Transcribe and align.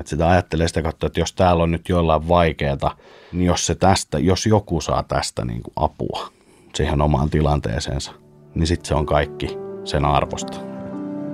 Että 0.00 0.10
sitä 0.10 0.30
ajattelee 0.30 0.68
sitä 0.68 0.82
kautta, 0.82 1.06
että 1.06 1.20
jos 1.20 1.32
täällä 1.32 1.62
on 1.62 1.70
nyt 1.70 1.88
jollain 1.88 2.28
vaikeaa, 2.28 2.96
niin 3.32 3.46
jos, 3.46 3.66
se 3.66 3.74
tästä, 3.74 4.18
jos 4.18 4.46
joku 4.46 4.80
saa 4.80 5.02
tästä 5.02 5.44
niin 5.44 5.62
kuin 5.62 5.72
apua 5.76 6.28
siihen 6.74 7.02
omaan 7.02 7.30
tilanteeseensa, 7.30 8.12
niin 8.54 8.66
sitten 8.66 8.88
se 8.88 8.94
on 8.94 9.06
kaikki 9.06 9.58
sen 9.84 10.04
arvosta. 10.04 10.58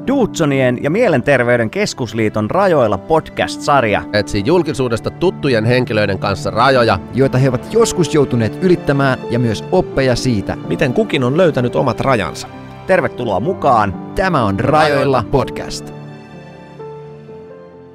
Duutsonien 0.07 0.83
ja 0.83 0.91
Mielenterveyden 0.91 1.71
keskusliiton 1.71 2.51
Rajoilla 2.51 2.99
podcast-sarja 2.99 4.03
etsii 4.13 4.43
julkisuudesta 4.47 5.11
tuttujen 5.11 5.65
henkilöiden 5.65 6.19
kanssa 6.19 6.51
rajoja, 6.51 6.99
joita 7.15 7.39
he 7.39 7.49
ovat 7.49 7.73
joskus 7.73 8.15
joutuneet 8.15 8.63
ylittämään 8.63 9.19
ja 9.31 9.39
myös 9.39 9.65
oppeja 9.73 10.17
siitä, 10.17 10.57
miten 10.57 10.93
kukin 10.93 11.25
on 11.25 11.37
löytänyt 11.37 11.77
omat 11.77 12.01
rajansa. 12.01 12.49
Tervetuloa 12.87 13.41
mukaan! 13.41 14.13
Tämä 14.15 14.45
on 14.45 14.61
Rajoilla 14.61 15.25
podcast. 15.31 15.99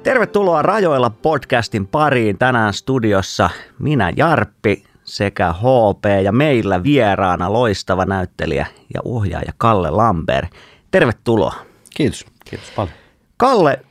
Tervetuloa 0.04 0.62
Rajoilla 0.62 1.10
podcastin 1.10 1.86
pariin 1.86 2.38
tänään 2.38 2.74
studiossa 2.74 3.50
minä 3.78 4.12
Jarppi 4.16 4.84
sekä 5.04 5.52
HP 5.52 6.04
ja 6.24 6.32
meillä 6.32 6.82
vieraana 6.82 7.52
loistava 7.52 8.04
näyttelijä 8.04 8.66
ja 8.94 9.00
ohjaaja 9.04 9.52
Kalle 9.56 9.90
Lambert. 9.90 10.48
Tervetuloa. 10.90 11.54
Kiitos. 11.96 12.26
Kiitos 12.44 12.70
paljon. 12.70 12.96
Kalle, 13.36 13.84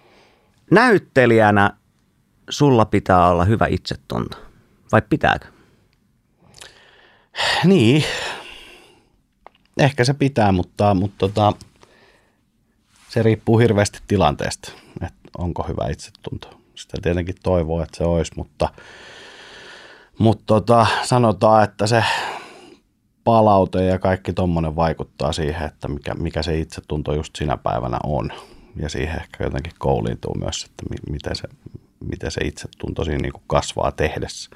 näyttelijänä 0.72 1.72
sulla 2.50 2.86
pitää 2.86 3.28
olla 3.28 3.46
hyvä 3.46 3.68
itsetunto. 3.70 4.38
Vai 4.92 5.02
pitääkö? 5.10 5.46
Niin, 7.64 8.04
ehkä 9.80 10.04
se 10.04 10.14
pitää, 10.14 10.52
mutta, 10.52 10.94
mutta 10.94 11.18
tota, 11.18 11.54
se 13.10 13.24
riippuu 13.24 13.58
hirveästi 13.58 14.00
tilanteesta, 14.08 14.72
onko 15.38 15.64
hyvä 15.64 15.88
itsetunto. 15.88 16.50
Sitä 16.76 16.98
tietenkin 17.02 17.36
toivoo, 17.44 17.82
että 17.82 17.98
se 17.98 18.04
olisi, 18.04 18.32
mutta, 18.36 18.70
mutta 20.20 20.44
tota, 20.46 20.88
sanotaan, 21.04 21.64
että 21.64 21.88
se 21.88 22.04
palaute 23.24 23.86
ja 23.86 24.00
kaikki 24.00 24.34
tuommoinen 24.34 24.76
vaikuttaa 24.76 25.34
siihen, 25.34 25.68
että 25.68 25.88
mikä, 25.88 26.14
mikä 26.14 26.44
se 26.44 26.60
itsetunto 26.60 27.14
just 27.14 27.36
sinä 27.36 27.58
päivänä 27.58 27.98
on. 28.04 28.32
Ja 28.76 28.90
siihen 28.90 29.22
ehkä 29.22 29.44
jotenkin 29.44 29.74
kouliintuu 29.80 30.36
myös, 30.40 30.64
että 30.64 30.84
miten 31.10 31.36
se, 31.36 31.48
miten 32.10 32.32
se 32.32 32.42
itsetunto 32.42 33.04
siinä 33.04 33.22
niin 33.22 33.34
kuin 33.34 33.44
kasvaa 33.48 33.92
tehdessä. 33.92 34.50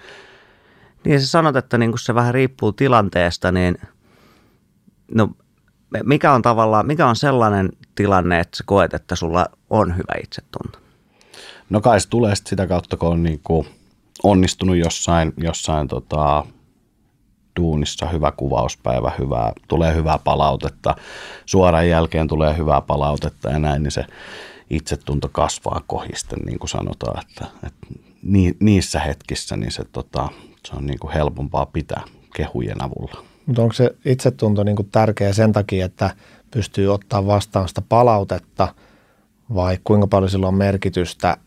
Niin 1.05 1.21
sä 1.21 1.27
sanot, 1.27 1.55
että 1.55 1.77
niin 1.77 1.91
kun 1.91 1.99
se 1.99 2.15
vähän 2.15 2.33
riippuu 2.33 2.71
tilanteesta, 2.71 3.51
niin 3.51 3.77
no, 5.15 5.29
mikä 6.03 6.31
on 6.33 6.41
tavallaan, 6.41 6.87
mikä 6.87 7.07
on 7.07 7.15
sellainen 7.15 7.69
tilanne, 7.95 8.39
että 8.39 8.57
sä 8.57 8.63
koet, 8.67 8.93
että 8.93 9.15
sulla 9.15 9.45
on 9.69 9.97
hyvä 9.97 10.13
itsetunto? 10.23 10.79
No 11.69 11.81
kai 11.81 11.99
se 12.01 12.09
tulee 12.09 12.33
sitä 12.35 12.67
kautta, 12.67 12.97
kun 12.97 13.09
on 13.09 13.23
niin 13.23 13.39
kuin 13.43 13.67
onnistunut 14.23 14.77
jossain, 14.77 15.33
jossain 15.37 15.87
tota, 15.87 16.45
duunissa, 17.59 18.05
hyvä 18.05 18.31
kuvauspäivä, 18.31 19.11
hyvää, 19.19 19.53
tulee 19.67 19.95
hyvää 19.95 20.19
palautetta, 20.23 20.95
suoran 21.45 21.89
jälkeen 21.89 22.27
tulee 22.27 22.57
hyvää 22.57 22.81
palautetta 22.81 23.49
ja 23.49 23.59
näin, 23.59 23.83
niin 23.83 23.91
se 23.91 24.05
itsetunto 24.69 25.29
kasvaa 25.29 25.81
kohisten, 25.87 26.39
niin 26.45 26.59
kuin 26.59 26.69
sanotaan, 26.69 27.21
että, 27.21 27.45
että 27.67 27.87
niissä 28.59 28.99
hetkissä 28.99 29.57
niin 29.57 29.71
se, 29.71 29.83
tota, 29.83 30.29
se 30.65 30.75
on 30.75 30.85
niin 30.85 30.99
kuin 30.99 31.13
helpompaa 31.13 31.65
pitää 31.65 32.03
kehujen 32.35 32.83
avulla. 32.83 33.23
Mutta 33.47 33.61
onko 33.61 33.73
se 33.73 33.95
itsetunto 34.05 34.63
niin 34.63 34.75
kuin 34.75 34.89
tärkeä 34.91 35.33
sen 35.33 35.51
takia, 35.51 35.85
että 35.85 36.15
pystyy 36.51 36.93
ottaa 36.93 37.27
vastaan 37.27 37.67
sitä 37.67 37.81
palautetta 37.81 38.73
vai 39.55 39.77
kuinka 39.83 40.07
paljon 40.07 40.29
sillä 40.29 40.47
on 40.47 40.55
merkitystä 40.55 41.37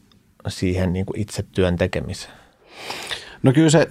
siihen 0.49 0.93
niin 0.93 1.07
kuin 1.07 1.21
itse 1.21 1.43
työn 1.43 1.77
tekemiseen? 1.77 2.33
No 3.43 3.53
kyllä 3.53 3.71
se, 3.71 3.89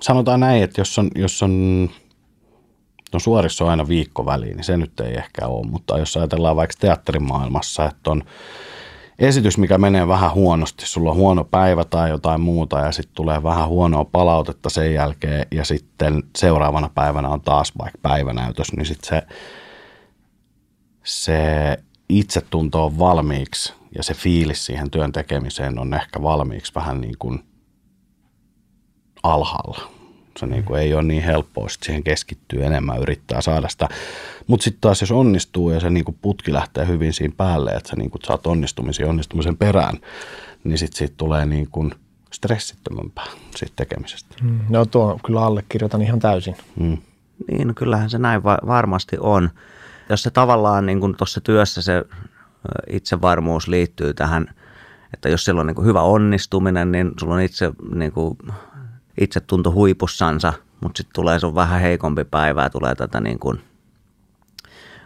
sanotaan 0.00 0.40
näin, 0.40 0.62
että 0.62 0.80
jos 0.80 0.98
on, 0.98 1.10
jos 1.14 1.42
on 1.42 1.90
no 3.12 3.18
suorissa 3.18 3.64
on 3.64 3.70
aina 3.70 3.88
viikko 3.88 4.26
väliin, 4.26 4.56
niin 4.56 4.64
se 4.64 4.76
nyt 4.76 5.00
ei 5.00 5.14
ehkä 5.14 5.46
ole, 5.46 5.66
mutta 5.66 5.98
jos 5.98 6.16
ajatellaan 6.16 6.56
vaikka 6.56 6.74
teatterimaailmassa, 6.80 7.84
että 7.84 8.10
on 8.10 8.24
esitys, 9.18 9.58
mikä 9.58 9.78
menee 9.78 10.08
vähän 10.08 10.34
huonosti, 10.34 10.86
sulla 10.86 11.10
on 11.10 11.16
huono 11.16 11.44
päivä 11.44 11.84
tai 11.84 12.10
jotain 12.10 12.40
muuta 12.40 12.80
ja 12.80 12.92
sitten 12.92 13.14
tulee 13.14 13.42
vähän 13.42 13.68
huonoa 13.68 14.04
palautetta 14.04 14.70
sen 14.70 14.94
jälkeen 14.94 15.46
ja 15.50 15.64
sitten 15.64 16.22
seuraavana 16.36 16.90
päivänä 16.94 17.28
on 17.28 17.40
taas 17.40 17.72
vaikka 17.78 17.98
päivänäytös, 18.02 18.72
niin 18.72 18.86
sitten 18.86 19.08
se, 19.08 19.22
se 21.04 21.76
itsetunto 22.08 22.84
on 22.84 22.98
valmiiksi 22.98 23.74
ja 23.94 24.02
se 24.02 24.14
fiilis 24.14 24.66
siihen 24.66 24.90
työn 24.90 25.12
tekemiseen 25.12 25.78
on 25.78 25.94
ehkä 25.94 26.22
valmiiksi 26.22 26.74
vähän 26.74 27.00
niin 27.00 27.18
kuin 27.18 27.44
alhaalla 29.22 29.93
se 30.38 30.46
niin 30.46 30.64
kuin 30.64 30.80
ei 30.80 30.94
ole 30.94 31.02
niin 31.02 31.22
helppoa, 31.22 31.66
että 31.74 31.86
siihen 31.86 32.04
keskittyy 32.04 32.64
enemmän, 32.64 33.02
yrittää 33.02 33.40
saada 33.40 33.68
sitä. 33.68 33.88
Mutta 34.46 34.64
sitten 34.64 34.80
taas 34.80 35.00
jos 35.00 35.12
onnistuu 35.12 35.70
ja 35.70 35.80
se 35.80 35.90
niin 35.90 36.04
kuin 36.04 36.18
putki 36.22 36.52
lähtee 36.52 36.86
hyvin 36.86 37.12
siinä 37.12 37.34
päälle, 37.36 37.70
että 37.70 37.88
sä 37.88 37.96
niin 37.96 38.10
kuin 38.10 38.22
saat 38.24 38.46
onnistumisen 38.46 39.08
onnistumisen 39.08 39.56
perään, 39.56 39.98
niin 40.64 40.78
sitten 40.78 40.98
siitä 40.98 41.14
tulee 41.16 41.46
niin 41.46 41.68
kuin 41.72 41.94
stressittömämpää 42.32 43.26
siitä 43.56 43.72
tekemisestä. 43.76 44.34
Mm, 44.42 44.60
no 44.68 44.84
tuo 44.84 45.18
kyllä 45.26 45.44
allekirjoitan 45.44 46.02
ihan 46.02 46.18
täysin. 46.18 46.56
Mm. 46.76 46.98
Niin, 47.50 47.68
no 47.68 47.74
kyllähän 47.74 48.10
se 48.10 48.18
näin 48.18 48.44
va- 48.44 48.58
varmasti 48.66 49.16
on. 49.20 49.50
Jos 50.08 50.22
se 50.22 50.30
tavallaan 50.30 50.86
niin 50.86 51.00
kuin 51.00 51.16
tuossa 51.16 51.40
työssä 51.40 51.82
se 51.82 52.04
itsevarmuus 52.90 53.68
liittyy 53.68 54.14
tähän, 54.14 54.54
että 55.14 55.28
jos 55.28 55.44
sillä 55.44 55.60
on 55.60 55.66
niin 55.66 55.74
kuin 55.74 55.86
hyvä 55.86 56.02
onnistuminen, 56.02 56.92
niin 56.92 57.10
sulla 57.20 57.34
on 57.34 57.40
itse 57.40 57.72
niin 57.94 58.12
kuin 58.12 58.38
itsetunto 59.20 59.72
huipussansa, 59.72 60.52
mutta 60.80 60.98
sitten 60.98 61.14
tulee 61.14 61.38
sun 61.38 61.54
vähän 61.54 61.80
heikompi 61.80 62.24
päivä 62.24 62.62
ja 62.62 62.70
tulee 62.70 62.94
tätä 62.94 63.20
niin 63.20 63.38
kuin 63.38 63.60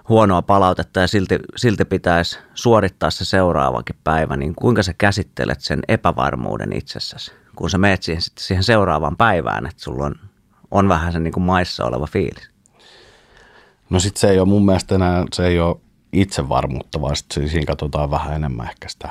huonoa 0.08 0.42
palautetta 0.42 1.00
ja 1.00 1.08
silti, 1.08 1.38
silti 1.56 1.84
pitäisi 1.84 2.38
suorittaa 2.54 3.10
se 3.10 3.24
seuraavakin 3.24 3.96
päivä, 4.04 4.36
niin 4.36 4.54
kuinka 4.54 4.82
sä 4.82 4.94
käsittelet 4.98 5.60
sen 5.60 5.80
epävarmuuden 5.88 6.72
itsessäsi, 6.72 7.32
kun 7.56 7.70
sä 7.70 7.78
meet 7.78 8.02
siihen, 8.02 8.22
siihen 8.38 8.64
seuraavaan 8.64 9.16
päivään, 9.16 9.66
että 9.66 9.82
sulla 9.82 10.04
on, 10.04 10.14
on 10.70 10.88
vähän 10.88 11.12
se 11.12 11.18
niin 11.18 11.32
kuin 11.32 11.44
maissa 11.44 11.84
oleva 11.84 12.06
fiilis? 12.06 12.50
No 13.90 14.00
sitten 14.00 14.20
se 14.20 14.30
ei 14.30 14.38
ole 14.38 14.48
mun 14.48 14.66
mielestä 14.66 14.94
enää, 14.94 15.24
se 15.32 15.46
ei 15.46 15.60
ole 15.60 15.76
itsevarmuutta, 16.12 17.00
vaan 17.00 17.16
sit 17.16 17.26
siinä 17.32 17.66
katsotaan 17.66 18.10
vähän 18.10 18.34
enemmän 18.34 18.68
ehkä 18.68 18.88
sitä 18.88 19.08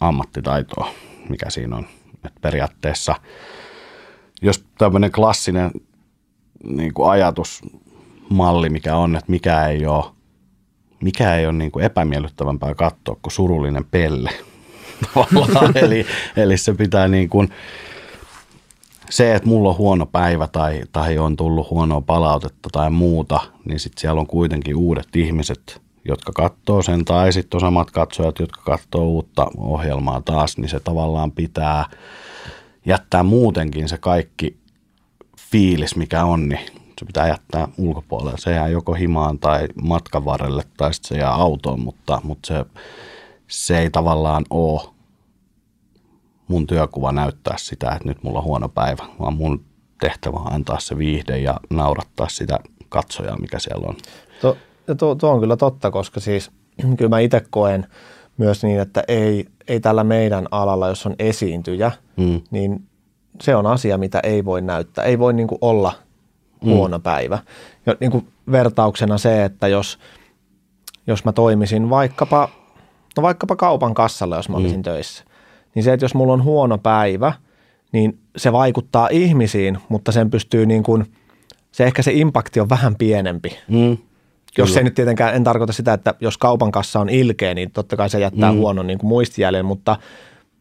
ammattitaitoa, 0.00 0.88
mikä 1.28 1.50
siinä 1.50 1.76
on. 1.76 1.86
Et 2.24 2.32
periaatteessa– 2.40 3.14
jos 4.42 4.64
tämmöinen 4.78 5.12
klassinen 5.12 5.70
niin 6.64 6.94
kuin 6.94 7.10
ajatusmalli, 7.10 8.70
mikä 8.70 8.96
on, 8.96 9.16
että 9.16 9.30
mikä 9.30 9.66
ei 9.66 9.86
ole, 9.86 10.04
mikä 11.02 11.36
ei 11.36 11.46
ole 11.46 11.52
niin 11.52 11.70
kuin 11.70 11.84
epämiellyttävämpää 11.84 12.74
katsoa 12.74 13.16
kuin 13.22 13.32
surullinen 13.32 13.84
pelle. 13.84 14.30
eli, 15.82 16.06
eli 16.36 16.56
se 16.56 16.74
pitää 16.74 17.08
niin 17.08 17.28
kuin, 17.28 17.48
se, 19.10 19.34
että 19.34 19.48
mulla 19.48 19.68
on 19.68 19.78
huono 19.78 20.06
päivä 20.06 20.46
tai, 20.46 20.82
tai 20.92 21.18
on 21.18 21.36
tullut 21.36 21.70
huonoa 21.70 22.00
palautetta 22.00 22.68
tai 22.72 22.90
muuta, 22.90 23.40
niin 23.64 23.80
sitten 23.80 24.00
siellä 24.00 24.20
on 24.20 24.26
kuitenkin 24.26 24.76
uudet 24.76 25.16
ihmiset, 25.16 25.80
jotka 26.04 26.32
katsoo 26.32 26.82
sen, 26.82 27.04
tai 27.04 27.32
sitten 27.32 27.56
on 27.56 27.60
samat 27.60 27.90
katsojat, 27.90 28.38
jotka 28.38 28.62
katsoo 28.62 29.04
uutta 29.04 29.46
ohjelmaa 29.56 30.20
taas, 30.20 30.58
niin 30.58 30.68
se 30.68 30.80
tavallaan 30.80 31.32
pitää 31.32 31.84
jättää 32.86 33.22
muutenkin 33.22 33.88
se 33.88 33.98
kaikki 33.98 34.56
fiilis, 35.50 35.96
mikä 35.96 36.24
on, 36.24 36.48
niin 36.48 36.60
se 36.98 37.06
pitää 37.06 37.28
jättää 37.28 37.68
ulkopuolelle. 37.78 38.38
Se 38.38 38.52
jää 38.52 38.68
joko 38.68 38.94
himaan 38.94 39.38
tai 39.38 39.68
matkan 39.82 40.24
varrelle 40.24 40.62
tai 40.76 40.94
sitten 40.94 41.08
se 41.08 41.20
jää 41.20 41.34
autoon, 41.34 41.80
mutta, 41.80 42.20
mutta 42.24 42.46
se, 42.46 42.64
se 43.48 43.78
ei 43.78 43.90
tavallaan 43.90 44.44
ole 44.50 44.80
mun 46.48 46.66
työkuva 46.66 47.12
näyttää 47.12 47.54
sitä, 47.58 47.92
että 47.92 48.08
nyt 48.08 48.22
mulla 48.22 48.38
on 48.38 48.44
huono 48.44 48.68
päivä, 48.68 49.04
vaan 49.20 49.34
mun 49.34 49.64
tehtävä 50.00 50.36
on 50.36 50.52
antaa 50.52 50.80
se 50.80 50.98
viihde 50.98 51.38
ja 51.38 51.60
naurattaa 51.70 52.28
sitä 52.28 52.58
katsojaa, 52.88 53.38
mikä 53.38 53.58
siellä 53.58 53.86
on. 53.88 53.96
Tuo, 54.40 54.56
tuo, 54.98 55.14
tuo 55.14 55.30
on 55.30 55.40
kyllä 55.40 55.56
totta, 55.56 55.90
koska 55.90 56.20
siis 56.20 56.50
kyllä 56.98 57.08
mä 57.08 57.18
itse 57.18 57.42
koen 57.50 57.86
myös 58.36 58.62
niin, 58.62 58.80
että 58.80 59.04
ei, 59.08 59.46
ei 59.68 59.80
tällä 59.80 60.04
meidän 60.04 60.48
alalla, 60.50 60.88
jos 60.88 61.06
on 61.06 61.14
esiintyjä, 61.18 61.92
mm. 62.16 62.40
niin 62.50 62.82
se 63.40 63.56
on 63.56 63.66
asia, 63.66 63.98
mitä 63.98 64.20
ei 64.20 64.44
voi 64.44 64.62
näyttää. 64.62 65.04
Ei 65.04 65.18
voi 65.18 65.32
niin 65.32 65.48
kuin 65.48 65.58
olla 65.60 65.92
mm. 66.64 66.70
huono 66.70 66.98
mm. 66.98 67.02
päivä. 67.02 67.38
Ja 67.86 67.96
niin 68.00 68.10
kuin 68.10 68.28
vertauksena 68.52 69.18
se, 69.18 69.44
että 69.44 69.68
jos, 69.68 69.98
jos 71.06 71.24
mä 71.24 71.32
toimisin 71.32 71.90
vaikkapa, 71.90 72.48
no 73.16 73.22
vaikkapa 73.22 73.56
kaupan 73.56 73.94
kassalla, 73.94 74.36
jos 74.36 74.48
mä 74.48 74.56
olisin 74.56 74.78
mm. 74.78 74.82
töissä, 74.82 75.24
niin 75.74 75.82
se, 75.82 75.92
että 75.92 76.04
jos 76.04 76.14
mulla 76.14 76.32
on 76.32 76.44
huono 76.44 76.78
päivä, 76.78 77.32
niin 77.92 78.18
se 78.36 78.52
vaikuttaa 78.52 79.08
ihmisiin, 79.10 79.78
mutta 79.88 80.12
sen 80.12 80.30
pystyy 80.30 80.66
niin 80.66 80.82
kuin, 80.82 81.12
se 81.72 81.84
ehkä 81.84 82.02
se 82.02 82.12
impakti 82.12 82.60
on 82.60 82.68
vähän 82.68 82.96
pienempi. 82.96 83.58
Mm. 83.68 83.98
Jos 84.58 84.74
se 84.74 84.82
nyt 84.82 84.94
tietenkään, 84.94 85.34
en 85.34 85.44
tarkoita 85.44 85.72
sitä, 85.72 85.92
että 85.92 86.14
jos 86.20 86.38
kaupan 86.38 86.72
kassa 86.72 87.00
on 87.00 87.08
ilkeä, 87.08 87.54
niin 87.54 87.70
totta 87.70 87.96
kai 87.96 88.10
se 88.10 88.20
jättää 88.20 88.52
mm. 88.52 88.58
huonon 88.58 88.86
niin 88.86 88.98
kuin 88.98 89.08
muistijäljen, 89.08 89.64
mutta, 89.64 89.96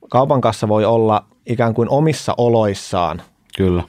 kaupan 0.10 0.42
kanssa 0.42 0.68
voi 0.68 0.86
olla 0.86 1.26
ikään 1.46 1.74
kuin 1.74 1.90
omissa 1.90 2.34
oloissaan 2.38 3.22
Kyllä. 3.58 3.84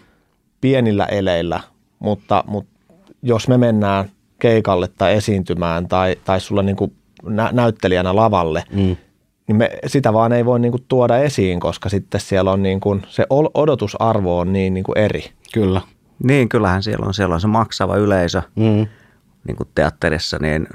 pienillä 0.61 1.05
eleillä, 1.05 1.61
mutta, 1.99 2.45
mutta 2.47 2.73
jos 3.23 3.49
me 3.49 3.59
mennään 3.59 4.11
keikalle 4.39 4.89
tai 4.99 5.15
esiintymään 5.15 5.89
tai, 5.89 6.17
tai 6.25 6.41
sulla 6.41 6.63
niin 6.63 6.77
kuin 6.77 6.93
nä- 7.27 7.51
näyttelijänä 7.53 8.17
lavalle, 8.17 8.65
Mm. 8.71 8.97
niin 9.47 9.57
me, 9.57 9.71
sitä 9.87 10.13
vaan 10.13 10.33
ei 10.33 10.45
voi 10.45 10.61
niin 10.61 10.73
kuin 10.73 10.85
tuoda 10.89 11.19
esiin, 11.19 11.61
koska 11.61 11.89
sitten 11.89 12.21
siellä 12.21 12.51
on 12.53 12.63
niin 12.63 12.81
kuin, 12.81 13.03
se 13.09 13.27
odotusarvo 13.55 14.39
on 14.39 14.53
niin, 14.53 14.75
niin 14.75 14.85
kuin 14.85 14.99
eri. 14.99 15.25
Kyllä. 15.55 15.81
Niin, 16.25 16.49
kyllähän 16.49 16.83
siellä 16.83 17.07
on, 17.07 17.15
siellä 17.15 17.35
on 17.35 17.41
se 17.41 17.47
maksava 17.47 17.97
yleisö 17.97 18.43
Mm. 18.57 18.87
Niin 19.49 19.57
kuin 19.57 19.69
teatterissa, 19.75 20.39
niin 20.41 20.67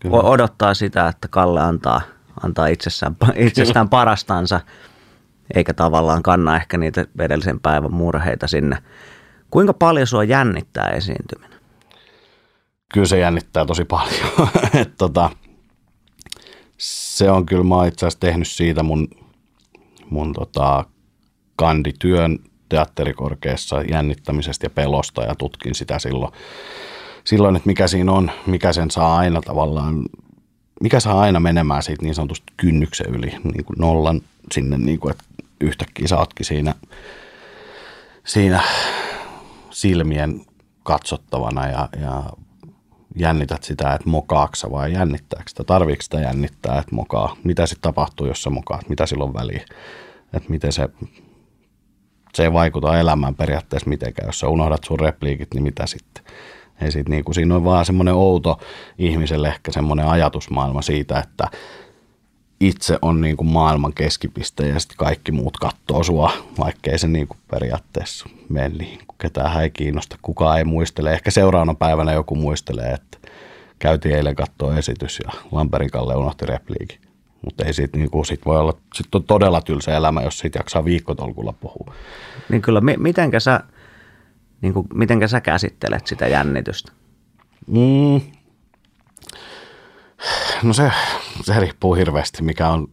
Kyllä. 0.00 0.16
odottaa 0.16 0.74
sitä, 0.74 1.08
että 1.08 1.28
Kalle 1.28 1.60
antaa, 1.60 2.00
antaa 2.42 2.66
itsessään, 2.66 3.16
itsestään 3.36 3.88
parastansa, 3.88 4.60
eikä 5.54 5.74
tavallaan 5.74 6.22
kanna 6.22 6.56
ehkä 6.56 6.78
niitä 6.78 7.04
edellisen 7.18 7.60
päivän 7.60 7.92
murheita 7.92 8.46
sinne. 8.46 8.78
Kuinka 9.50 9.74
paljon 9.74 10.06
sua 10.06 10.24
jännittää 10.24 10.90
esiintyminen? 10.90 11.58
Kyllä 12.94 13.06
se 13.06 13.18
jännittää 13.18 13.64
tosi 13.64 13.84
paljon. 13.84 14.48
Et 14.80 14.96
tota, 14.98 15.30
se 16.78 17.30
on 17.30 17.46
kyllä, 17.46 17.64
mä 17.64 17.74
oon 17.74 17.88
itse 17.88 18.06
asiassa 18.06 18.20
tehnyt 18.20 18.48
siitä 18.48 18.82
mun, 18.82 19.08
mun 20.10 20.32
tota, 20.32 20.84
kandityön 21.56 22.38
teatterikorkeassa 22.68 23.82
jännittämisestä 23.82 24.66
ja 24.66 24.70
pelosta 24.70 25.22
ja 25.22 25.34
tutkin 25.34 25.74
sitä 25.74 25.98
silloin, 25.98 26.32
silloin, 27.28 27.56
että 27.56 27.66
mikä 27.66 27.88
siinä 27.88 28.12
on, 28.12 28.30
mikä 28.46 28.72
sen 28.72 28.90
saa 28.90 29.16
aina 29.16 29.40
tavallaan, 29.40 30.04
mikä 30.80 31.00
saa 31.00 31.20
aina 31.20 31.40
menemään 31.40 31.82
siitä 31.82 32.02
niin 32.02 32.14
sanotusti 32.14 32.52
kynnyksen 32.56 33.14
yli, 33.14 33.32
niin 33.44 33.64
kuin 33.64 33.76
nollan 33.78 34.20
sinne, 34.54 34.78
niin 34.78 34.98
kuin, 34.98 35.10
että 35.10 35.24
yhtäkkiä 35.60 36.08
sä 36.08 36.18
ootkin 36.18 36.46
siinä, 36.46 36.74
siinä 38.24 38.60
silmien 39.70 40.40
katsottavana 40.82 41.66
ja, 41.66 41.88
ja 42.00 42.22
jännität 43.16 43.62
sitä, 43.62 43.94
että 43.94 44.10
mokaaksa 44.10 44.70
vai 44.70 44.92
jännittääkö 44.92 45.48
sitä, 45.48 45.64
tarviiko 45.64 46.02
sitä 46.02 46.20
jännittää, 46.20 46.78
että 46.78 46.94
mokaa, 46.94 47.36
mitä 47.44 47.66
sitten 47.66 47.82
tapahtuu, 47.82 48.26
jos 48.26 48.42
sä 48.42 48.50
mokaat, 48.50 48.88
mitä 48.88 49.06
silloin 49.06 49.34
väliä, 49.34 49.64
että 50.32 50.50
miten 50.50 50.72
se, 50.72 50.88
se 52.34 52.42
ei 52.42 52.52
vaikuta 52.52 53.00
elämään 53.00 53.34
periaatteessa 53.34 53.88
mitenkään, 53.88 54.28
jos 54.28 54.40
sä 54.40 54.48
unohdat 54.48 54.84
sun 54.86 55.00
repliikit, 55.00 55.54
niin 55.54 55.62
mitä 55.62 55.86
sitten. 55.86 56.24
Ei 56.80 56.92
sit 56.92 57.08
niin 57.08 57.24
kuin, 57.24 57.34
siinä 57.34 57.54
on 57.54 57.64
vaan 57.64 57.84
semmoinen 57.84 58.14
outo 58.14 58.60
ihmiselle 58.98 59.48
ehkä 59.48 59.72
semmoinen 59.72 60.06
ajatusmaailma 60.06 60.82
siitä, 60.82 61.18
että 61.18 61.48
itse 62.60 62.98
on 63.02 63.20
niin 63.20 63.36
kuin 63.36 63.48
maailman 63.48 63.92
keskipiste 63.92 64.68
ja 64.68 64.80
sitten 64.80 64.96
kaikki 64.96 65.32
muut 65.32 65.56
katsoo 65.56 66.04
sua, 66.04 66.32
vaikkei 66.58 66.98
se 66.98 67.08
niin 67.08 67.28
kuin 67.28 67.38
periaatteessa 67.50 68.28
mene 68.48 68.68
niin 68.68 68.98
kuin 69.06 69.16
ketään 69.18 69.62
ei 69.62 69.70
kiinnosta, 69.70 70.16
kukaan 70.22 70.58
ei 70.58 70.64
muistele. 70.64 71.12
Ehkä 71.12 71.30
seuraavana 71.30 71.74
päivänä 71.74 72.12
joku 72.12 72.34
muistelee, 72.34 72.92
että 72.92 73.18
käytiin 73.78 74.16
eilen 74.16 74.36
katsoa 74.36 74.76
esitys 74.76 75.20
ja 75.24 75.32
Lamperin 75.52 75.90
Kalle 75.90 76.14
unohti 76.16 76.46
repliikin. 76.46 76.98
Mutta 77.44 77.64
ei 77.64 77.72
siitä 77.72 77.98
niin 77.98 78.10
kuin, 78.10 78.26
sit 78.26 78.46
voi 78.46 78.58
olla, 78.58 78.74
sit 78.94 79.14
on 79.14 79.24
todella 79.24 79.60
tylsä 79.60 79.96
elämä, 79.96 80.22
jos 80.22 80.38
siitä 80.38 80.58
jaksaa 80.58 80.84
viikkotolkulla 80.84 81.52
puhua. 81.52 81.94
Niin 82.48 82.62
kyllä, 82.62 82.80
mi- 82.80 82.96
mitenkä 82.96 83.40
sä, 83.40 83.60
niin 84.60 84.74
kuin, 84.74 84.86
mitenkä 84.94 85.28
sä 85.28 85.40
käsittelet 85.40 86.06
sitä 86.06 86.28
jännitystä? 86.28 86.92
Mm. 87.66 88.20
No 90.62 90.72
se, 90.72 90.92
se 91.42 91.60
riippuu 91.60 91.94
hirveästi, 91.94 92.42
mikä 92.42 92.68
on 92.68 92.88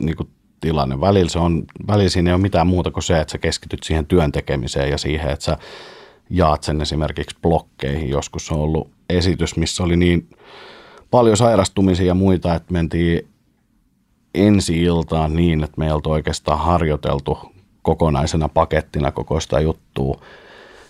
niin 0.00 0.16
kuin 0.16 0.28
tilanne. 0.60 1.00
Välillä, 1.00 1.28
se 1.28 1.38
on, 1.38 1.64
välillä 1.86 2.08
siinä 2.08 2.30
ei 2.30 2.34
ole 2.34 2.42
mitään 2.42 2.66
muuta 2.66 2.90
kuin 2.90 3.02
se, 3.02 3.20
että 3.20 3.32
sä 3.32 3.38
keskityt 3.38 3.82
siihen 3.82 4.06
työn 4.06 4.32
tekemiseen 4.32 4.90
ja 4.90 4.98
siihen, 4.98 5.30
että 5.30 5.44
sä 5.44 5.58
jaat 6.30 6.62
sen 6.62 6.80
esimerkiksi 6.80 7.36
blokkeihin. 7.42 8.08
Joskus 8.08 8.52
on 8.52 8.58
ollut 8.58 8.90
esitys, 9.08 9.56
missä 9.56 9.82
oli 9.82 9.96
niin 9.96 10.28
paljon 11.10 11.36
sairastumisia 11.36 12.06
ja 12.06 12.14
muita, 12.14 12.54
että 12.54 12.72
mentiin 12.72 13.28
ensi 14.34 14.82
iltaan 14.82 15.36
niin, 15.36 15.64
että 15.64 15.78
me 15.78 15.86
ei 15.86 15.92
oltu 15.92 16.10
oikeastaan 16.10 16.58
harjoiteltu 16.58 17.51
kokonaisena 17.82 18.48
pakettina 18.48 19.10
koko 19.10 19.40
sitä 19.40 19.60
juttua, 19.60 20.20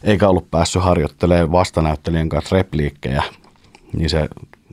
eikä 0.04 0.28
ollut 0.28 0.50
päässyt 0.50 0.82
harjoittelemaan 0.82 1.52
vastanäyttelijän 1.52 2.28
kanssa 2.28 2.56
repliikkejä, 2.56 3.22
niin 3.92 4.10
se, 4.10 4.28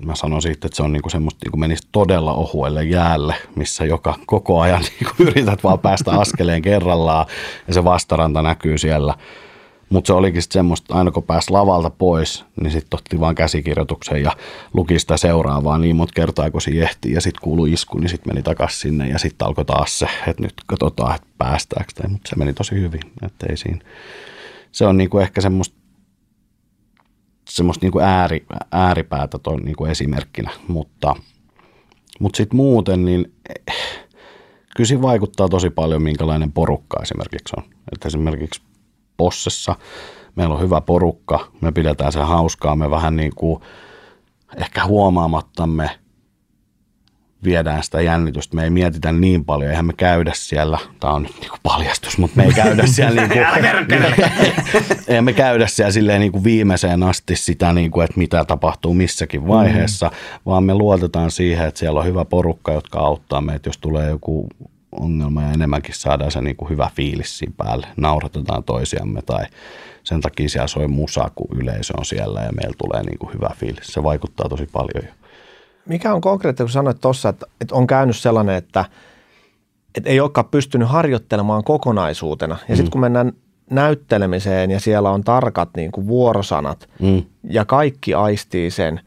mä 0.06 0.16
sanon 0.16 0.42
siitä, 0.42 0.68
että 0.68 0.76
se 0.76 0.84
on 0.84 0.94
niinku 0.94 1.10
semmoista, 1.10 1.46
niinku 1.46 1.58
menisi 1.58 1.88
todella 1.92 2.34
ohuelle 2.34 2.84
jäälle, 2.84 3.36
missä 3.56 3.86
joka 3.86 4.16
koko 4.26 4.62
ajan 4.62 4.84
niinku 4.90 5.24
yrität 5.24 5.64
vaan 5.64 5.80
päästä 5.80 6.12
askeleen 6.12 6.62
kerrallaan. 6.62 7.26
Ja 7.68 7.74
se 7.74 7.84
vastaranta 7.84 8.42
näkyy 8.42 8.78
siellä. 8.78 9.16
Mutta 9.90 10.08
se 10.08 10.14
olikin 10.14 10.42
sitten 10.42 10.60
semmoista, 10.60 10.96
aina 10.96 11.12
kun 11.12 11.24
pääsi 11.24 11.52
lavalta 11.52 11.90
pois, 11.90 12.46
niin 12.62 12.72
sitten 12.72 12.98
otti 12.98 13.20
vaan 13.20 13.36
käsikirjoituksen 13.36 14.24
ja 14.24 14.32
luki 14.74 15.00
sitä 15.00 15.18
seuraavaa 15.18 15.78
niin 15.78 15.96
monta 15.96 16.14
kertaa, 16.16 16.52
kun 16.52 16.62
se 16.62 16.72
ehti. 16.72 17.12
Ja 17.12 17.22
sitten 17.22 17.42
kuului 17.42 17.72
isku, 17.72 17.98
niin 17.98 18.10
sitten 18.10 18.34
meni 18.34 18.44
takaisin 18.44 18.80
sinne 18.80 19.10
ja 19.10 19.20
sitten 19.20 19.48
alkoi 19.48 19.66
taas 19.66 20.00
se, 20.00 20.08
että 20.28 20.44
nyt 20.44 20.54
katsotaan, 20.66 21.16
että 21.16 21.28
päästäänkö. 21.38 22.08
Mutta 22.08 22.30
se 22.30 22.36
meni 22.36 22.54
tosi 22.54 22.76
hyvin, 22.76 23.02
että 23.22 23.46
ei 23.50 23.58
siinä. 23.58 23.80
Se 24.72 24.86
on 24.86 24.98
niinku 24.98 25.20
ehkä 25.20 25.42
semmoista 25.42 25.80
semmoista 27.50 27.86
niinku 27.86 28.00
ääri, 28.00 28.46
ääripäätä 28.72 29.40
ton 29.40 29.60
niinku 29.60 29.86
esimerkkinä, 29.86 30.52
mutta, 30.68 31.16
mutta 32.20 32.38
sitten 32.38 32.58
muuten, 32.58 33.06
niin 33.06 33.34
kyllä 34.76 35.02
vaikuttaa 35.02 35.50
tosi 35.50 35.70
paljon, 35.70 36.02
minkälainen 36.02 36.52
porukka 36.52 37.00
esimerkiksi 37.02 37.54
on. 37.58 37.64
Että 37.92 38.08
esimerkiksi 38.08 38.62
Possessa 39.20 39.76
meillä 40.36 40.56
on 40.56 40.62
hyvä 40.62 40.82
porukka, 40.82 41.52
me 41.62 41.72
pidetään 41.72 42.12
se 42.12 42.20
hauskaa, 42.20 42.76
me 42.76 42.90
vähän 42.90 43.16
niin 43.16 43.32
kuin 43.36 43.62
ehkä 44.58 44.86
huomaamattamme 44.86 45.90
viedään 47.44 47.84
sitä 47.84 48.02
jännitystä. 48.02 48.56
Me 48.56 48.64
ei 48.64 48.70
mietitä 48.70 49.12
niin 49.12 49.46
paljon, 49.46 49.70
eihän 49.70 49.86
me 49.86 49.94
käydä 49.94 50.32
siellä, 50.36 50.80
tämä 51.00 51.14
on 51.14 51.24
nyt 51.24 51.36
niin 51.40 51.50
kuin 51.50 51.60
paljastus, 51.64 52.18
mutta 52.18 52.38
me 52.38 52.44
ei 52.44 52.54
käydä 52.54 52.86
siellä 52.96 53.22
niin 53.22 53.30
kuin, 53.30 53.46
ei 55.16 55.22
me 55.22 55.34
käydä 55.34 55.68
siellä 55.68 55.92
silleen 55.92 56.20
niin 56.20 56.32
kuin 56.32 56.44
viimeiseen 56.44 57.04
asti 57.04 57.36
sitä, 57.36 57.74
niin 57.74 57.92
kuin, 57.92 58.04
että 58.04 58.18
mitä 58.18 58.46
tapahtuu 58.46 58.94
missäkin 58.94 59.48
vaiheessa, 59.48 60.08
mm. 60.08 60.14
vaan 60.46 60.64
me 60.64 60.74
luotetaan 60.74 61.32
siihen, 61.32 61.68
että 61.68 61.80
siellä 61.80 62.00
on 62.00 62.06
hyvä 62.06 62.26
porukka, 62.26 62.72
jotka 62.74 63.00
auttaa 63.00 63.42
meitä, 63.42 63.70
jos 63.70 63.78
tulee 63.78 64.10
joku 64.10 64.48
ongelma 65.00 65.42
ja 65.42 65.52
enemmänkin 65.52 65.96
saadaan 65.96 66.32
se 66.32 66.42
niin 66.42 66.56
kuin 66.56 66.70
hyvä 66.70 66.90
fiilis 66.96 67.38
siinä 67.38 67.54
päälle. 67.58 67.88
Nauratetaan 67.98 68.64
toisiamme 68.64 69.22
tai 69.22 69.46
sen 70.04 70.22
takia 70.22 70.50
siellä 70.50 70.68
soi 70.68 70.88
musa, 70.88 71.32
kun 71.36 71.58
yleisö 71.58 71.94
on 71.98 72.06
siellä 72.06 72.42
ja 72.42 72.52
meillä 72.52 72.76
tulee 72.78 73.04
niin 73.04 73.18
kuin 73.18 73.34
hyvä 73.34 73.50
fiilis. 73.56 73.88
Se 73.88 74.04
vaikuttaa 74.04 74.50
tosi 74.50 74.70
paljon 74.72 75.06
jo. 75.06 75.14
Mikä 75.86 76.14
on 76.14 76.22
konkreettista, 76.22 76.64
kun 76.64 76.72
sanoit 76.72 77.02
tuossa, 77.02 77.30
että, 77.30 77.46
että 77.62 77.76
on 77.76 77.88
käynyt 77.88 78.18
sellainen, 78.18 78.56
että, 78.56 78.86
että 79.96 80.10
ei 80.10 80.20
olekaan 80.20 80.48
pystynyt 80.52 80.90
harjoittelemaan 80.90 81.64
kokonaisuutena. 81.64 82.58
Ja 82.62 82.74
mm. 82.74 82.76
sitten 82.76 82.92
kun 82.92 83.02
mennään 83.02 83.34
näyttelemiseen 83.70 84.72
ja 84.72 84.80
siellä 84.80 85.10
on 85.10 85.24
tarkat 85.24 85.70
niin 85.76 85.92
kuin 85.92 86.08
vuorosanat 86.08 86.90
Mm. 87.02 87.24
ja 87.44 87.66
kaikki 87.66 88.14
aistii 88.14 88.72
sen, 88.72 89.02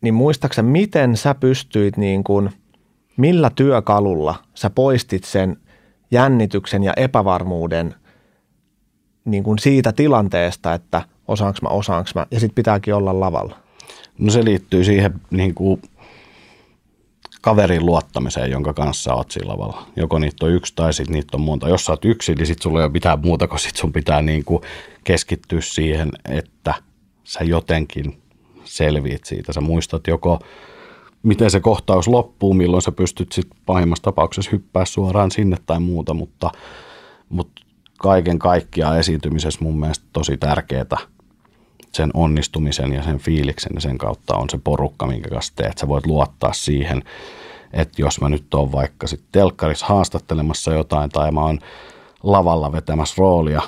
niin 0.00 0.14
muistaaksä, 0.14 0.62
miten 0.62 1.16
sä 1.16 1.34
pystyit 1.34 1.96
niin 1.96 2.24
kuin, 2.24 2.50
millä 3.20 3.50
työkalulla 3.54 4.34
sä 4.54 4.70
poistit 4.70 5.24
sen 5.24 5.56
jännityksen 6.10 6.82
ja 6.82 6.92
epävarmuuden 6.96 7.94
niin 9.24 9.44
kuin 9.44 9.58
siitä 9.58 9.92
tilanteesta, 9.92 10.74
että 10.74 11.02
osaanko 11.28 11.58
mä, 11.62 11.68
osaanko 11.68 12.10
mä, 12.14 12.26
ja 12.30 12.40
sitten 12.40 12.54
pitääkin 12.54 12.94
olla 12.94 13.20
lavalla. 13.20 13.56
No 14.18 14.30
se 14.30 14.44
liittyy 14.44 14.84
siihen 14.84 15.20
niin 15.30 15.54
kuin 15.54 15.82
kaverin 17.40 17.86
luottamiseen, 17.86 18.50
jonka 18.50 18.72
kanssa 18.72 19.14
oot 19.14 19.30
sillä 19.30 19.52
lavalla. 19.52 19.86
Joko 19.96 20.18
niitä 20.18 20.46
on 20.46 20.52
yksi 20.52 20.72
tai 20.76 20.92
sitten 20.92 21.14
niitä 21.14 21.36
on 21.36 21.40
monta. 21.40 21.68
Jos 21.68 21.84
sä 21.84 21.92
oot 21.92 22.04
yksin, 22.04 22.36
niin 22.36 22.46
sit 22.46 22.62
sulla 22.62 22.80
ei 22.80 22.84
ole 22.84 22.92
mitään 22.92 23.20
muuta, 23.20 23.48
kun 23.48 23.58
sit 23.58 23.76
sun 23.76 23.92
pitää 23.92 24.22
niin 24.22 24.44
kuin 24.44 24.62
keskittyä 25.04 25.60
siihen, 25.60 26.10
että 26.28 26.74
sä 27.24 27.44
jotenkin 27.44 28.22
selviit 28.64 29.24
siitä. 29.24 29.52
Sä 29.52 29.60
muistat 29.60 30.06
joko, 30.06 30.40
miten 31.22 31.50
se 31.50 31.60
kohtaus 31.60 32.08
loppuu, 32.08 32.54
milloin 32.54 32.82
sä 32.82 32.92
pystyt 32.92 33.32
sitten 33.32 33.58
pahimmassa 33.66 34.02
tapauksessa 34.02 34.50
hyppää 34.52 34.84
suoraan 34.84 35.30
sinne 35.30 35.56
tai 35.66 35.80
muuta, 35.80 36.14
mutta, 36.14 36.50
mutta 37.28 37.62
kaiken 37.98 38.38
kaikkiaan 38.38 38.98
esiintymisessä 38.98 39.60
mun 39.62 39.80
mielestä 39.80 40.06
tosi 40.12 40.36
tärkeää 40.36 40.96
sen 41.92 42.10
onnistumisen 42.14 42.92
ja 42.92 43.02
sen 43.02 43.18
fiiliksen 43.18 43.72
ja 43.74 43.80
sen 43.80 43.98
kautta 43.98 44.36
on 44.36 44.50
se 44.50 44.58
porukka, 44.64 45.06
minkä 45.06 45.28
kanssa 45.30 45.52
teet. 45.56 45.78
Sä 45.78 45.88
voit 45.88 46.06
luottaa 46.06 46.52
siihen, 46.52 47.02
että 47.72 48.02
jos 48.02 48.20
mä 48.20 48.28
nyt 48.28 48.54
oon 48.54 48.72
vaikka 48.72 49.06
sitten 49.06 49.28
telkkarissa 49.32 49.86
haastattelemassa 49.86 50.72
jotain 50.72 51.10
tai 51.10 51.32
mä 51.32 51.40
oon 51.40 51.58
lavalla 52.22 52.72
vetämässä 52.72 53.14
roolia, 53.18 53.62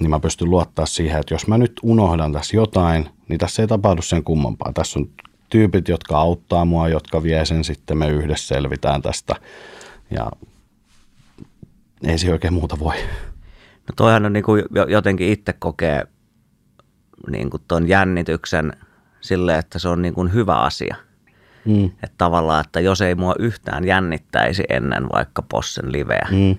niin 0.00 0.10
mä 0.10 0.20
pystyn 0.20 0.50
luottaa 0.50 0.86
siihen, 0.86 1.20
että 1.20 1.34
jos 1.34 1.46
mä 1.46 1.58
nyt 1.58 1.72
unohdan 1.82 2.32
tässä 2.32 2.56
jotain, 2.56 3.08
niin 3.28 3.38
tässä 3.38 3.62
ei 3.62 3.68
tapahdu 3.68 4.02
sen 4.02 4.24
kummempaa. 4.24 4.72
Tässä 4.72 4.98
on 4.98 5.08
tyypit, 5.48 5.88
jotka 5.88 6.18
auttaa 6.18 6.64
mua, 6.64 6.88
jotka 6.88 7.22
vie 7.22 7.44
sen 7.44 7.64
sitten, 7.64 7.98
me 7.98 8.08
yhdessä 8.08 8.54
selvitään 8.54 9.02
tästä, 9.02 9.34
Ja 10.10 10.30
ei 12.04 12.18
se 12.18 12.32
oikein 12.32 12.54
muuta 12.54 12.78
voi. 12.78 12.94
No 13.88 13.92
toihan 13.96 14.26
on 14.26 14.32
niin 14.32 14.44
kuin 14.44 14.64
jotenkin 14.88 15.28
itse 15.28 15.52
kokee 15.52 16.06
niin 17.30 17.50
kuin 17.50 17.62
ton 17.68 17.88
jännityksen 17.88 18.72
sille, 19.20 19.58
että 19.58 19.78
se 19.78 19.88
on 19.88 20.02
niin 20.02 20.14
kuin 20.14 20.34
hyvä 20.34 20.54
asia. 20.54 20.96
Mm. 21.64 21.84
Että 21.84 22.14
tavallaan, 22.18 22.64
että 22.64 22.80
jos 22.80 23.00
ei 23.00 23.14
mua 23.14 23.34
yhtään 23.38 23.84
jännittäisi 23.84 24.64
ennen 24.68 25.06
vaikka 25.12 25.42
Possen 25.42 25.92
liveä, 25.92 26.28
mm. 26.30 26.56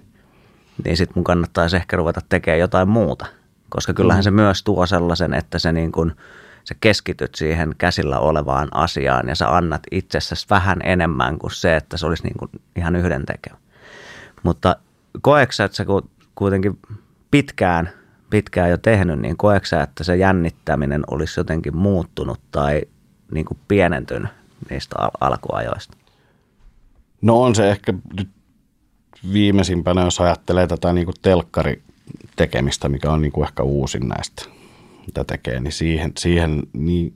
niin 0.86 0.98
sitten 0.98 1.13
mun 1.15 1.24
kannattaisi 1.24 1.75
ehkä 1.75 1.98
ruveta 1.98 2.22
tekemään 2.29 2.60
jotain 2.60 2.89
muuta. 2.89 3.25
Koska 3.70 3.94
kyllähän 3.94 4.22
mm. 4.22 4.24
se 4.24 4.32
myös 4.32 4.63
tuo 4.63 4.86
sellaisen, 4.86 5.34
että 5.34 5.60
se 5.60 5.72
niin 5.72 5.91
kuin, 5.91 6.12
sä 6.67 6.75
keskityt 6.81 7.36
siihen 7.36 7.75
käsillä 7.77 8.19
olevaan 8.19 8.67
asiaan 8.71 9.27
ja 9.27 9.36
sä 9.36 9.55
annat 9.55 9.81
itsessäsi 9.91 10.47
vähän 10.50 10.79
enemmän 10.83 11.39
kuin 11.39 11.51
se, 11.51 11.75
että 11.75 11.97
se 11.97 12.05
olisi 12.05 12.24
niin 12.24 12.38
kuin 12.39 12.51
ihan 12.75 12.95
yhdentekevä. 12.95 13.57
Mutta 14.43 14.75
koeksä, 15.21 15.63
että 15.63 15.77
sä 15.77 15.86
kuitenkin 16.36 16.79
pitkään, 17.31 17.89
pitkään 18.29 18.69
jo 18.69 18.77
tehnyt, 18.77 19.19
niin 19.19 19.38
koeksä, 19.38 19.81
että 19.81 20.03
se 20.03 20.15
jännittäminen 20.15 21.03
olisi 21.12 21.39
jotenkin 21.39 21.77
muuttunut 21.77 22.39
tai 22.51 22.81
niin 23.31 23.45
kuin 23.45 23.57
pienentynyt 23.67 24.29
niistä 24.69 24.95
al- 25.00 25.29
alkuajoista? 25.29 25.97
No 27.21 27.41
on 27.41 27.55
se 27.55 27.69
ehkä 27.69 27.93
nyt 28.17 28.29
viimeisimpänä, 29.33 30.03
jos 30.03 30.21
ajattelee 30.21 30.67
tätä 30.67 30.93
niin 30.93 31.05
kuin 31.05 31.15
telkkaritekemistä, 31.21 32.89
mikä 32.89 33.12
on 33.12 33.21
niin 33.21 33.31
kuin 33.31 33.47
ehkä 33.47 33.63
uusin 33.63 34.07
näistä, 34.07 34.56
mitä 35.07 35.23
tekee, 35.23 35.59
niin 35.59 35.71
siihen, 35.71 36.11
siihen 36.17 36.63
niin 36.73 37.13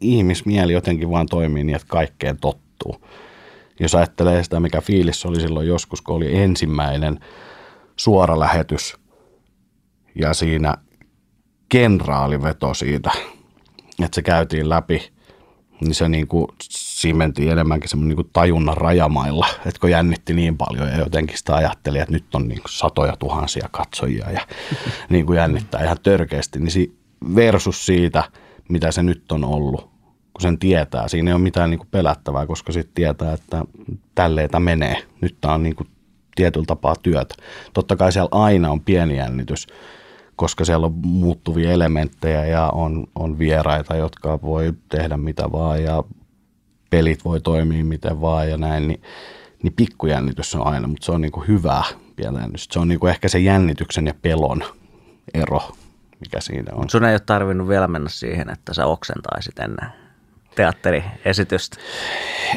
ihmismieli 0.00 0.72
jotenkin 0.72 1.10
vaan 1.10 1.26
toimii 1.26 1.64
niin, 1.64 1.76
että 1.76 1.88
kaikkeen 1.88 2.38
tottuu. 2.40 2.96
Jos 3.80 3.94
ajattelee 3.94 4.44
sitä, 4.44 4.60
mikä 4.60 4.80
fiilis 4.80 5.26
oli 5.26 5.40
silloin 5.40 5.68
joskus, 5.68 6.02
kun 6.02 6.16
oli 6.16 6.36
ensimmäinen 6.36 7.20
suora 7.96 8.38
lähetys 8.38 8.96
ja 10.14 10.34
siinä 10.34 10.76
kenraali 11.68 12.42
veto 12.42 12.74
siitä, 12.74 13.10
että 14.04 14.14
se 14.14 14.22
käytiin 14.22 14.68
läpi, 14.68 15.12
niin 15.80 15.94
se 15.94 16.08
niin 16.08 16.28
kuin 16.28 16.46
simentiin 17.02 17.52
enemmänkin 17.52 17.90
semmoinen 17.90 18.16
niin 18.16 18.30
tajunnan 18.32 18.76
rajamailla, 18.76 19.46
että 19.66 19.80
kun 19.80 19.90
jännitti 19.90 20.34
niin 20.34 20.56
paljon 20.56 20.88
ja 20.88 20.98
jotenkin 20.98 21.38
sitä 21.38 21.54
ajatteli, 21.54 21.98
että 21.98 22.12
nyt 22.12 22.34
on 22.34 22.48
niin 22.48 22.60
kuin 22.60 22.72
satoja 22.72 23.16
tuhansia 23.16 23.68
katsojia 23.70 24.30
ja 24.30 24.40
niin 25.10 25.26
kuin 25.26 25.36
jännittää 25.36 25.84
ihan 25.84 25.96
törkeästi, 26.02 26.58
niin 26.58 26.98
versus 27.36 27.86
siitä, 27.86 28.24
mitä 28.68 28.92
se 28.92 29.02
nyt 29.02 29.32
on 29.32 29.44
ollut, 29.44 29.80
kun 30.10 30.40
sen 30.40 30.58
tietää. 30.58 31.08
Siinä 31.08 31.30
ei 31.30 31.34
ole 31.34 31.42
mitään 31.42 31.70
niin 31.70 31.78
kuin 31.78 31.88
pelättävää, 31.90 32.46
koska 32.46 32.72
sitten 32.72 32.94
tietää, 32.94 33.32
että 33.32 33.64
tälleitä 34.14 34.60
menee. 34.60 35.02
Nyt 35.20 35.36
tämä 35.40 35.54
on 35.54 35.62
niin 35.62 35.76
kuin 35.76 35.88
tietyllä 36.34 36.66
tapaa 36.66 36.94
työtä. 37.02 37.34
Totta 37.72 37.96
kai 37.96 38.12
siellä 38.12 38.28
aina 38.30 38.70
on 38.70 38.80
pieni 38.80 39.16
jännitys, 39.16 39.66
koska 40.36 40.64
siellä 40.64 40.86
on 40.86 40.94
muuttuvia 41.04 41.72
elementtejä 41.72 42.44
ja 42.44 42.68
on, 42.68 43.06
on 43.14 43.38
vieraita, 43.38 43.96
jotka 43.96 44.42
voi 44.42 44.72
tehdä 44.88 45.16
mitä 45.16 45.52
vaan 45.52 45.82
ja 45.82 46.04
pelit 46.92 47.24
voi 47.24 47.40
toimia 47.40 47.84
miten 47.84 48.20
vaan 48.20 48.50
ja 48.50 48.56
näin, 48.56 48.88
niin, 48.88 49.02
niin 49.62 49.72
pikkujännitys 49.72 50.54
on 50.54 50.66
aina, 50.66 50.88
mutta 50.88 51.04
se 51.04 51.12
on 51.12 51.20
niin 51.20 51.32
kuin 51.32 51.48
hyvää 51.48 51.84
pienjännitys. 52.16 52.68
Se 52.70 52.78
on 52.78 52.88
niin 52.88 53.00
kuin 53.00 53.10
ehkä 53.10 53.28
se 53.28 53.38
jännityksen 53.38 54.06
ja 54.06 54.14
pelon 54.22 54.64
ero, 55.34 55.60
mikä 56.20 56.40
siinä 56.40 56.72
on. 56.74 56.90
Sun 56.90 57.04
ei 57.04 57.14
ole 57.14 57.20
tarvinnut 57.20 57.68
vielä 57.68 57.88
mennä 57.88 58.08
siihen, 58.08 58.50
että 58.50 58.74
sä 58.74 58.86
oksentaisit 58.86 59.58
ennen 59.58 59.88
teatteriesitystä? 60.54 61.76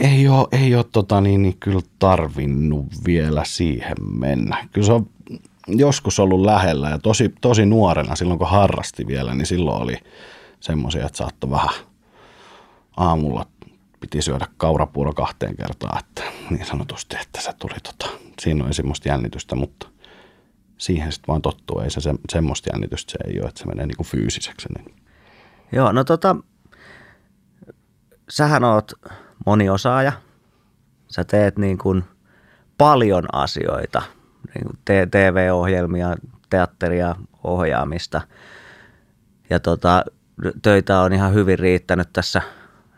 Ei 0.01 0.27
ole, 0.27 0.47
ei 0.51 0.75
ole 0.75 0.85
tota, 0.91 1.21
niin, 1.21 1.41
niin 1.41 1.57
kyllä 1.59 1.81
tarvinnut 1.99 2.85
vielä 3.05 3.43
siihen 3.45 3.97
mennä. 4.19 4.67
Kyllä 4.73 4.87
se 4.87 4.93
on 4.93 5.09
joskus 5.67 6.19
ollut 6.19 6.41
lähellä 6.41 6.89
ja 6.89 6.99
tosi, 6.99 7.33
tosi 7.41 7.65
nuorena 7.65 8.15
silloin 8.15 8.39
kun 8.39 8.49
harrasti 8.49 9.07
vielä, 9.07 9.35
niin 9.35 9.45
silloin 9.45 9.81
oli 9.81 9.97
semmoisia, 10.59 11.05
että 11.05 11.17
saattoi 11.17 11.49
vähän 11.49 11.73
aamulla 12.97 13.45
piti 13.99 14.21
syödä 14.21 14.47
kaurapuuro 14.57 15.13
kahteen 15.13 15.55
kertaan, 15.55 15.99
että 15.99 16.23
niin 16.49 16.65
sanotusti, 16.65 17.15
että 17.21 17.41
se 17.41 17.53
tuli 17.59 17.75
tota, 17.83 18.17
siinä 18.39 18.65
oli 18.65 18.73
semmoista 18.73 19.09
jännitystä, 19.09 19.55
mutta 19.55 19.87
siihen 20.77 21.11
sitten 21.11 21.27
vaan 21.27 21.41
tottuu, 21.41 21.79
ei 21.79 21.89
se, 21.89 22.01
se 22.01 22.13
semmoista 22.29 22.69
jännitystä 22.73 23.11
se 23.11 23.17
ei 23.27 23.39
ole, 23.39 23.49
että 23.49 23.59
se 23.59 23.67
menee 23.67 23.87
kuin 23.97 24.07
fyysiseksi. 24.07 24.67
Niin. 24.77 24.95
Joo, 25.71 25.91
no 25.91 26.03
tota, 26.03 26.35
sähän 28.29 28.63
oot 28.63 28.91
moniosaaja. 29.45 30.11
Sä 31.07 31.23
teet 31.23 31.57
niin 31.57 31.77
kuin 31.77 32.03
paljon 32.77 33.25
asioita, 33.31 34.01
niin 34.55 34.65
kuin 34.65 35.07
TV-ohjelmia, 35.11 36.15
teatteria, 36.49 37.15
ohjaamista. 37.43 38.21
Ja 39.49 39.59
tota, 39.59 40.05
töitä 40.61 41.01
on 41.01 41.13
ihan 41.13 41.33
hyvin 41.33 41.59
riittänyt 41.59 42.09
tässä 42.13 42.41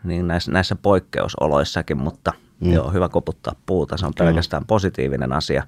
niin 0.04 0.28
näissä, 0.28 0.52
näissä 0.52 0.76
poikkeusoloissakin, 0.76 1.98
mutta 1.98 2.32
mm. 2.60 2.72
joo, 2.72 2.90
hyvä 2.90 3.08
koputtaa 3.08 3.54
puuta, 3.66 3.96
se 3.96 4.06
on 4.06 4.14
Kyllä. 4.14 4.28
pelkästään 4.28 4.66
positiivinen 4.66 5.32
asia. 5.32 5.66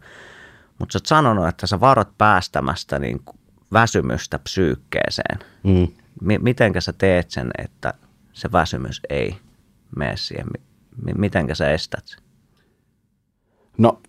Mutta 0.79 0.93
sä 0.93 0.97
oot 0.97 1.07
sanonut, 1.07 1.49
että 1.49 1.67
sä 1.67 1.81
varat 1.81 2.19
päästämästä 2.19 2.99
niin 2.99 3.25
väsymystä 3.73 4.39
psyykkeeseen. 4.39 5.39
Mm. 5.63 5.89
M- 6.21 6.43
mitenkä 6.43 6.81
sä 6.81 6.93
teet 6.93 7.31
sen, 7.31 7.51
että 7.59 7.95
se 8.33 8.53
väsymys 8.53 9.01
ei 9.11 9.37
mene 9.97 10.17
siihen? 10.17 10.47
Mitenkä 11.17 11.55
sä 11.55 11.71
estät 11.71 12.07
sen? 12.07 12.19
No 13.79 14.01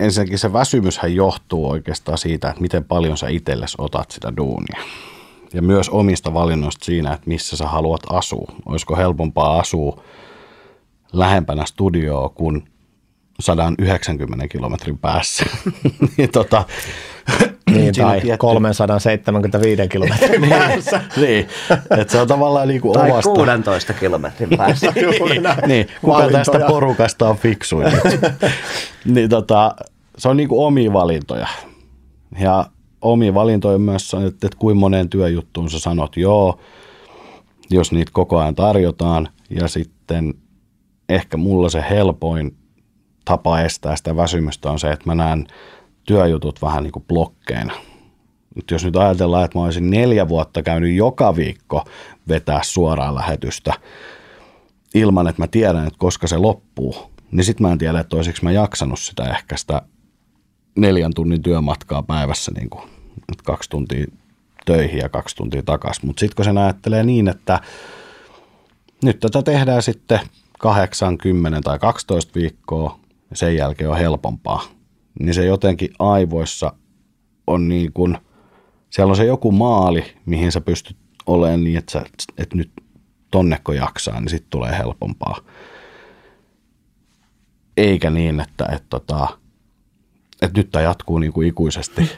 ensinnäkin 0.00 0.38
se 0.38 0.52
väsymyshän 0.52 1.14
johtuu 1.14 1.70
oikeastaan 1.70 2.18
siitä, 2.18 2.48
että 2.48 2.62
miten 2.62 2.84
paljon 2.84 3.16
sä 3.16 3.28
itsellesi 3.28 3.74
otat 3.78 4.10
sitä 4.10 4.32
duunia. 4.36 4.80
Ja 5.54 5.62
myös 5.62 5.88
omista 5.88 6.34
valinnoista 6.34 6.84
siinä, 6.84 7.12
että 7.12 7.28
missä 7.28 7.56
sä 7.56 7.66
haluat 7.66 8.00
asua. 8.10 8.52
Olisiko 8.66 8.96
helpompaa 8.96 9.58
asua 9.58 10.02
lähempänä 11.12 11.64
studioa 11.66 12.28
kuin 12.28 12.68
190 13.40 14.48
kilometrin 14.48 14.98
päässä. 14.98 15.44
niin, 16.16 16.30
tota, 16.30 16.64
niin, 17.70 17.94
tai 17.94 18.20
tietty... 18.20 18.38
375 18.38 19.88
kilometrin 19.88 20.40
niin, 20.40 20.50
päässä. 20.50 21.00
niin, 21.16 21.48
että 21.98 22.12
se 22.12 22.20
on 22.20 22.28
tavallaan 22.28 22.68
niin 22.68 22.80
kuin 22.80 22.92
tai 22.92 23.10
omasta. 23.10 23.30
16 23.30 23.92
kilometrin 23.92 24.48
päässä. 24.56 24.92
niin, 24.96 25.42
niin, 25.66 25.86
kuka 26.00 26.30
tästä 26.32 26.60
porukasta 26.68 27.28
on 27.28 27.36
fiksuin. 27.36 27.86
niin, 29.04 29.28
tota, 29.28 29.74
se 30.18 30.28
on 30.28 30.36
niin 30.36 30.48
kuin 30.48 30.66
omia 30.66 30.92
valintoja. 30.92 31.48
Ja 32.38 32.66
omia 33.04 33.34
valintoja 33.34 33.78
myös, 33.78 34.14
että, 34.14 34.46
että 34.46 34.58
kuinka 34.58 34.80
moneen 34.80 35.08
työjuttuun 35.08 35.70
sä 35.70 35.78
sanot 35.78 36.16
joo, 36.16 36.58
jos 37.70 37.92
niitä 37.92 38.10
koko 38.14 38.38
ajan 38.38 38.54
tarjotaan. 38.54 39.28
Ja 39.50 39.68
sitten 39.68 40.34
ehkä 41.08 41.36
mulla 41.36 41.68
se 41.68 41.84
helpoin 41.90 42.56
tapa 43.24 43.60
estää 43.60 43.96
sitä 43.96 44.16
väsymystä 44.16 44.70
on 44.70 44.78
se, 44.78 44.90
että 44.90 45.06
mä 45.06 45.14
näen 45.14 45.46
työjutut 46.04 46.62
vähän 46.62 46.82
niin 46.82 46.92
kuin 46.92 47.04
blokkeina. 47.08 47.74
Nyt 48.54 48.70
jos 48.70 48.84
nyt 48.84 48.96
ajatellaan, 48.96 49.44
että 49.44 49.58
mä 49.58 49.64
olisin 49.64 49.90
neljä 49.90 50.28
vuotta 50.28 50.62
käynyt 50.62 50.94
joka 50.94 51.36
viikko 51.36 51.84
vetää 52.28 52.60
suoraan 52.62 53.14
lähetystä 53.14 53.74
ilman, 54.94 55.28
että 55.28 55.42
mä 55.42 55.46
tiedän, 55.46 55.86
että 55.86 55.98
koska 55.98 56.26
se 56.26 56.38
loppuu, 56.38 56.96
niin 57.30 57.44
sitten 57.44 57.66
mä 57.66 57.72
en 57.72 57.78
tiedä, 57.78 58.00
että 58.00 58.16
olisiko 58.16 58.38
mä 58.42 58.52
jaksanut 58.52 58.98
sitä 58.98 59.24
ehkä 59.24 59.56
sitä 59.56 59.82
neljän 60.76 61.14
tunnin 61.14 61.42
työmatkaa 61.42 62.02
päivässä, 62.02 62.52
niin 62.56 62.70
kuin, 62.70 62.90
kaksi 63.44 63.70
tuntia 63.70 64.06
töihin 64.66 64.98
ja 64.98 65.08
kaksi 65.08 65.36
tuntia 65.36 65.62
takaisin. 65.62 66.06
Mutta 66.06 66.20
sitten 66.20 66.36
kun 66.36 66.44
sen 66.44 66.58
ajattelee 66.58 67.02
niin, 67.02 67.28
että 67.28 67.60
nyt 69.04 69.20
tätä 69.20 69.42
tehdään 69.42 69.82
sitten 69.82 70.20
8, 70.58 71.18
10 71.18 71.62
tai 71.62 71.78
12 71.78 72.32
viikkoa, 72.34 72.98
ja 73.30 73.36
sen 73.36 73.56
jälkeen 73.56 73.90
on 73.90 73.98
helpompaa, 73.98 74.62
niin 75.20 75.34
se 75.34 75.44
jotenkin 75.44 75.90
aivoissa 75.98 76.72
on 77.46 77.68
niin 77.68 77.92
kuin, 77.92 78.18
siellä 78.90 79.10
on 79.10 79.16
se 79.16 79.24
joku 79.24 79.52
maali, 79.52 80.04
mihin 80.26 80.52
sä 80.52 80.60
pystyt 80.60 80.96
olemaan 81.26 81.64
niin, 81.64 81.78
että, 81.78 81.92
sä, 81.92 82.04
että 82.38 82.56
nyt 82.56 82.72
tonnekko 83.30 83.72
jaksaa, 83.72 84.20
niin 84.20 84.28
sitten 84.28 84.50
tulee 84.50 84.78
helpompaa. 84.78 85.38
Eikä 87.76 88.10
niin, 88.10 88.40
että, 88.40 88.64
että, 88.64 88.76
että, 88.76 88.88
tota, 88.90 89.38
että 90.42 90.60
nyt 90.60 90.70
tämä 90.70 90.82
jatkuu 90.82 91.18
niin 91.18 91.32
kuin 91.32 91.48
ikuisesti 91.48 92.10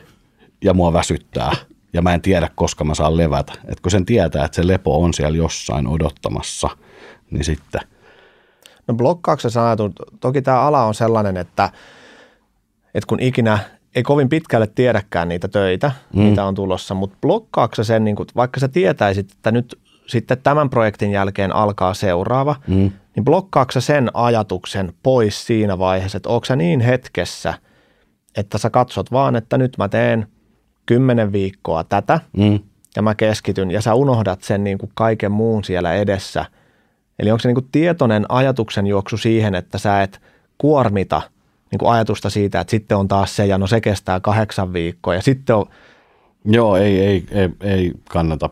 ja 0.65 0.75
mua 0.75 0.93
väsyttää 0.93 1.53
ja 1.93 2.03
mä 2.03 2.15
en 2.15 2.23
tiedä, 2.23 2.51
koska 2.55 2.85
mä 2.85 2.95
saan 2.95 3.17
levätä. 3.17 3.53
Et 3.69 3.81
kun 3.81 3.91
sen 3.91 4.07
tietää, 4.07 4.45
että 4.45 4.57
se 4.57 4.67
lepo 4.67 5.03
on 5.03 5.15
siellä 5.15 5.37
jossain 5.37 5.87
odottamassa, 5.87 6.69
niin 7.31 7.45
sitten– 7.45 7.81
No 8.87 8.95
blokkauksessa 8.95 9.67
ajatun, 9.67 9.93
toki 10.21 10.43
tämä 10.43 10.61
ala 10.61 10.85
on 10.85 10.95
sellainen, 10.95 11.37
että, 11.37 11.71
että 12.95 13.09
kun 13.09 13.21
ikinä 13.21 13.59
ei 13.95 14.03
kovin 14.03 14.29
pitkälle 14.29 14.67
tiedäkään 14.67 15.29
niitä 15.29 15.49
töitä, 15.49 15.93
mm. 16.15 16.23
mitä 16.23 16.45
on 16.45 16.55
tulossa, 16.55 16.95
mutta 16.95 17.17
blokkaaksa 17.21 17.85
sen, 17.85 18.05
niin 18.05 18.17
kun, 18.17 18.27
vaikka 18.37 18.61
sä 18.61 18.69
tietäisit, 18.69 19.33
että 19.33 19.53
nyt 19.53 19.79
sitten 20.07 20.39
tämän 20.43 20.71
projektin 20.71 21.11
jälkeen 21.11 21.53
alkaa 21.53 21.95
seuraava, 21.95 22.57
mm. 22.67 22.93
niin 23.17 23.25
blokkaatko 23.25 23.73
sä 23.73 23.81
sen 23.81 24.11
ajatuksen 24.15 24.93
pois 25.03 25.47
siinä 25.47 25.79
vaiheessa, 25.79 26.17
että 26.17 26.29
onko 26.29 26.45
sä 26.45 26.57
niin 26.57 26.81
hetkessä, 26.81 27.55
että 28.37 28.59
sä 28.59 28.71
katsot 28.71 29.13
vaan, 29.13 29.37
että 29.37 29.59
nyt 29.59 29.79
mä 29.79 29.89
teen 29.89 30.27
kymmenen 30.87 31.33
viikkoa 31.33 31.85
tätä 31.85 32.21
Mm. 32.37 32.61
ja 32.97 33.03
mä 33.03 33.15
keskityn 33.15 33.71
ja 33.71 33.81
sä 33.81 33.95
unohdat 33.95 34.43
sen 34.43 34.65
niin 34.65 34.79
kuin 34.79 34.91
kaiken 34.95 35.33
muun 35.33 35.65
siellä 35.65 35.95
edessä. 35.95 36.45
Eli 37.19 37.31
onko 37.31 37.41
se 37.41 37.49
niin 37.49 37.55
kuin 37.55 37.69
tietoinen 37.73 38.27
ajatuksen 38.29 38.87
juoksu 38.87 39.17
siihen, 39.17 39.55
että 39.55 39.79
sä 39.79 40.03
et 40.03 40.21
kuormita 40.59 41.23
niin 41.71 41.79
kuin 41.79 41.93
ajatusta 41.93 42.31
siitä, 42.31 42.61
että 42.61 42.71
sitten 42.71 42.97
on 42.97 43.09
taas 43.09 43.37
se 43.37 43.47
ja 43.47 43.59
no 43.59 43.67
se 43.67 43.81
kestää 43.81 44.21
kahdeksan 44.21 44.73
viikkoa 44.73 45.15
ja 45.15 45.23
sitten 45.23 45.57
on, 45.57 45.67
Joo, 46.45 46.77
ei, 46.77 47.01
ei, 47.01 47.27
ei, 47.31 47.51
ei 47.61 47.93
kannata, 48.09 48.51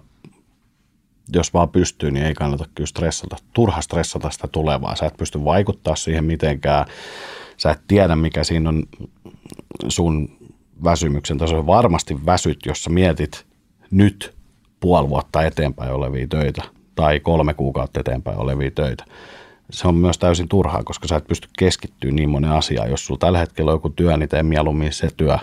jos 1.32 1.54
vaan 1.54 1.68
pystyy, 1.68 2.10
niin 2.10 2.26
ei 2.26 2.34
kannata 2.34 2.64
kyllä 2.74 2.86
stressata, 2.86 3.36
turha 3.52 3.80
stressata 3.80 4.30
sitä 4.30 4.48
tulevaa. 4.48 4.96
Sä 4.96 5.06
et 5.06 5.16
pysty 5.16 5.44
vaikuttaa 5.44 5.96
siihen 5.96 6.24
mitenkään. 6.24 6.86
Sä 7.56 7.70
et 7.70 7.80
tiedä, 7.88 8.16
mikä 8.16 8.44
siinä 8.44 8.68
on 8.68 8.82
sun 9.88 10.28
väsymyksen 10.84 11.38
taso. 11.38 11.66
Varmasti 11.66 12.26
väsyt, 12.26 12.58
jos 12.66 12.84
sä 12.84 12.90
mietit 12.90 13.46
nyt 13.90 14.34
puoli 14.80 15.08
vuotta 15.08 15.42
eteenpäin 15.42 15.92
olevia 15.92 16.26
töitä 16.28 16.62
tai 16.94 17.20
kolme 17.20 17.54
kuukautta 17.54 18.00
eteenpäin 18.00 18.38
olevia 18.38 18.70
töitä. 18.70 19.04
Se 19.70 19.88
on 19.88 19.94
myös 19.94 20.18
täysin 20.18 20.48
turhaa, 20.48 20.82
koska 20.84 21.08
sä 21.08 21.16
et 21.16 21.26
pysty 21.26 21.48
keskittyä 21.58 22.10
niin 22.10 22.30
monen 22.30 22.50
asiaan. 22.50 22.90
Jos 22.90 23.06
sulla 23.06 23.18
tällä 23.18 23.38
hetkellä 23.38 23.70
on 23.70 23.74
joku 23.74 23.90
työ, 23.90 24.16
niin 24.16 24.28
tee 24.28 24.42
mieluummin 24.42 24.92
se 24.92 25.08
työ 25.16 25.38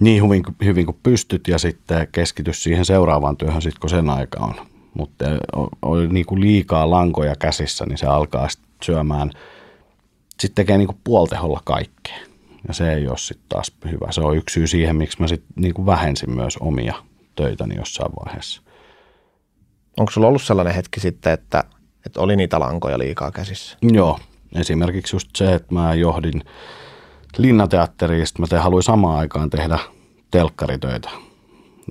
niin 0.00 0.24
hyvin, 0.24 0.42
hyvin 0.64 0.86
kuin 0.86 0.98
pystyt 1.02 1.48
ja 1.48 1.58
sitten 1.58 2.08
keskity 2.12 2.52
siihen 2.52 2.84
seuraavaan 2.84 3.36
työhön 3.36 3.62
sitten 3.62 3.80
kun 3.80 3.90
sen 3.90 4.10
aika 4.10 4.40
on. 4.40 4.54
Mutta 4.94 5.24
on 5.82 6.08
niin 6.08 6.26
kuin 6.26 6.40
liikaa 6.40 6.90
lankoja 6.90 7.36
käsissä, 7.36 7.86
niin 7.86 7.98
se 7.98 8.06
alkaa 8.06 8.48
sit 8.48 8.62
syömään, 8.82 9.30
sitten 10.40 10.54
tekee 10.54 10.78
niin 10.78 10.88
kuin 10.88 10.98
puolteholla 11.04 11.60
kaikkea. 11.64 12.25
Ja 12.68 12.74
se 12.74 12.92
ei 12.92 13.08
ole 13.08 13.18
sitten 13.18 13.48
taas 13.48 13.72
hyvä. 13.90 14.12
Se 14.12 14.20
on 14.20 14.36
yksi 14.36 14.54
syy 14.54 14.66
siihen, 14.66 14.96
miksi 14.96 15.20
mä 15.20 15.28
sitten 15.28 15.52
niin 15.56 15.86
vähensin 15.86 16.30
myös 16.30 16.56
omia 16.56 16.94
töitäni 17.34 17.76
jossain 17.76 18.12
vaiheessa. 18.24 18.62
onko 19.96 20.12
sulla 20.12 20.28
ollut 20.28 20.42
sellainen 20.42 20.74
hetki 20.74 21.00
sitten, 21.00 21.32
että, 21.32 21.64
että 22.06 22.20
oli 22.20 22.36
niitä 22.36 22.60
lankoja 22.60 22.98
liikaa 22.98 23.30
käsissä? 23.30 23.78
Joo, 23.82 24.18
esimerkiksi 24.54 25.16
just 25.16 25.36
se, 25.36 25.54
että 25.54 25.74
mä 25.74 25.94
johdin 25.94 26.42
linnateatteriin, 27.38 28.26
sitten 28.26 28.42
mä 28.42 28.46
te, 28.46 28.58
haluin 28.58 28.82
samaan 28.82 29.18
aikaan 29.18 29.50
tehdä 29.50 29.78
telkkaritöitä. 30.30 31.10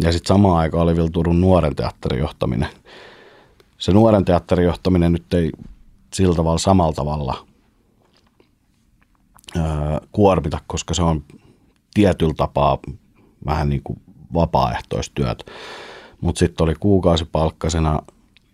Ja 0.01 0.12
sitten 0.12 0.27
samaan 0.27 0.58
aikaan 0.58 0.84
oli 0.84 0.96
vielä 0.96 1.10
Turun 1.10 1.41
nuoren 1.41 1.75
teatterin 1.75 2.20
johtaminen. 2.20 2.70
Se 3.77 3.91
nuoren 3.91 4.25
teatterin 4.25 4.65
johtaminen 4.65 5.12
nyt 5.12 5.34
ei 5.34 5.51
sillä 6.13 6.36
tavalla 6.36 6.58
samalla 6.58 6.94
tavalla 6.94 7.48
kuormita, 10.12 10.59
koska 10.67 10.93
se 10.93 11.03
on 11.03 11.24
tietyllä 11.93 12.33
tapaa 12.38 12.77
vähän 13.45 13.69
niin 13.69 13.81
kuin 13.83 14.00
vapaaehtoistyöt. 14.33 15.51
Mutta 16.21 16.39
sitten 16.39 16.63
oli 16.63 16.75
kuukausipalkkasena 16.79 18.00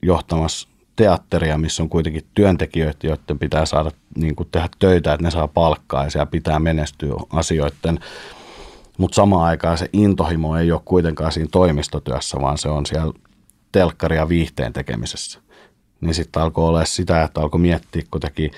johtamassa 0.01 0.67
teatteria, 0.95 1.57
missä 1.57 1.83
on 1.83 1.89
kuitenkin 1.89 2.25
työntekijöitä, 2.33 3.07
joiden 3.07 3.39
pitää 3.39 3.65
saada 3.65 3.91
niin 4.17 4.35
kuin 4.35 4.49
tehdä 4.51 4.69
töitä, 4.79 5.13
että 5.13 5.23
ne 5.23 5.31
saa 5.31 5.47
palkkaa 5.47 6.03
ja 6.03 6.09
siellä 6.09 6.25
pitää 6.25 6.59
menestyä 6.59 7.13
asioiden. 7.29 7.99
Mutta 8.97 9.15
samaan 9.15 9.45
aikaan 9.45 9.77
se 9.77 9.89
intohimo 9.93 10.57
ei 10.57 10.71
ole 10.71 10.81
kuitenkaan 10.85 11.31
siinä 11.31 11.49
toimistotyössä, 11.51 12.37
vaan 12.41 12.57
se 12.57 12.69
on 12.69 12.85
siellä 12.85 13.13
telkkari- 13.71 14.15
ja 14.15 14.29
viihteen 14.29 14.73
tekemisessä. 14.73 15.39
Niin 16.01 16.13
sitten 16.13 16.41
alkoi 16.41 16.67
olla 16.67 16.85
sitä, 16.85 17.23
että 17.23 17.41
alkoi 17.41 17.59
miettiä, 17.59 18.01
kun 18.11 18.21
teki 18.21 18.51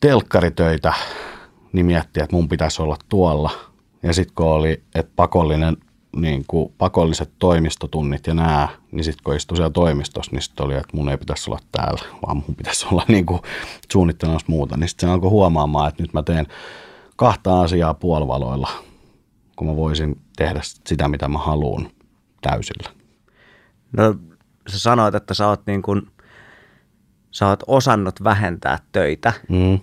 telkkaritöitä, 0.00 0.92
niin 1.74 1.86
miettiä, 1.86 2.24
että 2.24 2.36
mun 2.36 2.48
pitäisi 2.48 2.82
olla 2.82 2.96
tuolla. 3.08 3.50
Ja 4.02 4.12
sitten 4.12 4.34
kun 4.34 4.46
oli, 4.46 4.82
että 4.94 5.12
pakollinen 5.16 5.76
niin 6.16 6.44
kuin 6.46 6.72
pakolliset 6.78 7.32
toimistotunnit 7.38 8.26
ja 8.26 8.34
nämä, 8.34 8.68
niin 8.92 9.04
sitten 9.04 9.24
kun 9.24 9.36
istui 9.36 9.56
siellä 9.56 9.70
toimistossa, 9.70 10.32
niin 10.32 10.42
sitten 10.42 10.66
oli, 10.66 10.74
että 10.74 10.96
mun 10.96 11.08
ei 11.08 11.16
pitäisi 11.16 11.50
olla 11.50 11.58
täällä, 11.72 12.00
vaan 12.26 12.36
mun 12.36 12.56
pitäisi 12.56 12.86
olla 12.92 13.04
niin 13.08 13.26
kuin 13.26 13.40
suunnittelemassa 13.92 14.46
muuta. 14.48 14.76
Niin 14.76 14.88
sitten 14.88 15.08
se 15.08 15.12
alkoi 15.12 15.30
huomaamaan, 15.30 15.88
että 15.88 16.02
nyt 16.02 16.12
mä 16.12 16.22
teen 16.22 16.46
kahta 17.16 17.60
asiaa 17.60 17.94
puolivaloilla, 17.94 18.70
kun 19.56 19.66
mä 19.66 19.76
voisin 19.76 20.20
tehdä 20.36 20.60
sitä, 20.62 21.08
mitä 21.08 21.28
mä 21.28 21.38
haluan 21.38 21.90
täysillä. 22.40 22.90
No 23.96 24.14
sä 24.68 24.78
sanoit, 24.78 25.14
että 25.14 25.34
sä 25.34 25.48
oot, 25.48 25.66
niin 25.66 25.82
kuin, 25.82 26.02
sä 27.30 27.48
oot 27.48 27.62
osannut 27.66 28.24
vähentää 28.24 28.78
töitä, 28.92 29.32
Mm. 29.48 29.80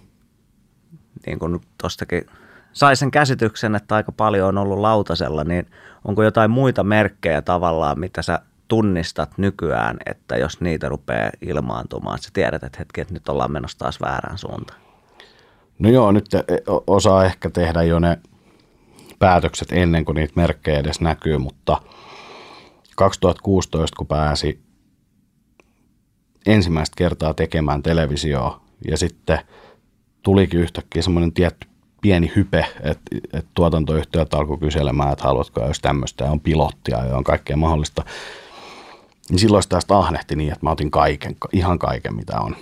Niin 1.25 1.39
kuin 1.39 1.61
tostakin 1.81 2.25
sai 2.73 2.95
sen 2.95 3.11
käsityksen, 3.11 3.75
että 3.75 3.95
aika 3.95 4.11
paljon 4.11 4.47
on 4.47 4.57
ollut 4.57 4.79
lautasella, 4.79 5.43
niin 5.43 5.65
onko 6.05 6.23
jotain 6.23 6.51
muita 6.51 6.83
merkkejä 6.83 7.41
tavallaan, 7.41 7.99
mitä 7.99 8.21
sä 8.21 8.39
tunnistat 8.67 9.37
nykyään, 9.37 9.97
että 10.05 10.37
jos 10.37 10.61
niitä 10.61 10.89
rupeaa 10.89 11.29
ilmaantumaan, 11.41 12.15
että 12.15 12.25
sä 12.25 12.31
tiedät, 12.33 12.63
että 12.63 12.79
hetki, 12.79 13.01
että 13.01 13.13
nyt 13.13 13.29
ollaan 13.29 13.51
menossa 13.51 13.77
taas 13.77 14.01
väärään 14.01 14.37
suuntaan? 14.37 14.81
No 15.79 15.89
joo, 15.89 16.11
nyt 16.11 16.25
o- 16.67 16.83
osaa 16.87 17.25
ehkä 17.25 17.49
tehdä 17.49 17.83
jo 17.83 17.99
ne 17.99 18.19
päätökset 19.19 19.71
ennen 19.71 20.05
kuin 20.05 20.15
niitä 20.15 20.33
merkkejä 20.35 20.79
edes 20.79 21.01
näkyy, 21.01 21.37
mutta 21.37 21.81
2016, 22.95 23.97
kun 23.97 24.07
pääsi 24.07 24.61
ensimmäistä 26.45 26.93
kertaa 26.97 27.33
tekemään 27.33 27.83
televisioa 27.83 28.61
ja 28.87 28.97
sitten 28.97 29.39
tulikin 30.23 30.59
yhtäkkiä 30.59 31.01
semmoinen 31.01 31.33
tietty 31.33 31.67
pieni 32.01 32.31
hype, 32.35 32.65
että, 32.83 33.15
että 33.33 33.51
tuotantoyhtiöt 33.53 34.33
alkoi 34.33 34.57
kyselemään, 34.57 35.11
että 35.11 35.23
haluatko 35.23 35.67
jos 35.67 35.79
tämmöistä 35.79 36.31
on 36.31 36.39
pilottia 36.39 37.05
ja 37.05 37.17
on 37.17 37.23
kaikkea 37.23 37.57
mahdollista. 37.57 38.03
Niin 39.29 39.39
silloin 39.39 39.63
sitä 39.63 39.79
ahnehti 39.89 40.35
niin, 40.35 40.51
että 40.51 40.65
mä 40.65 40.71
otin 40.71 40.91
kaiken, 40.91 41.35
ihan 41.53 41.79
kaiken 41.79 42.15
mitä 42.15 42.41
on 42.41 42.55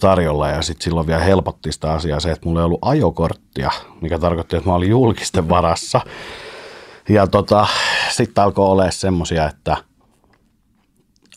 tarjolla 0.00 0.48
ja 0.48 0.62
sitten 0.62 0.84
silloin 0.84 1.06
vielä 1.06 1.20
helpotti 1.20 1.72
sitä 1.72 1.92
asiaa 1.92 2.20
se, 2.20 2.30
että 2.30 2.46
mulla 2.46 2.60
ei 2.60 2.64
ollut 2.64 2.78
ajokorttia, 2.82 3.70
mikä 4.00 4.18
tarkoitti, 4.18 4.56
että 4.56 4.68
mä 4.68 4.74
olin 4.74 4.90
julkisten 4.90 5.48
varassa. 5.48 6.00
Ja 7.08 7.26
tota, 7.26 7.66
sitten 8.10 8.44
alkoi 8.44 8.66
olla 8.66 8.90
semmoisia, 8.90 9.48
että 9.48 9.76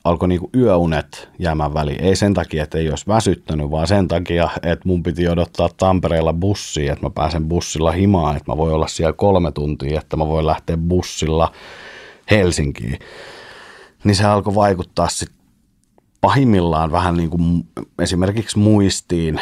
alkoi 0.05 0.27
niinku 0.27 0.49
yöunet 0.55 1.29
jäämään 1.39 1.73
väliin. 1.73 2.03
Ei 2.03 2.15
sen 2.15 2.33
takia, 2.33 2.63
että 2.63 2.77
ei 2.77 2.89
olisi 2.89 3.07
väsyttänyt, 3.07 3.71
vaan 3.71 3.87
sen 3.87 4.07
takia, 4.07 4.49
että 4.55 4.87
mun 4.87 5.03
piti 5.03 5.29
odottaa 5.29 5.69
Tampereella 5.77 6.33
bussia, 6.33 6.93
että 6.93 7.05
mä 7.05 7.09
pääsen 7.09 7.45
bussilla 7.45 7.91
himaan, 7.91 8.37
että 8.37 8.51
mä 8.51 8.57
voin 8.57 8.73
olla 8.75 8.87
siellä 8.87 9.13
kolme 9.13 9.51
tuntia, 9.51 9.99
että 9.99 10.17
mä 10.17 10.27
voin 10.27 10.45
lähteä 10.45 10.77
bussilla 10.77 11.51
Helsinkiin. 12.31 12.99
Niin 14.03 14.15
se 14.15 14.25
alkoi 14.25 14.55
vaikuttaa 14.55 15.07
sitten 15.09 15.37
pahimmillaan 16.21 16.91
vähän 16.91 17.17
niin 17.17 17.29
kuin 17.29 17.67
esimerkiksi 18.01 18.59
muistiin 18.59 19.41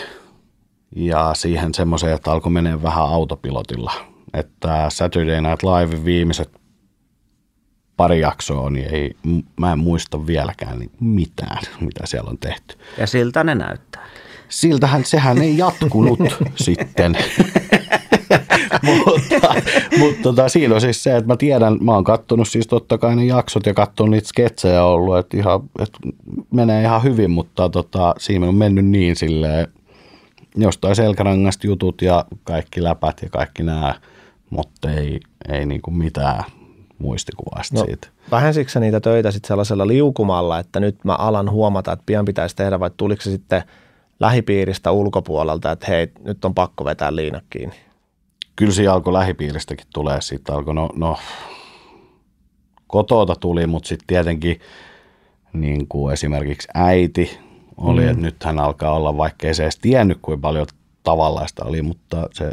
ja 0.96 1.34
siihen 1.34 1.74
semmoiseen, 1.74 2.14
että 2.14 2.32
alkoi 2.32 2.52
menee 2.52 2.82
vähän 2.84 3.04
autopilotilla. 3.04 3.92
Että 4.34 4.86
Saturday 4.90 5.42
Night 5.42 5.64
Live 5.64 6.06
viimeiset 6.06 6.63
pari 7.98 8.20
jaksoa, 8.20 8.70
niin 8.70 8.94
ei, 8.94 9.16
mä 9.58 9.72
en 9.72 9.80
muista 9.80 10.28
vieläkään 10.28 10.80
niin 10.80 10.92
mitään, 11.00 11.62
mitä 11.86 12.06
siellä 12.06 12.30
on 12.30 12.38
tehty. 12.38 12.78
Ja 12.98 13.08
siltä 13.08 13.44
ne 13.44 13.56
näyttää. 13.56 14.06
Siltähän 14.50 15.06
sehän 15.06 15.42
ei 15.42 15.58
jatkunut 15.58 16.20
sitten. 16.56 17.18
mutta 18.88 19.54
mutta 20.00 20.22
tota, 20.24 20.50
siinä 20.50 20.76
on 20.76 20.82
siis 20.82 21.04
se, 21.04 21.18
että 21.18 21.28
mä 21.28 21.38
tiedän, 21.38 21.78
mä 21.82 21.92
oon 21.92 22.04
kattonut 22.04 22.48
siis 22.48 22.68
totta 22.68 22.98
kai 22.98 23.16
ne 23.16 23.26
jaksot 23.26 23.66
ja 23.66 23.74
katsonut 23.74 24.12
niitä 24.12 24.28
sketsejä 24.28 24.84
ollut, 24.84 25.18
että, 25.18 25.38
ihan, 25.38 25.70
että 25.80 25.98
menee 26.52 26.84
ihan 26.84 27.04
hyvin, 27.04 27.32
mutta 27.32 27.70
tota, 27.70 28.16
siinä 28.18 28.48
on 28.48 28.56
mennyt 28.56 28.86
niin 28.86 29.16
silleen, 29.16 29.68
jostain 30.56 30.96
selkärangasta 30.96 31.68
jutut 31.68 32.02
ja 32.02 32.26
kaikki 32.44 32.84
läpät 32.84 33.22
ja 33.22 33.30
kaikki 33.30 33.64
nämä, 33.64 33.96
mutta 34.50 34.92
ei, 34.92 35.20
ei 35.50 35.66
niinku 35.66 35.92
mitään 35.92 36.44
muistikuvaa 37.00 37.62
no, 37.74 37.86
siitä. 37.86 38.08
Vähensikö 38.32 38.80
niitä 38.80 39.00
töitä 39.00 39.32
sitten 39.32 39.48
sellaisella 39.48 39.88
liukumalla, 39.88 40.60
että 40.60 40.80
nyt 40.80 41.04
mä 41.04 41.16
alan 41.16 41.52
huomata, 41.52 41.92
että 41.92 42.04
pian 42.06 42.26
pitäisi 42.26 42.56
tehdä, 42.56 42.80
vai 42.80 42.92
tuliko 42.98 43.22
se 43.22 43.32
sitten 43.32 43.64
lähipiiristä 44.20 44.92
ulkopuolelta, 44.92 45.72
että 45.72 45.86
hei, 45.88 46.12
nyt 46.24 46.46
on 46.46 46.54
pakko 46.54 46.86
vetää 46.86 47.16
liinat 47.16 47.44
kiinni? 47.50 47.76
Kyllä 48.56 48.72
siinä 48.72 48.94
alkoi 48.94 49.14
lähipiiristäkin 49.14 49.88
tulee, 49.94 50.22
sitten 50.22 50.56
alkoi, 50.56 50.74
no, 50.74 50.90
no 50.96 51.18
kotota 52.88 53.36
tuli, 53.36 53.68
mutta 53.68 53.88
sitten 53.88 54.08
tietenkin 54.08 54.60
niin 55.54 55.88
kuin 55.88 56.14
esimerkiksi 56.14 56.68
äiti 56.74 57.40
oli, 57.78 58.02
mm. 58.02 58.10
että 58.10 58.22
nyt 58.22 58.44
hän 58.44 58.60
alkaa 58.60 58.92
olla, 58.92 59.18
vaikka 59.18 59.48
ei 59.48 59.54
se 59.54 59.64
edes 59.64 59.78
tiennyt, 59.78 60.18
kuinka 60.22 60.42
paljon 60.42 60.68
tavallaista 61.04 61.66
oli, 61.66 61.82
mutta 61.82 62.30
se 62.34 62.52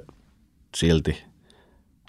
silti 0.77 1.30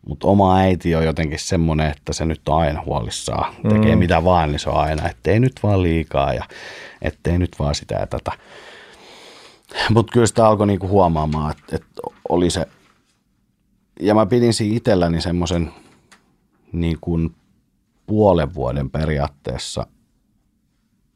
Mutta 0.07 0.27
oma 0.27 0.57
äiti 0.57 0.95
on 0.95 1.05
jotenkin 1.05 1.39
semmoinen, 1.39 1.91
että 1.91 2.13
se 2.13 2.25
nyt 2.25 2.49
on 2.49 2.59
aina 2.59 2.83
huolissaan. 2.85 3.53
Tekee 3.69 3.95
mm. 3.95 3.99
mitä 3.99 4.23
vaan, 4.23 4.51
niin 4.51 4.59
se 4.59 4.69
on 4.69 4.77
aina, 4.77 5.09
ettei 5.09 5.39
nyt 5.39 5.53
vaan 5.63 5.83
liikaa 5.83 6.33
ja 6.33 6.43
ettei 7.01 7.37
nyt 7.37 7.59
vaan 7.59 7.75
sitä 7.75 7.95
ja 7.95 8.07
tätä. 8.07 8.31
Mutta 9.89 10.13
kyllä 10.13 10.27
sitä 10.27 10.47
alkoi 10.47 10.67
niinku 10.67 10.87
huomaamaan, 10.87 11.51
että, 11.51 11.75
että 11.75 12.01
oli 12.29 12.49
se, 12.49 12.65
ja 13.99 14.15
mä 14.15 14.25
pidin 14.25 14.53
siinä 14.53 14.77
itselläni 14.77 15.21
semmoisen 15.21 15.71
niin 16.71 16.97
kuin 17.01 17.35
puolen 18.07 18.53
vuoden 18.53 18.89
periaatteessa, 18.89 19.87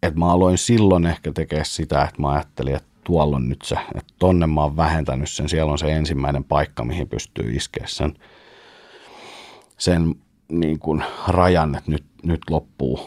että 0.03 0.19
mä 0.19 0.31
aloin 0.31 0.57
silloin 0.57 1.05
ehkä 1.05 1.31
tekemään 1.31 1.65
sitä, 1.65 2.03
että 2.03 2.21
mä 2.21 2.31
ajattelin, 2.31 2.75
että 2.75 2.89
tuolla 3.03 3.35
on 3.35 3.49
nyt 3.49 3.61
se, 3.61 3.75
että 3.95 4.13
tonne 4.19 4.47
mä 4.47 4.61
oon 4.61 4.77
vähentänyt 4.77 5.29
sen, 5.29 5.49
siellä 5.49 5.71
on 5.71 5.77
se 5.77 5.91
ensimmäinen 5.91 6.43
paikka, 6.43 6.85
mihin 6.85 7.09
pystyy 7.09 7.55
iskeä 7.55 7.83
sen, 7.87 8.13
sen 9.77 10.15
niin 10.51 10.79
kuin 10.79 11.03
rajan, 11.27 11.75
että 11.75 11.91
nyt, 11.91 12.05
nyt 12.23 12.41
loppuu 12.49 12.99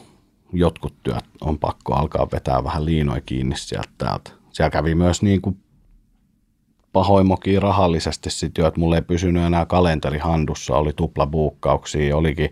jotkut 0.52 0.94
työt, 1.02 1.24
on 1.40 1.58
pakko 1.58 1.94
alkaa 1.94 2.28
vetää 2.32 2.64
vähän 2.64 2.84
liinoja 2.84 3.20
kiinni 3.20 3.56
sieltä 3.56 3.88
täältä. 3.98 4.30
Siellä 4.50 4.70
kävi 4.70 4.94
myös 4.94 5.22
niin 5.22 5.40
kuin 5.40 5.58
pahoimokin 6.92 7.62
rahallisesti 7.62 8.30
sit 8.30 8.58
jo, 8.58 8.66
että 8.66 8.80
mulla 8.80 8.96
ei 8.96 9.02
pysynyt 9.02 9.42
enää 9.42 9.66
kalenteri 9.66 10.18
handussa, 10.18 10.76
oli 10.76 10.92
tuplabuukkauksia, 10.92 12.16
olikin 12.16 12.50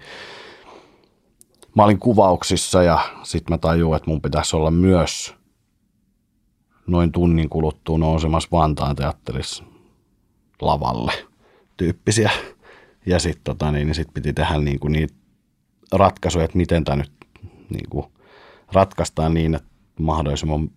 mä 1.76 1.84
olin 1.84 1.98
kuvauksissa 1.98 2.82
ja 2.82 2.98
sitten 3.22 3.54
mä 3.54 3.58
tajuin, 3.58 3.96
että 3.96 4.10
mun 4.10 4.22
pitäisi 4.22 4.56
olla 4.56 4.70
myös 4.70 5.34
noin 6.86 7.12
tunnin 7.12 7.48
kuluttua 7.48 7.98
nousemassa 7.98 8.48
Vantaan 8.52 8.96
teatterissa 8.96 9.64
lavalle 10.62 11.12
tyyppisiä. 11.76 12.30
Ja 13.06 13.18
sitten 13.18 13.44
tota, 13.44 13.72
niin, 13.72 13.86
niin 13.86 13.94
sit 13.94 14.14
piti 14.14 14.32
tehdä 14.32 14.58
niin 14.58 14.78
kuin 14.78 14.92
niitä 14.92 15.14
ratkaisuja, 15.92 16.44
että 16.44 16.56
miten 16.56 16.84
tämä 16.84 16.96
nyt 16.96 17.12
niin 17.70 17.90
kuin 17.90 18.06
ratkaistaan 18.72 19.34
niin, 19.34 19.54
että 19.54 19.68
mahdollisimman 20.00 20.70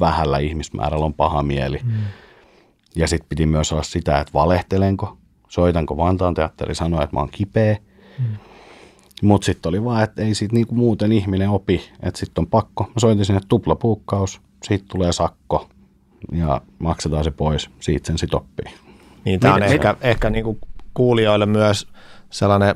vähällä 0.00 0.38
ihmismäärällä 0.38 1.04
on 1.04 1.14
paha 1.14 1.42
mieli. 1.42 1.80
Mm. 1.84 1.92
Ja 2.96 3.08
sitten 3.08 3.28
piti 3.28 3.46
myös 3.46 3.72
olla 3.72 3.82
sitä, 3.82 4.20
että 4.20 4.32
valehtelenko, 4.34 5.18
soitanko 5.48 5.96
Vantaan 5.96 6.34
teatteri, 6.34 6.74
sanoa, 6.74 7.02
että 7.02 7.16
mä 7.16 7.20
oon 7.20 7.30
kipeä. 7.32 7.76
Mm. 8.18 8.24
Mutta 9.22 9.44
sitten 9.44 9.68
oli 9.68 9.84
vaan, 9.84 10.04
että 10.04 10.22
ei 10.22 10.34
siitä 10.34 10.54
niinku 10.54 10.74
muuten 10.74 11.12
ihminen 11.12 11.50
opi, 11.50 11.90
että 12.02 12.20
sitten 12.20 12.42
on 12.42 12.46
pakko. 12.46 12.84
Mä 12.84 12.94
soitin 12.98 13.24
sinne 13.24 13.40
tuplapuukkaus, 13.48 14.40
siitä 14.62 14.84
tulee 14.88 15.12
sakko 15.12 15.68
ja 16.32 16.60
maksetaan 16.78 17.24
se 17.24 17.30
pois, 17.30 17.70
siitä 17.80 18.06
sen 18.06 18.18
sitten 18.18 18.40
oppii. 18.40 18.74
Niin 19.24 19.40
tämä 19.40 19.54
on 19.54 19.60
Miten, 19.60 19.74
ehkä, 19.74 19.96
ehkä 20.00 20.30
niinku 20.30 20.58
kuulijoille 20.94 21.46
myös 21.46 21.86
sellainen 22.30 22.74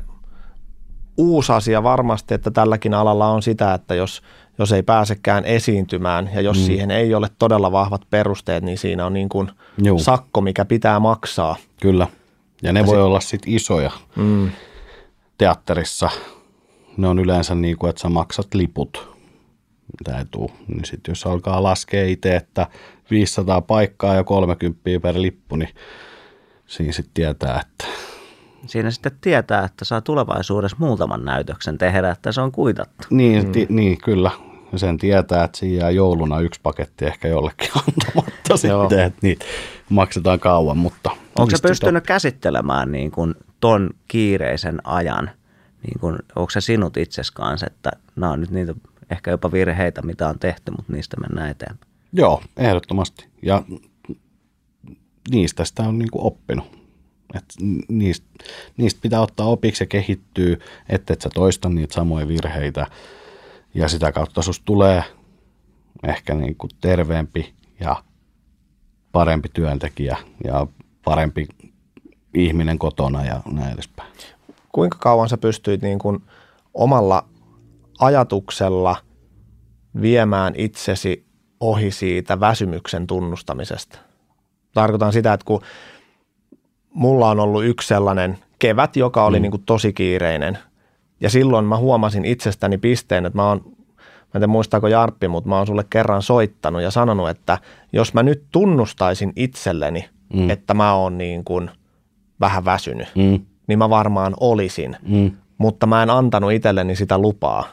uusi 1.16 1.52
asia 1.52 1.82
varmasti, 1.82 2.34
että 2.34 2.50
tälläkin 2.50 2.94
alalla 2.94 3.28
on 3.28 3.42
sitä, 3.42 3.74
että 3.74 3.94
jos, 3.94 4.22
jos 4.58 4.72
ei 4.72 4.82
pääsekään 4.82 5.44
esiintymään 5.44 6.30
ja 6.34 6.40
jos 6.40 6.58
mm. 6.58 6.64
siihen 6.64 6.90
ei 6.90 7.14
ole 7.14 7.28
todella 7.38 7.72
vahvat 7.72 8.02
perusteet, 8.10 8.64
niin 8.64 8.78
siinä 8.78 9.06
on 9.06 9.12
niin 9.12 9.28
kuin 9.28 9.50
sakko, 9.96 10.40
mikä 10.40 10.64
pitää 10.64 11.00
maksaa. 11.00 11.56
Kyllä, 11.80 12.06
ja 12.62 12.72
ne 12.72 12.80
ja 12.80 12.86
voi 12.86 12.94
sit... 12.94 13.02
olla 13.02 13.20
sitten 13.20 13.52
isoja. 13.52 13.90
Mm. 14.16 14.50
Teatterissa 15.38 16.10
ne 16.96 17.08
on 17.08 17.18
yleensä 17.18 17.54
niin 17.54 17.76
kuin, 17.76 17.90
että 17.90 18.02
sä 18.02 18.08
maksat 18.08 18.54
liput, 18.54 19.16
mitä 19.98 20.18
ei 20.18 20.24
tule. 20.30 20.50
Niin 20.68 20.84
sitten 20.84 21.12
jos 21.12 21.26
alkaa 21.26 21.62
laskea 21.62 22.06
itse, 22.06 22.36
että 22.36 22.66
500 23.10 23.60
paikkaa 23.60 24.14
ja 24.14 24.24
30 24.24 24.80
per 25.02 25.22
lippu, 25.22 25.56
niin 25.56 25.74
siinä 26.66 26.92
sitten 26.92 27.14
tietää, 27.14 27.60
että 27.60 27.84
siinä 28.66 28.90
sitten 28.90 29.12
tietää, 29.20 29.64
että 29.64 29.84
saa 29.84 30.00
tulevaisuudessa 30.00 30.76
muutaman 30.80 31.24
näytöksen 31.24 31.78
tehdä, 31.78 32.10
että 32.10 32.32
se 32.32 32.40
on 32.40 32.52
kuitattu. 32.52 33.06
Niin, 33.10 33.46
mm. 33.46 33.52
ti, 33.52 33.66
niin 33.68 33.98
kyllä. 33.98 34.30
Ja 34.72 34.78
sen 34.78 34.98
tietää, 34.98 35.44
että 35.44 35.58
siinä 35.58 35.80
jää 35.80 35.90
jouluna 35.90 36.40
yksi 36.40 36.60
paketti 36.62 37.04
ehkä 37.04 37.28
jollekin 37.28 37.70
antamatta 37.88 38.56
sitten, 38.56 38.98
että 38.98 39.18
niitä 39.22 39.44
maksetaan 39.88 40.40
kauan. 40.40 40.78
Mutta 40.78 41.10
Onko 41.38 41.50
se 41.50 41.68
pystynyt 41.68 42.04
to... 42.04 42.08
käsittelemään 42.08 42.92
niin 42.92 43.10
kuin 43.10 43.34
ton 43.60 43.90
kiireisen 44.08 44.86
ajan? 44.86 45.30
Niin 45.82 46.00
kuin, 46.00 46.18
onko 46.36 46.50
se 46.50 46.60
sinut 46.60 46.96
itses 46.96 47.30
kanssa, 47.30 47.66
että 47.66 47.90
nämä 48.16 48.32
on 48.32 48.40
nyt 48.40 48.50
niitä 48.50 48.74
ehkä 49.10 49.30
jopa 49.30 49.52
virheitä, 49.52 50.02
mitä 50.02 50.28
on 50.28 50.38
tehty, 50.38 50.70
mutta 50.70 50.92
niistä 50.92 51.16
mennään 51.20 51.50
eteenpäin? 51.50 51.90
Joo, 52.12 52.42
ehdottomasti. 52.56 53.26
Ja 53.42 53.62
niistä 55.30 55.64
sitä 55.64 55.82
on 55.82 55.98
niin 55.98 56.10
kuin 56.10 56.24
oppinut. 56.24 56.77
Et 57.34 57.44
niistä, 57.88 58.26
niistä 58.76 59.00
pitää 59.02 59.20
ottaa 59.20 59.46
opiksi 59.46 59.82
ja 59.84 59.86
kehittyy, 59.88 60.58
ettei 60.88 61.16
sä 61.20 61.28
toista 61.34 61.68
niitä 61.68 61.94
samoja 61.94 62.28
virheitä. 62.28 62.86
Ja 63.74 63.88
sitä 63.88 64.12
kautta 64.12 64.42
susta 64.42 64.64
tulee 64.64 65.04
ehkä 66.08 66.34
niin 66.34 66.56
kuin 66.56 66.70
terveempi 66.80 67.54
ja 67.80 68.02
parempi 69.12 69.48
työntekijä 69.52 70.16
ja 70.44 70.66
parempi 71.04 71.46
ihminen 72.34 72.78
kotona 72.78 73.24
ja 73.24 73.40
näin 73.52 73.74
edespäin. 73.74 74.12
Kuinka 74.72 74.98
kauan 74.98 75.28
sä 75.28 75.36
pystyit 75.36 75.82
niin 75.82 75.98
kuin 75.98 76.18
omalla 76.74 77.28
ajatuksella 77.98 78.96
viemään 80.00 80.54
itsesi 80.56 81.26
ohi 81.60 81.90
siitä 81.90 82.40
väsymyksen 82.40 83.06
tunnustamisesta? 83.06 83.98
Tarkoitan 84.74 85.12
sitä, 85.12 85.32
että 85.32 85.44
kun 85.44 85.62
mulla 86.94 87.30
on 87.30 87.40
ollut 87.40 87.64
yksi 87.64 87.88
sellainen 87.88 88.38
kevät, 88.58 88.96
joka 88.96 89.24
oli 89.24 89.38
mm. 89.38 89.42
niin 89.42 89.50
kuin 89.50 89.62
tosi 89.66 89.92
kiireinen. 89.92 90.58
Ja 91.20 91.30
silloin 91.30 91.64
mä 91.64 91.76
huomasin 91.76 92.24
itsestäni 92.24 92.78
pisteen, 92.78 93.26
että 93.26 93.36
mä 93.36 93.48
oon, 93.48 93.60
mä 93.66 93.72
en 94.22 94.32
tiedä 94.32 94.46
muistaako 94.46 94.88
Jarppi, 94.88 95.28
mutta 95.28 95.48
mä 95.48 95.56
oon 95.56 95.66
sulle 95.66 95.84
kerran 95.90 96.22
soittanut 96.22 96.82
ja 96.82 96.90
sanonut, 96.90 97.28
että 97.28 97.58
jos 97.92 98.14
mä 98.14 98.22
nyt 98.22 98.44
tunnustaisin 98.52 99.32
itselleni, 99.36 100.08
mm. 100.34 100.50
että 100.50 100.74
mä 100.74 100.94
oon 100.94 101.18
niin 101.18 101.44
kuin 101.44 101.70
vähän 102.40 102.64
väsynyt, 102.64 103.08
mm. 103.14 103.40
niin 103.66 103.78
mä 103.78 103.90
varmaan 103.90 104.34
olisin. 104.40 104.96
Mm. 105.02 105.30
Mutta 105.58 105.86
mä 105.86 106.02
en 106.02 106.10
antanut 106.10 106.52
itselleni 106.52 106.96
sitä 106.96 107.18
lupaa. 107.18 107.64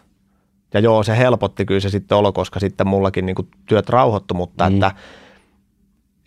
Ja 0.74 0.80
joo, 0.80 1.04
se 1.04 1.18
helpotti 1.18 1.66
kyllä 1.66 1.80
se 1.80 1.90
sitten 1.90 2.18
olo, 2.18 2.32
koska 2.32 2.60
sitten 2.60 2.88
mullakin 2.88 3.26
niin 3.26 3.36
kuin 3.36 3.48
työt 3.66 3.90
rauhoittu, 3.90 4.34
mutta 4.34 4.70
mm. 4.70 4.74
että– 4.74 4.92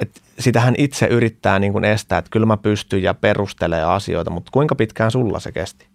että 0.00 0.20
sitähän 0.38 0.74
itse 0.78 1.06
yrittää 1.06 1.58
niin 1.58 1.72
kuin 1.72 1.84
estää, 1.84 2.18
että 2.18 2.30
kyllä 2.30 2.46
mä 2.46 2.56
pystyn 2.56 3.02
ja 3.02 3.14
perustelee 3.14 3.84
asioita, 3.84 4.30
mutta 4.30 4.50
kuinka 4.52 4.74
pitkään 4.74 5.10
sulla 5.10 5.40
se 5.40 5.52
kesti? 5.52 5.86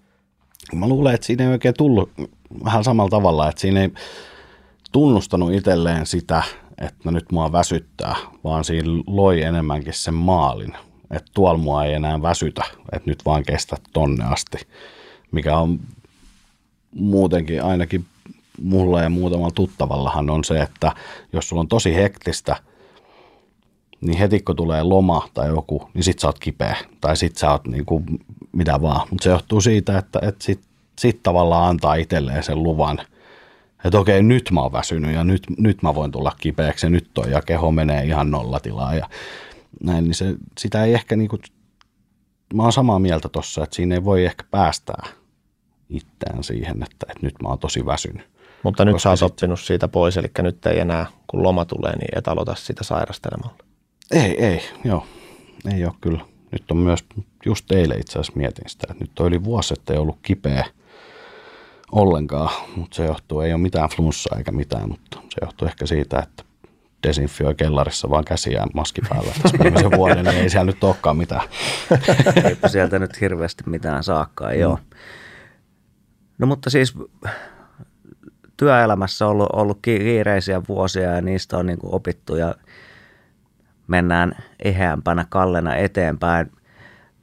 Mä 0.73 0.87
luulen, 0.87 1.15
että 1.15 1.27
siinä 1.27 1.43
ei 1.43 1.49
oikein 1.49 1.73
tullut 1.77 2.09
vähän 2.63 2.83
samalla 2.83 3.09
tavalla, 3.09 3.49
että 3.49 3.61
siinä 3.61 3.81
ei 3.81 3.91
tunnustanut 4.91 5.53
itselleen 5.53 6.05
sitä, 6.05 6.43
että 6.77 7.11
nyt 7.11 7.31
mua 7.31 7.51
väsyttää, 7.51 8.15
vaan 8.43 8.63
siinä 8.63 8.89
loi 9.07 9.41
enemmänkin 9.41 9.93
sen 9.93 10.13
maalin, 10.13 10.73
että 11.11 11.31
tuolla 11.33 11.57
mua 11.57 11.85
ei 11.85 11.93
enää 11.93 12.21
väsytä, 12.21 12.63
että 12.91 13.09
nyt 13.09 13.25
vaan 13.25 13.43
kestä 13.43 13.77
tonne 13.93 14.25
asti, 14.25 14.57
mikä 15.31 15.57
on 15.57 15.79
muutenkin 16.95 17.63
ainakin 17.63 18.05
mulla 18.61 19.01
ja 19.01 19.09
muutamalla 19.09 19.51
tuttavallahan 19.55 20.29
on 20.29 20.43
se, 20.43 20.61
että 20.61 20.91
jos 21.33 21.49
sulla 21.49 21.59
on 21.59 21.67
tosi 21.67 21.95
hektistä– 21.95 22.55
niin 24.03 24.17
heti 24.17 24.39
kun 24.39 24.55
tulee 24.55 24.83
loma 24.83 25.27
tai 25.33 25.47
joku, 25.47 25.89
niin 25.93 26.03
sit 26.03 26.19
sä 26.19 26.27
oot 26.27 26.39
kipeä. 26.39 26.77
Tai 27.01 27.17
sit 27.17 27.37
sä 27.37 27.51
oot 27.51 27.67
niin 27.67 27.85
kuin 27.85 28.05
mitä 28.51 28.81
vaan. 28.81 29.07
Mutta 29.09 29.23
se 29.23 29.29
johtuu 29.29 29.61
siitä, 29.61 29.97
että, 29.97 30.19
että 30.21 30.45
sit, 30.45 30.61
sit 30.99 31.23
tavallaan 31.23 31.69
antaa 31.69 31.95
itselleen 31.95 32.43
sen 32.43 32.63
luvan, 32.63 32.99
että 33.85 33.99
okei, 33.99 34.23
nyt 34.23 34.51
mä 34.51 34.61
oon 34.61 34.71
väsynyt 34.71 35.15
ja 35.15 35.23
nyt, 35.23 35.41
nyt 35.57 35.83
mä 35.83 35.95
voin 35.95 36.11
tulla 36.11 36.31
kipeäksi 36.37 36.85
ja 36.85 36.89
nyt 36.89 37.09
toi 37.13 37.31
ja 37.31 37.41
keho 37.41 37.71
menee 37.71 38.03
ihan 38.03 38.31
nollatilaan 38.31 38.97
ja 38.97 39.09
näin, 39.83 40.03
niin 40.03 40.15
se, 40.15 40.35
sitä 40.59 40.83
ei 40.83 40.93
ehkä 40.93 41.15
niin 41.15 41.29
kuin, 41.29 41.41
mä 42.53 42.63
oon 42.63 42.73
samaa 42.73 42.99
mieltä 42.99 43.29
tossa, 43.29 43.63
että 43.63 43.75
siinä 43.75 43.95
ei 43.95 44.03
voi 44.03 44.25
ehkä 44.25 44.43
päästää 44.51 45.03
itseään 45.89 46.43
siihen, 46.43 46.83
että, 46.83 47.05
että 47.09 47.19
nyt 47.25 47.33
mä 47.43 47.49
oon 47.49 47.59
tosi 47.59 47.85
väsynyt. 47.85 48.29
Mutta 48.63 48.85
nyt 48.85 49.01
sä 49.01 49.09
oot 49.09 49.21
oppinut 49.21 49.59
siitä 49.59 49.87
pois, 49.87 50.17
eli 50.17 50.27
nyt 50.41 50.65
ei 50.65 50.79
enää, 50.79 51.05
kun 51.27 51.43
loma 51.43 51.65
tulee, 51.65 51.95
niin 51.95 52.17
et 52.17 52.27
aloita 52.27 52.55
sitä 52.55 52.83
sairastelemalla. 52.83 53.72
Ei, 54.11 54.45
ei, 54.45 54.61
joo. 54.83 55.05
Ei 55.73 55.85
ole 55.85 55.93
kyllä. 56.01 56.25
Nyt 56.51 56.71
on 56.71 56.77
myös, 56.77 57.05
just 57.45 57.71
eilen 57.71 57.99
itse 57.99 58.11
asiassa 58.11 58.33
mietin 58.35 58.69
sitä, 58.69 58.87
että 58.91 59.03
nyt 59.03 59.19
on 59.19 59.27
yli 59.27 59.43
vuosi, 59.43 59.73
että 59.73 59.93
ei 59.93 59.99
ollut 59.99 60.19
kipeä 60.21 60.65
ollenkaan, 61.91 62.49
mutta 62.75 62.95
se 62.95 63.05
johtuu, 63.05 63.41
ei 63.41 63.53
ole 63.53 63.61
mitään 63.61 63.89
flunssaa 63.89 64.37
eikä 64.37 64.51
mitään, 64.51 64.89
mutta 64.89 65.17
se 65.29 65.37
johtuu 65.41 65.67
ehkä 65.67 65.85
siitä, 65.85 66.19
että 66.19 66.43
desinfioi 67.07 67.55
kellarissa 67.55 68.09
vaan 68.09 68.25
käsiään 68.25 68.69
maski 68.73 69.01
päällä 69.09 69.33
tässä 69.41 69.57
vuoden, 69.97 70.25
niin 70.25 70.37
ei 70.37 70.49
siellä 70.49 70.71
nyt 70.71 70.83
olekaan 70.83 71.17
mitään. 71.17 71.41
Eipä 72.47 72.67
sieltä 72.67 72.99
nyt 72.99 73.21
hirveästi 73.21 73.63
mitään 73.65 74.03
saakkaan, 74.03 74.53
mm. 74.53 74.59
joo. 74.59 74.79
No 76.37 76.47
mutta 76.47 76.69
siis 76.69 76.93
työelämässä 78.57 79.25
on 79.25 79.31
ollut, 79.31 79.49
ollut 79.53 79.79
kiireisiä 79.81 80.61
vuosia 80.67 81.11
ja 81.11 81.21
niistä 81.21 81.57
on 81.57 81.65
niin 81.65 81.79
opittu 81.83 82.35
ja 82.35 82.55
mennään 83.87 84.31
eheämpänä 84.63 85.25
kallena 85.29 85.75
eteenpäin. 85.75 86.51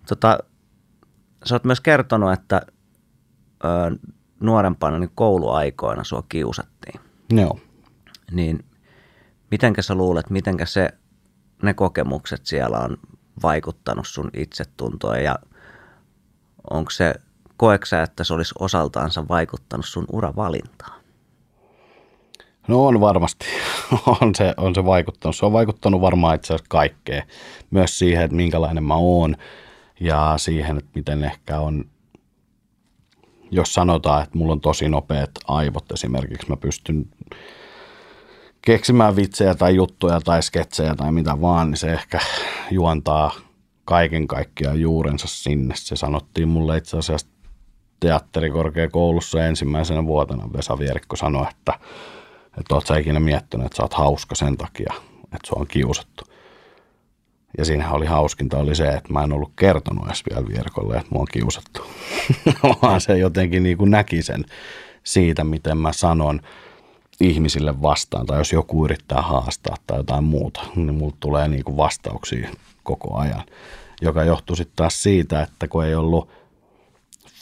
Tota, 0.09 0.38
sä 1.44 1.55
oot 1.55 1.64
myös 1.64 1.81
kertonut, 1.81 2.33
että 2.33 2.62
ö, 3.64 3.68
nuorempana 4.40 4.99
niin 4.99 5.11
kouluaikoina 5.14 6.05
sua 6.05 6.23
kiusattiin. 6.29 7.01
Joo. 7.31 7.59
Niin 8.31 8.64
mitenkä 9.51 9.83
sä 9.83 9.94
luulet, 9.94 10.31
mitenkä 10.31 10.66
se, 10.66 10.88
ne 11.62 11.75
kokemukset 11.75 12.46
siellä 12.46 12.79
on 12.79 12.96
vaikuttanut 13.42 14.07
sun 14.07 14.31
itsetuntoon 14.37 15.23
ja 15.23 15.38
onko 16.70 16.90
se, 16.90 17.14
koeksä, 17.57 18.03
että 18.03 18.25
se 18.25 18.35
olisi 18.35 18.55
osaltaansa 18.59 19.29
vaikuttanut 19.29 19.87
sun 19.87 20.05
uravalintaan? 20.12 21.00
No 22.68 22.87
on 22.87 23.01
varmasti, 23.01 23.46
on 24.20 24.35
se, 24.35 24.55
on 24.57 24.75
se 24.75 24.85
vaikuttanut. 24.85 25.37
Se 25.37 25.46
on 25.46 25.53
vaikuttanut 25.53 26.01
varmaan 26.01 26.35
itse 26.35 26.55
asiassa 26.55 26.66
kaikkeen. 26.68 27.23
Myös 27.70 27.99
siihen, 27.99 28.25
että 28.25 28.37
minkälainen 28.37 28.85
mä 28.85 28.94
oon 28.94 29.37
ja 30.01 30.35
siihen, 30.37 30.79
että 30.79 30.90
miten 30.94 31.25
ehkä 31.25 31.61
on, 31.61 31.85
jos 33.51 33.75
sanotaan, 33.75 34.23
että 34.23 34.38
mulla 34.38 34.53
on 34.53 34.61
tosi 34.61 34.88
nopeat 34.88 35.31
aivot 35.49 35.92
esimerkiksi, 35.92 36.49
mä 36.49 36.57
pystyn 36.57 37.07
keksimään 38.62 39.16
vitsejä 39.16 39.55
tai 39.55 39.75
juttuja 39.75 40.20
tai 40.20 40.42
sketsejä 40.42 40.94
tai 40.94 41.12
mitä 41.12 41.40
vaan, 41.40 41.70
niin 41.70 41.79
se 41.79 41.92
ehkä 41.92 42.18
juontaa 42.70 43.33
kaiken 43.85 44.27
kaikkiaan 44.27 44.81
juurensa 44.81 45.29
sinne. 45.29 45.75
Se 45.77 45.96
sanottiin 45.96 46.49
mulle 46.49 46.77
itse 46.77 46.99
asiassa 46.99 47.27
teatterikorkeakoulussa 48.01 49.44
ensimmäisenä 49.46 50.07
vuotena 50.07 50.53
Vesa 50.53 50.79
Vierikko 50.79 51.16
sanoi, 51.16 51.46
että, 51.51 51.73
että 52.59 52.75
oot 52.75 52.87
sä 52.87 52.97
ikinä 52.97 53.21
miettinyt, 53.21 53.67
että 53.67 53.77
sä 53.77 53.83
oot 53.83 53.95
hauska 53.95 54.35
sen 54.35 54.57
takia, 54.57 54.93
että 55.23 55.47
sua 55.47 55.61
on 55.61 55.67
kiusattu. 55.67 56.25
Ja 57.59 57.65
siinä 57.65 57.91
oli 57.91 58.07
hauskinta 58.07 58.59
oli 58.59 58.75
se, 58.75 58.89
että 58.89 59.13
mä 59.13 59.25
en 59.25 59.33
ollut 59.33 59.53
kertonut 59.57 60.07
edes 60.07 60.23
vielä 60.31 60.49
Vierikolle, 60.49 60.97
että 60.97 61.09
mua 61.11 61.21
on 61.21 61.27
kiusattu. 61.33 61.87
Vaan 62.83 63.01
se 63.01 63.19
jotenkin 63.19 63.63
niin 63.63 63.79
kuin 63.79 63.91
näki 63.91 64.23
sen 64.23 64.45
siitä, 65.05 65.45
miten 65.45 65.79
mä 65.79 65.93
sanon 65.93 66.41
ihmisille 67.21 67.83
vastaan. 67.83 68.27
Tai 68.27 68.39
jos 68.39 68.53
joku 68.53 68.85
yrittää 68.85 69.23
haastaa 69.23 69.77
tai 69.87 69.99
jotain 69.99 70.25
muuta, 70.25 70.61
niin 70.77 70.95
mulla 70.95 71.17
tulee 71.21 71.49
niin 71.49 71.65
kuin 71.65 71.77
vastauksia 71.77 72.51
koko 72.83 73.17
ajan. 73.17 73.43
Joka 74.03 74.25
johtuu 74.25 74.57
sitten 74.57 74.77
taas 74.77 75.03
siitä, 75.03 75.43
että 75.43 75.69
kun 75.69 75.85
ei 75.85 75.95
ollut 75.95 76.29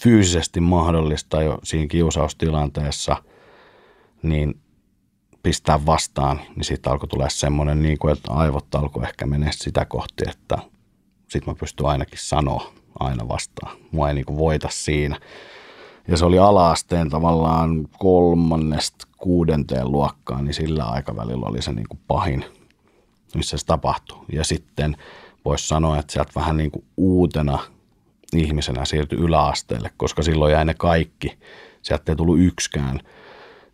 fyysisesti 0.03 0.61
mahdollista 0.61 1.42
jo 1.42 1.59
siinä 1.62 1.87
kiusaustilanteessa, 1.87 3.16
niin 4.23 4.61
pistää 5.42 5.87
vastaan, 5.87 6.40
niin 6.57 6.64
siitä 6.64 6.90
alkoi 6.90 7.09
tulla 7.09 7.29
semmoinen, 7.29 7.83
niin 7.83 7.98
kuin, 7.98 8.12
että 8.12 8.33
aivot 8.33 8.74
alkoi 8.74 9.05
ehkä 9.05 9.27
mennä 9.27 9.51
sitä 9.51 9.85
kohti, 9.85 10.24
että 10.29 10.59
sitten 11.29 11.53
mä 11.55 11.59
pystyn 11.61 11.87
ainakin 11.87 12.18
sanoa 12.22 12.72
aina 13.01 13.29
vastaan. 13.29 13.77
Mua 13.90 14.09
ei 14.09 14.14
niin 14.14 14.24
kuin 14.24 14.38
voita 14.38 14.68
siinä. 14.70 15.18
Ja 16.09 16.16
se 16.16 16.24
oli 16.24 16.38
alaasteen 16.38 17.11
tavallaan 17.11 17.88
kolmannesta 17.98 19.09
kuudenteen 19.16 19.92
luokkaan, 19.92 20.44
niin 20.44 20.55
sillä 20.55 20.85
aikavälillä 20.85 21.46
oli 21.46 21.62
se 21.62 21.72
niin 21.72 21.88
kuin 21.88 22.01
pahin, 22.07 22.44
missä 23.35 23.59
se 23.59 23.66
tapahtui. 23.66 24.24
Ja 24.33 24.44
sitten 24.44 24.96
voisi 25.44 25.68
sanoa, 25.68 25.98
että 25.98 26.12
sieltä 26.12 26.33
vähän 26.35 26.57
niin 26.57 26.70
kuin 26.70 26.85
uutena 26.96 27.59
ihmisenä 28.37 28.85
siirtyi 28.85 29.18
yläasteelle, 29.18 29.90
koska 29.96 30.22
silloin 30.22 30.53
jäi 30.53 30.64
ne 30.64 30.74
kaikki. 30.74 31.38
Sieltä 31.83 32.12
ei 32.12 32.16
tullut 32.16 32.40
yksikään 32.40 33.01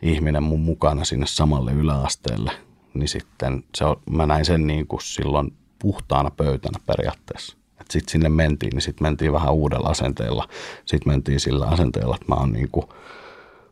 ihminen 0.05 0.43
mun 0.43 0.61
mukana 0.61 1.05
sinne 1.05 1.27
samalle 1.27 1.73
yläasteelle. 1.73 2.53
Niin 2.95 3.09
sitten 3.09 3.65
se 3.75 3.85
on, 3.85 3.97
mä 4.11 4.27
näin 4.27 4.45
sen 4.45 4.67
niin 4.67 4.87
kuin 4.87 5.03
silloin 5.03 5.53
puhtaana 5.79 6.31
pöytänä 6.31 6.79
periaatteessa. 6.87 7.57
Sitten 7.91 8.13
sinne 8.13 8.29
mentiin, 8.29 8.71
niin 8.71 8.83
sitten 8.83 9.05
mentiin 9.05 9.33
vähän 9.33 9.53
uudella 9.53 9.89
asenteella. 9.89 10.49
Sitten 10.87 11.13
mentiin 11.13 11.41
sillä 11.41 11.67
asenteella, 11.67 12.15
että 12.15 12.29
mä 12.29 12.35
oon, 12.35 12.53
niin 12.53 12.69
kuin, 12.73 12.87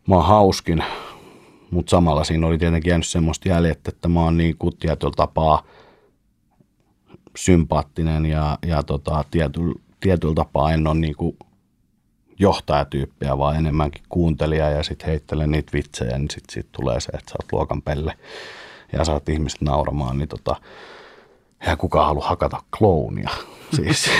mä 0.09 0.15
oon 0.15 0.25
hauskin, 0.25 0.85
mutta 1.71 1.91
samalla 1.91 2.25
siinä 2.25 2.47
oli 2.47 2.59
tietenkin 2.59 2.91
jäänyt 2.91 3.07
semmoista 3.07 3.49
jäljettä, 3.49 3.91
että 3.95 4.09
mä 4.09 4.21
oon 4.21 4.37
niin 4.37 4.57
kuin 4.59 4.77
tietyllä 4.77 5.13
tapaa 5.17 5.63
sympaattinen 7.37 8.27
ja, 8.27 8.59
ja 8.67 8.83
tota, 8.83 9.25
tietyllä, 9.31 9.75
tietyllä 10.01 10.35
tapaa 10.35 10.73
en 10.73 10.87
ole 10.87 10.99
niin 10.99 11.17
kuin 11.17 11.37
johtajatyyppiä, 12.43 13.39
vaan 13.39 13.57
enemmänkin 13.57 14.03
kuuntelija 14.09 14.71
ja 14.71 14.83
sitten 14.83 15.09
heittelen 15.09 15.51
niitä 15.51 15.73
vitsejä, 15.73 16.19
niin 16.19 16.31
sitten 16.31 16.55
sit 16.55 16.67
tulee 16.73 17.01
se, 17.01 17.13
että 17.13 17.31
sä 17.31 17.37
oot 17.43 17.53
luokan 17.53 17.83
pelle 17.83 18.15
ja 18.93 19.05
saat 19.05 19.29
ihmiset 19.29 19.61
nauramaan, 19.61 20.19
niin 20.19 20.29
tota, 20.29 20.57
ja 21.67 21.77
kukaan 21.77 22.07
halua 22.07 22.27
hakata 22.27 22.63
kloonia. 22.79 23.31
Siis 23.77 24.11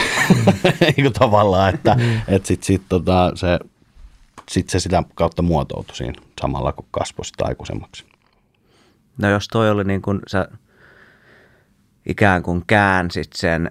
niin 0.97 1.13
tavallaan, 1.13 1.75
että 1.75 1.97
et 2.29 2.47
sit, 2.47 2.63
sit, 2.63 2.83
tota, 2.89 3.33
se, 3.35 3.59
sit 4.51 4.71
se 4.71 4.81
sitä 4.81 5.03
kautta 5.15 5.43
muotoutui 5.43 5.97
siinä 5.97 6.23
samalla, 6.41 6.73
kun 6.73 6.87
kasvoi 6.91 7.25
sitä 7.25 7.45
aikuisemmaksi. 7.45 8.05
No 9.19 9.31
jos 9.31 9.49
toi 9.49 9.71
oli 9.71 9.85
niin 9.85 10.03
kuin 10.03 10.21
sä 10.27 10.49
ikään 12.07 12.43
kuin 12.43 12.63
käänsit 12.67 13.31
sen 13.35 13.71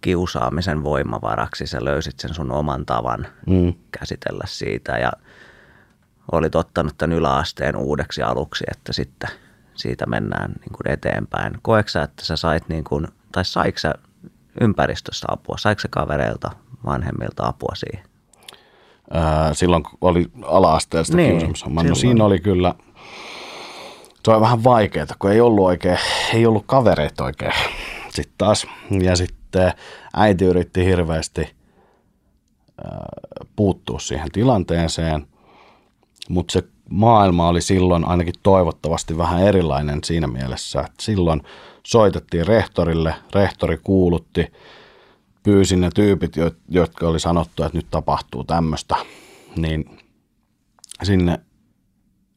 kiusaamisen 0.00 0.84
voimavaraksi, 0.84 1.66
sä 1.66 1.84
löysit 1.84 2.20
sen 2.20 2.34
sun 2.34 2.52
oman 2.52 2.86
tavan 2.86 3.26
mm. 3.46 3.74
käsitellä 3.98 4.44
siitä 4.46 4.92
ja 4.98 5.12
olit 6.32 6.54
ottanut 6.54 6.98
tämän 6.98 7.16
yläasteen 7.16 7.76
uudeksi 7.76 8.22
aluksi, 8.22 8.64
että 8.70 8.92
sitten 8.92 9.30
siitä 9.74 10.06
mennään 10.06 10.50
niin 10.50 10.72
kuin 10.76 10.92
eteenpäin. 10.92 11.52
Koeksa, 11.62 12.02
että 12.02 12.24
sä 12.24 12.36
sait 12.36 12.68
niin 12.68 12.84
kuin, 12.84 13.08
tai 13.32 13.44
saiko 13.44 13.78
sä 13.78 13.94
ympäristöstä 14.60 15.26
apua, 15.30 15.56
saiko 15.58 15.82
kavereilta, 15.90 16.50
vanhemmilta 16.86 17.46
apua 17.46 17.74
siihen? 17.74 18.06
Ää, 19.10 19.54
silloin 19.54 19.82
kun 19.82 19.98
oli 20.00 20.30
ala-asteesta 20.42 21.16
niin, 21.16 21.38
kiusaamassa. 21.38 21.88
No 21.88 21.94
siinä 21.94 22.24
oli 22.24 22.40
kyllä, 22.40 22.74
se 24.24 24.30
oli 24.30 24.40
vähän 24.40 24.64
vaikeaa, 24.64 25.06
kun 25.18 25.30
ei 25.30 25.40
ollut 25.40 25.64
oikein, 25.64 25.98
ei 26.34 26.46
ollut 26.46 26.64
kavereita 26.66 27.24
oikein 27.24 27.52
sitten 28.22 28.38
taas. 28.38 28.66
Ja 29.02 29.16
sitten 29.16 29.72
äiti 30.14 30.44
yritti 30.44 30.84
hirveästi 30.84 31.48
puuttua 33.56 33.98
siihen 33.98 34.30
tilanteeseen, 34.32 35.26
mutta 36.28 36.52
se 36.52 36.62
maailma 36.90 37.48
oli 37.48 37.60
silloin 37.60 38.04
ainakin 38.04 38.34
toivottavasti 38.42 39.18
vähän 39.18 39.42
erilainen 39.42 40.04
siinä 40.04 40.26
mielessä, 40.26 40.80
että 40.80 41.02
silloin 41.02 41.42
soitettiin 41.86 42.46
rehtorille, 42.46 43.14
rehtori 43.34 43.78
kuulutti, 43.82 44.52
pyysin 45.42 45.80
ne 45.80 45.90
tyypit, 45.94 46.32
jotka 46.68 47.08
oli 47.08 47.20
sanottu, 47.20 47.62
että 47.62 47.78
nyt 47.78 47.86
tapahtuu 47.90 48.44
tämmöistä, 48.44 48.96
niin 49.56 49.98
sinne 51.02 51.40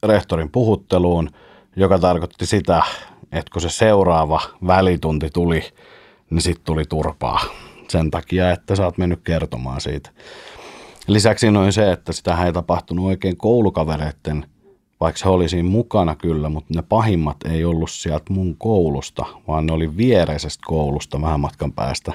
rehtorin 0.03 0.51
puhutteluun, 0.51 1.29
joka 1.75 1.99
tarkoitti 1.99 2.45
sitä, 2.45 2.83
että 3.33 3.51
kun 3.53 3.61
se 3.61 3.69
seuraava 3.69 4.41
välitunti 4.67 5.29
tuli, 5.29 5.63
niin 6.29 6.41
sitten 6.41 6.65
tuli 6.65 6.85
turpaa 6.85 7.39
sen 7.87 8.11
takia, 8.11 8.51
että 8.51 8.75
sä 8.75 8.85
oot 8.85 8.97
mennyt 8.97 9.19
kertomaan 9.23 9.81
siitä. 9.81 10.09
Lisäksi 11.07 11.51
noin 11.51 11.73
se, 11.73 11.91
että 11.91 12.13
sitä 12.13 12.45
ei 12.45 12.53
tapahtunut 12.53 13.05
oikein 13.05 13.37
koulukavereiden, 13.37 14.45
vaikka 14.99 15.19
se 15.19 15.29
oli 15.29 15.49
siinä 15.49 15.69
mukana 15.69 16.15
kyllä, 16.15 16.49
mutta 16.49 16.73
ne 16.75 16.81
pahimmat 16.81 17.37
ei 17.45 17.65
ollut 17.65 17.91
sieltä 17.91 18.33
mun 18.33 18.55
koulusta, 18.57 19.25
vaan 19.47 19.65
ne 19.65 19.73
oli 19.73 19.97
viereisestä 19.97 20.63
koulusta 20.67 21.21
vähän 21.21 21.39
matkan 21.39 21.73
päästä, 21.73 22.13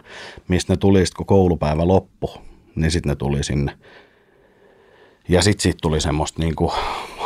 mistä 0.48 0.72
ne 0.72 0.76
tuli 0.76 1.06
sitten, 1.06 1.16
kun 1.16 1.26
koulupäivä 1.26 1.88
loppu, 1.88 2.30
niin 2.74 2.90
sitten 2.90 3.10
ne 3.10 3.16
tuli 3.16 3.44
sinne. 3.44 3.78
Ja 5.28 5.42
sitten 5.42 5.62
siitä 5.62 5.78
tuli 5.82 6.00
semmoista 6.00 6.42
niinku 6.42 6.72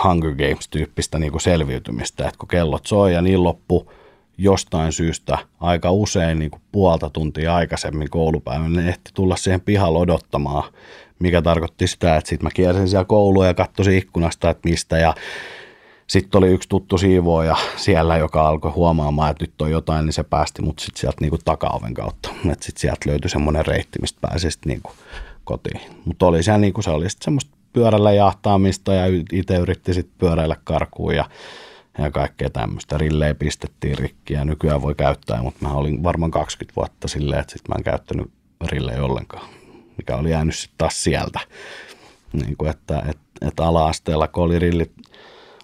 Hunger 0.04 0.34
Games-tyyppistä 0.34 1.18
niinku 1.18 1.38
selviytymistä, 1.38 2.24
että 2.24 2.38
kun 2.38 2.48
kellot 2.48 2.86
soi 2.86 3.12
ja 3.12 3.22
niin 3.22 3.44
loppu 3.44 3.92
jostain 4.38 4.92
syystä 4.92 5.38
aika 5.60 5.90
usein 5.90 6.38
niin 6.38 6.50
kuin 6.50 6.62
puolta 6.72 7.10
tuntia 7.10 7.54
aikaisemmin 7.54 8.10
koulupäivän, 8.10 8.72
ne 8.72 8.88
ehti 8.88 9.10
tulla 9.14 9.36
siihen 9.36 9.60
pihalle 9.60 9.98
odottamaan, 9.98 10.72
mikä 11.18 11.42
tarkoitti 11.42 11.86
sitä, 11.86 12.16
että 12.16 12.28
sitten 12.28 12.46
mä 12.46 12.50
kiersin 12.54 12.88
siellä 12.88 13.04
koulua 13.04 13.46
ja 13.46 13.54
katsoin 13.54 13.98
ikkunasta, 13.98 14.50
että 14.50 14.68
mistä 14.68 14.98
ja 14.98 15.14
sitten 16.06 16.38
oli 16.38 16.48
yksi 16.48 16.68
tuttu 16.68 16.98
siivooja 16.98 17.56
siellä, 17.76 18.16
joka 18.16 18.48
alkoi 18.48 18.70
huomaamaan, 18.70 19.30
että 19.30 19.44
nyt 19.44 19.62
on 19.62 19.70
jotain, 19.70 20.06
niin 20.06 20.12
se 20.12 20.22
päästi 20.22 20.62
mut 20.62 20.78
sitten 20.78 21.00
sieltä 21.00 21.16
niinku 21.20 21.38
takaoven 21.44 21.94
kautta. 21.94 22.28
Että 22.50 22.64
sitten 22.64 22.80
sieltä 22.80 23.10
löytyi 23.10 23.30
semmoinen 23.30 23.66
reitti, 23.66 23.98
mistä 24.00 24.18
pääsi 24.20 24.50
sitten 24.50 24.70
niinku 24.70 24.92
kotiin. 25.44 25.80
Mutta 26.04 26.26
oli 26.26 26.42
siellä 26.42 26.58
niinku, 26.58 26.82
se 26.82 26.90
oli 26.90 27.10
sitten 27.10 27.24
semmoista 27.24 27.51
pyörällä 27.72 28.12
jahtaamista 28.12 28.94
ja 28.94 29.04
itse 29.32 29.56
yritti 29.56 29.94
sitten 29.94 30.18
pyöräillä 30.18 30.56
karkuun 30.64 31.14
ja 31.14 31.24
ja 31.98 32.10
kaikkea 32.10 32.50
tämmöistä. 32.50 32.98
Rillejä 32.98 33.34
pistettiin 33.34 33.98
rikki 33.98 34.34
ja 34.34 34.44
nykyään 34.44 34.82
voi 34.82 34.94
käyttää, 34.94 35.42
mutta 35.42 35.68
mä 35.68 35.74
olin 35.74 36.02
varmaan 36.02 36.30
20 36.30 36.76
vuotta 36.76 37.08
silleen, 37.08 37.40
että 37.40 37.52
sitten 37.52 37.70
mä 37.70 37.78
en 37.78 37.84
käyttänyt 37.84 38.30
rillejä 38.66 39.04
ollenkaan, 39.04 39.48
mikä 39.96 40.16
oli 40.16 40.30
jäänyt 40.30 40.54
sitten 40.54 40.78
taas 40.78 41.04
sieltä. 41.04 41.40
Niin 42.32 42.56
kuin 42.56 42.70
että, 42.70 42.98
että, 42.98 43.46
että 43.48 43.64
ala-asteella, 43.64 44.28
kun 44.28 44.44
oli 44.44 44.58
rillit 44.58 44.92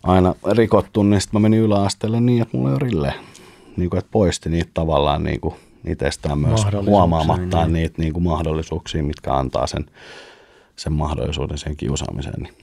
aina 0.02 0.34
rikottu, 0.52 1.02
niin 1.02 1.20
sitten 1.20 1.40
mä 1.40 1.42
menin 1.42 1.60
yläasteelle 1.60 2.20
niin, 2.20 2.42
että 2.42 2.56
mulla 2.56 2.68
ei 2.68 2.72
ole 2.72 2.80
rillejä. 2.80 3.14
Niin 3.76 3.90
kuin, 3.90 3.98
että 3.98 4.10
poisti 4.10 4.50
niitä 4.50 4.70
tavallaan 4.74 5.24
niin 5.24 5.40
kuin 5.40 5.54
itsestään 5.86 6.38
myös 6.38 6.60
huomaamattaan 6.86 7.72
niin. 7.72 7.82
niitä 7.82 8.02
niin 8.02 8.12
kuin 8.12 8.24
mahdollisuuksia, 8.24 9.02
mitkä 9.02 9.34
antaa 9.34 9.66
sen, 9.66 9.84
sen 10.78 10.92
mahdollisuuden 10.92 11.58
sen 11.58 11.76
kiusaamiseen. 11.76 12.42
Niin. 12.42 12.54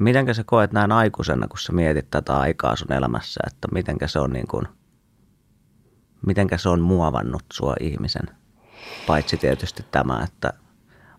Mitenkä 0.00 0.34
sä 0.34 0.44
koet 0.44 0.72
näin 0.72 0.92
aikuisena, 0.92 1.48
kun 1.48 1.58
sä 1.58 1.72
mietit 1.72 2.10
tätä 2.10 2.38
aikaa 2.38 2.76
sun 2.76 2.92
elämässä, 2.92 3.40
että 3.46 3.68
mitenkä 3.72 4.06
se 4.06 4.18
on 4.18 4.32
niin 4.32 4.46
kuin, 4.46 4.68
mitenkä 6.26 6.58
se 6.58 6.68
on 6.68 6.80
muovannut 6.80 7.42
sua 7.52 7.74
ihmisen? 7.80 8.30
Paitsi 9.06 9.36
tietysti 9.36 9.84
tämä, 9.90 10.20
että 10.24 10.52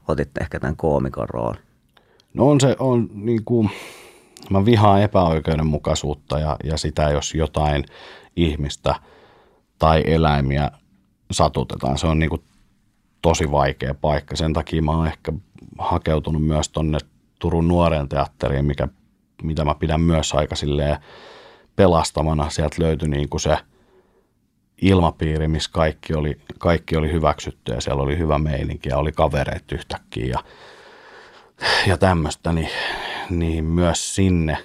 otit 0.07 0.29
ehkä 0.41 0.59
tämän 0.59 0.75
koomikon 0.75 1.29
roolin. 1.29 1.61
No 2.33 2.49
on 2.49 2.61
se, 2.61 2.75
on 2.79 3.09
niin 3.13 3.45
kuin, 3.45 3.69
mä 4.49 4.65
vihaan 4.65 5.01
epäoikeudenmukaisuutta 5.01 6.39
ja, 6.39 6.57
ja 6.63 6.77
sitä, 6.77 7.09
jos 7.09 7.35
jotain 7.35 7.85
ihmistä 8.35 8.95
tai 9.79 10.03
eläimiä 10.05 10.71
satutetaan. 11.31 11.97
Se 11.97 12.07
on 12.07 12.19
niin 12.19 12.29
kuin 12.29 12.43
tosi 13.21 13.51
vaikea 13.51 13.93
paikka. 13.93 14.35
Sen 14.35 14.53
takia 14.53 14.81
mä 14.81 14.91
oon 14.91 15.07
ehkä 15.07 15.31
hakeutunut 15.77 16.43
myös 16.43 16.69
tonne 16.69 16.97
Turun 17.39 17.67
nuoren 17.67 18.09
teatteriin, 18.09 18.65
mikä, 18.65 18.87
mitä 19.43 19.65
mä 19.65 19.75
pidän 19.75 20.01
myös 20.01 20.33
aika 20.33 20.55
silleen 20.55 20.97
pelastamana. 21.75 22.49
Sieltä 22.49 22.75
löytyi 22.79 23.09
niin 23.09 23.29
kuin 23.29 23.41
se 23.41 23.57
ilmapiiri, 24.81 25.47
missä 25.47 25.69
kaikki 25.73 26.13
oli, 26.13 26.41
kaikki 26.57 26.95
oli 26.95 27.11
hyväksytty 27.11 27.73
ja 27.73 27.81
siellä 27.81 28.03
oli 28.03 28.17
hyvä 28.17 28.37
meininki 28.37 28.89
ja 28.89 28.97
oli 28.97 29.11
kavereet 29.11 29.71
yhtäkkiä 29.71 30.25
ja, 30.25 30.43
ja 31.87 31.97
tämmöistä, 31.97 32.53
niin, 32.53 32.69
niin 33.29 33.65
myös 33.65 34.15
sinne 34.15 34.57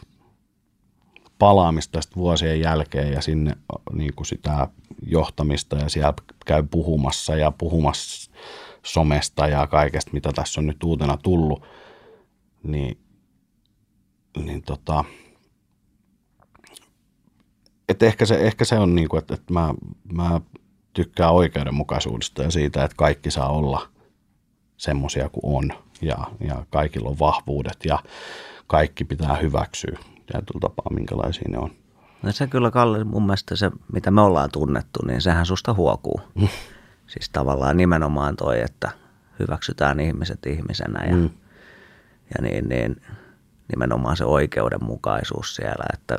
palaamista 1.39 2.01
vuosien 2.17 2.61
jälkeen 2.61 3.13
ja 3.13 3.21
sinne 3.21 3.57
niin 3.93 4.15
kuin 4.15 4.27
sitä 4.27 4.69
johtamista 5.07 5.77
ja 5.77 5.89
siellä 5.89 6.13
käy 6.47 6.63
puhumassa 6.71 7.37
ja 7.37 7.51
puhumassa 7.51 8.31
somesta 8.85 9.47
ja 9.47 9.67
kaikesta, 9.67 10.11
mitä 10.13 10.33
tässä 10.33 10.61
on 10.61 10.67
nyt 10.67 10.85
uutena 10.85 11.17
tullut, 11.17 11.63
niin, 12.63 12.99
niin 14.45 14.63
tota, 14.63 15.05
et 17.89 18.03
ehkä, 18.03 18.27
se, 18.27 18.35
ehkä 18.35 18.65
se 18.65 18.79
on 18.79 18.95
niin 18.95 19.09
kuin, 19.09 19.19
että, 19.19 19.35
että 19.35 19.53
mä, 19.53 19.75
mä 20.13 20.41
tykkään 20.93 21.33
oikeudenmukaisuudesta 21.33 22.43
ja 22.43 22.51
siitä, 22.51 22.85
että 22.85 22.97
kaikki 22.97 23.31
saa 23.31 23.49
olla 23.49 23.89
semmoisia 24.77 25.29
kuin 25.29 25.57
on 25.57 25.71
ja, 26.03 26.17
ja 26.41 26.67
kaikilla 26.71 27.09
on 27.09 27.19
vahvuudet 27.19 27.79
ja 27.85 27.99
kaikki 28.67 29.05
pitää 29.05 29.37
hyväksyä 29.37 29.99
tietyllä 30.27 30.61
tapaa, 30.61 30.95
minkälaisia 30.95 31.49
ne 31.49 31.59
on. 31.59 31.71
No 32.23 32.33
se 32.33 32.47
kyllä, 32.47 32.71
Kalle, 32.71 33.05
mun 33.05 33.23
mielestä 33.23 33.57
se, 33.57 33.71
mitä 33.93 34.11
me 34.11 34.21
ollaan 34.21 34.51
tunnettu, 34.53 35.07
niin 35.07 35.21
sehän 35.21 35.47
susta 35.47 35.75
huokuu. 35.75 36.21
siis 37.07 37.31
tavallaan 37.31 37.77
nimenomaan 37.77 38.37
toi, 38.37 38.61
että 38.61 38.91
hyväksytään 39.39 40.01
ihmiset 40.01 40.47
ihmisenä 40.47 41.05
ja, 41.07 41.17
Mm. 41.17 41.31
ja 42.25 42.43
niin, 42.43 42.69
niin, 42.69 43.03
nimenomaan 43.73 44.17
se 44.17 44.25
oikeudenmukaisuus 44.25 45.55
siellä, 45.57 45.85
että 45.95 46.17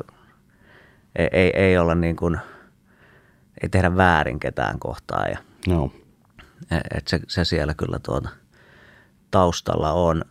ei, 1.16 1.28
ei, 1.32 1.50
ei 1.54 1.78
olla 1.78 1.94
niin 1.94 2.16
kuin, 2.16 2.40
ei 3.62 3.68
tehdä 3.68 3.96
väärin 3.96 4.40
ketään 4.40 4.78
kohtaan 4.78 5.30
ja 5.30 5.38
Joo. 5.66 5.92
että 6.70 7.10
se, 7.10 7.20
se 7.28 7.44
siellä 7.44 7.74
kyllä 7.74 7.98
tuota 7.98 8.28
taustalla 9.30 9.92
on. 9.92 10.24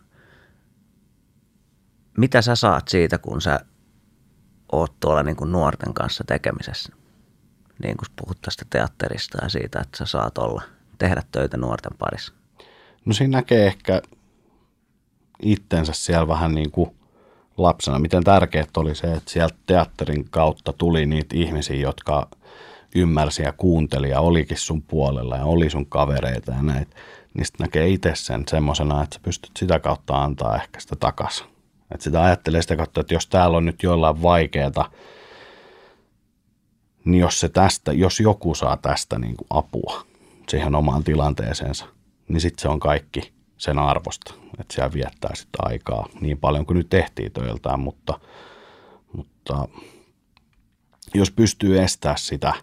Mitä 2.18 2.42
sä 2.42 2.56
saat 2.56 2.88
siitä, 2.88 3.18
kun 3.18 3.42
sä 3.42 3.60
oot 4.72 5.00
tuolla 5.00 5.22
niin 5.22 5.36
kuin 5.36 5.52
nuorten 5.52 5.94
kanssa 5.94 6.24
tekemisessä? 6.26 6.92
Niin 7.82 7.96
kuin 7.96 8.08
puhut 8.22 8.40
tästä 8.40 8.64
teatterista 8.70 9.38
ja 9.42 9.48
siitä, 9.48 9.80
että 9.80 9.98
sä 9.98 10.06
saat 10.06 10.38
olla, 10.38 10.62
tehdä 10.98 11.22
töitä 11.32 11.56
nuorten 11.56 11.92
parissa. 11.98 12.32
No 13.04 13.12
siinä 13.12 13.38
näkee 13.38 13.66
ehkä 13.66 14.02
itsensä 15.42 15.92
siellä 15.92 16.28
vähän 16.28 16.54
niin 16.54 16.70
kuin 16.70 16.90
lapsena. 17.56 17.98
Miten 17.98 18.24
tärkeää 18.24 18.66
oli 18.76 18.94
se, 18.94 19.12
että 19.12 19.30
sieltä 19.30 19.54
teatterin 19.66 20.30
kautta 20.30 20.72
tuli 20.72 21.06
niitä 21.06 21.36
ihmisiä, 21.36 21.76
jotka 21.76 22.28
ymmärsi 22.94 23.42
ja 23.42 23.52
kuunteli 23.52 24.10
ja 24.10 24.20
olikin 24.20 24.58
sun 24.58 24.82
puolella 24.82 25.36
ja 25.36 25.44
oli 25.44 25.70
sun 25.70 25.86
kavereita 25.86 26.52
ja 26.52 26.62
näitä. 26.62 26.96
Niistä 27.34 27.64
näkee 27.64 27.88
itse 27.88 28.12
sen 28.14 28.44
semmoisena, 28.48 29.02
että 29.02 29.14
sä 29.14 29.20
pystyt 29.22 29.56
sitä 29.56 29.78
kautta 29.78 30.22
antaa 30.22 30.56
ehkä 30.56 30.80
sitä 30.80 30.96
takaisin. 30.96 31.46
Että 31.90 32.04
sitä 32.04 32.22
ajattelee 32.24 32.62
sitä 32.62 32.76
kautta, 32.76 33.00
että 33.00 33.14
jos 33.14 33.26
täällä 33.26 33.56
on 33.56 33.64
nyt 33.64 33.82
jollain 33.82 34.22
vaikeata, 34.22 34.90
niin 37.06 37.20
jos, 37.20 37.40
se 37.40 37.48
tästä, 37.48 37.92
jos 37.92 38.20
joku 38.20 38.54
saa 38.54 38.76
tästä 38.76 39.18
niin 39.18 39.36
kuin 39.36 39.46
apua 39.50 40.06
siihen 40.48 40.74
omaan 40.74 41.04
tilanteeseensa, 41.04 41.86
niin 42.28 42.40
sitten 42.40 42.62
se 42.62 42.68
on 42.68 42.80
kaikki 42.80 43.32
sen 43.56 43.78
arvosta. 43.78 44.34
Että 44.58 44.74
siellä 44.74 44.92
viettää 44.92 45.34
sitä 45.34 45.58
aikaa 45.62 46.08
niin 46.20 46.38
paljon 46.38 46.66
kuin 46.66 46.76
nyt 46.76 46.88
tehtiin 46.88 47.32
töiltään, 47.32 47.80
mutta, 47.80 48.20
mutta 49.12 49.68
jos 51.14 51.30
pystyy 51.30 51.82
estää 51.82 52.16
sitä, 52.16 52.54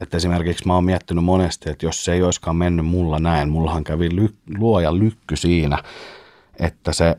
että 0.00 0.16
esimerkiksi 0.16 0.66
mä 0.66 0.74
oon 0.74 0.84
miettinyt 0.84 1.24
monesti, 1.24 1.70
että 1.70 1.86
jos 1.86 2.04
se 2.04 2.12
ei 2.12 2.22
olisikaan 2.22 2.56
mennyt 2.56 2.86
mulla 2.86 3.18
näin, 3.18 3.48
mullahan 3.48 3.84
kävi 3.84 4.08
ly- 4.08 4.36
luoja 4.58 4.98
lykky 4.98 5.36
siinä, 5.36 5.82
että 6.58 6.92
se 6.92 7.16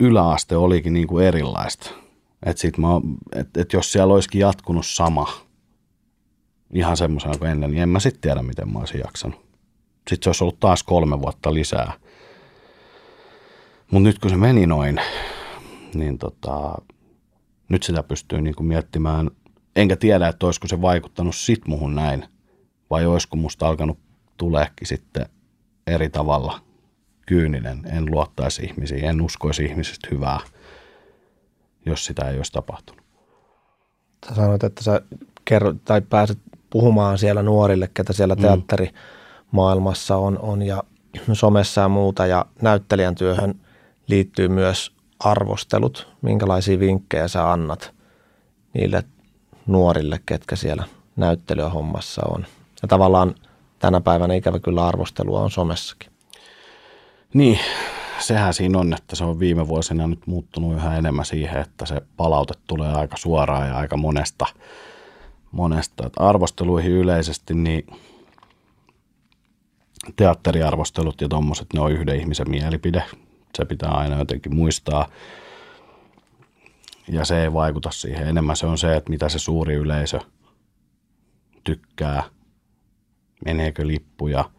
yläaste 0.00 0.56
olikin 0.56 0.92
niin 0.92 1.06
kuin 1.06 1.26
erilaista. 1.26 2.03
Että 2.44 2.60
sit 2.60 2.78
mä, 2.78 2.88
et, 3.34 3.56
et 3.56 3.72
jos 3.72 3.92
siellä 3.92 4.14
olisikin 4.14 4.40
jatkunut 4.40 4.86
sama, 4.86 5.28
ihan 6.74 6.96
semmoisena 6.96 7.38
kuin 7.38 7.50
ennen, 7.50 7.70
niin 7.70 7.82
en 7.82 7.88
mä 7.88 8.00
sitten 8.00 8.20
tiedä, 8.20 8.42
miten 8.42 8.72
mä 8.72 8.78
olisin 8.78 9.00
jaksanut. 9.04 9.44
Sitten 10.10 10.22
se 10.22 10.28
olisi 10.28 10.44
ollut 10.44 10.60
taas 10.60 10.82
kolme 10.82 11.20
vuotta 11.20 11.54
lisää. 11.54 11.92
Mutta 13.90 14.08
nyt 14.08 14.18
kun 14.18 14.30
se 14.30 14.36
meni 14.36 14.66
noin, 14.66 15.00
niin 15.94 16.18
tota, 16.18 16.74
nyt 17.68 17.82
sitä 17.82 18.02
pystyy 18.02 18.40
niinku 18.40 18.62
miettimään. 18.62 19.30
Enkä 19.76 19.96
tiedä, 19.96 20.28
että 20.28 20.46
olisiko 20.46 20.68
se 20.68 20.82
vaikuttanut 20.82 21.36
sit 21.36 21.66
muhun 21.66 21.94
näin, 21.94 22.24
vai 22.90 23.06
olisiko 23.06 23.36
musta 23.36 23.68
alkanut 23.68 23.98
tuleekin 24.36 24.86
sitten 24.86 25.26
eri 25.86 26.10
tavalla 26.10 26.60
kyyninen. 27.26 27.82
En 27.92 28.10
luottaisi 28.10 28.62
ihmisiin, 28.62 29.04
en 29.04 29.20
uskoisi 29.20 29.64
ihmisistä 29.64 30.08
hyvää, 30.10 30.40
jos 31.86 32.04
sitä 32.04 32.28
ei 32.28 32.36
olisi 32.36 32.52
tapahtunut. 32.52 33.04
Sä 34.28 34.34
sanoit, 34.34 34.64
että 34.64 34.82
sä 34.82 35.00
kerro, 35.44 35.74
tai 35.84 36.00
pääset 36.00 36.38
puhumaan 36.70 37.18
siellä 37.18 37.42
nuorille, 37.42 37.90
ketä 37.94 38.12
siellä 38.12 38.36
teatterimaailmassa 38.36 40.16
on, 40.16 40.38
on 40.38 40.62
ja 40.62 40.82
somessa 41.32 41.80
ja 41.80 41.88
muuta. 41.88 42.26
Ja 42.26 42.46
näyttelijän 42.62 43.14
työhön 43.14 43.60
liittyy 44.06 44.48
myös 44.48 44.92
arvostelut. 45.20 46.08
Minkälaisia 46.22 46.78
vinkkejä 46.78 47.28
sä 47.28 47.52
annat 47.52 47.94
niille 48.74 49.04
nuorille, 49.66 50.20
ketkä 50.26 50.56
siellä 50.56 50.84
näyttelyhommassa 51.16 52.22
on? 52.28 52.46
Ja 52.82 52.88
tavallaan 52.88 53.34
tänä 53.78 54.00
päivänä 54.00 54.34
ikävä 54.34 54.58
kyllä 54.58 54.86
arvostelua 54.86 55.40
on 55.40 55.50
somessakin. 55.50 56.10
Niin, 57.34 57.58
sehän 58.20 58.54
siinä 58.54 58.78
on, 58.78 58.94
että 58.94 59.16
se 59.16 59.24
on 59.24 59.38
viime 59.38 59.68
vuosina 59.68 60.06
nyt 60.06 60.26
muuttunut 60.26 60.74
yhä 60.74 60.96
enemmän 60.96 61.24
siihen, 61.24 61.60
että 61.60 61.86
se 61.86 62.00
palaute 62.16 62.54
tulee 62.66 62.92
aika 62.92 63.16
suoraan 63.16 63.68
ja 63.68 63.76
aika 63.76 63.96
monesta. 63.96 64.46
monesta. 65.52 66.06
Että 66.06 66.20
arvosteluihin 66.20 66.92
yleisesti, 66.92 67.54
niin 67.54 67.86
teatteriarvostelut 70.16 71.20
ja 71.20 71.28
tommoset, 71.28 71.72
ne 71.74 71.80
on 71.80 71.92
yhden 71.92 72.16
ihmisen 72.16 72.50
mielipide. 72.50 73.04
Se 73.56 73.64
pitää 73.64 73.90
aina 73.90 74.18
jotenkin 74.18 74.54
muistaa. 74.54 75.08
Ja 77.08 77.24
se 77.24 77.42
ei 77.42 77.52
vaikuta 77.52 77.90
siihen. 77.90 78.28
Enemmän 78.28 78.56
se 78.56 78.66
on 78.66 78.78
se, 78.78 78.96
että 78.96 79.10
mitä 79.10 79.28
se 79.28 79.38
suuri 79.38 79.74
yleisö 79.74 80.20
tykkää, 81.64 82.22
meneekö 83.44 83.86
lippuja. 83.86 84.50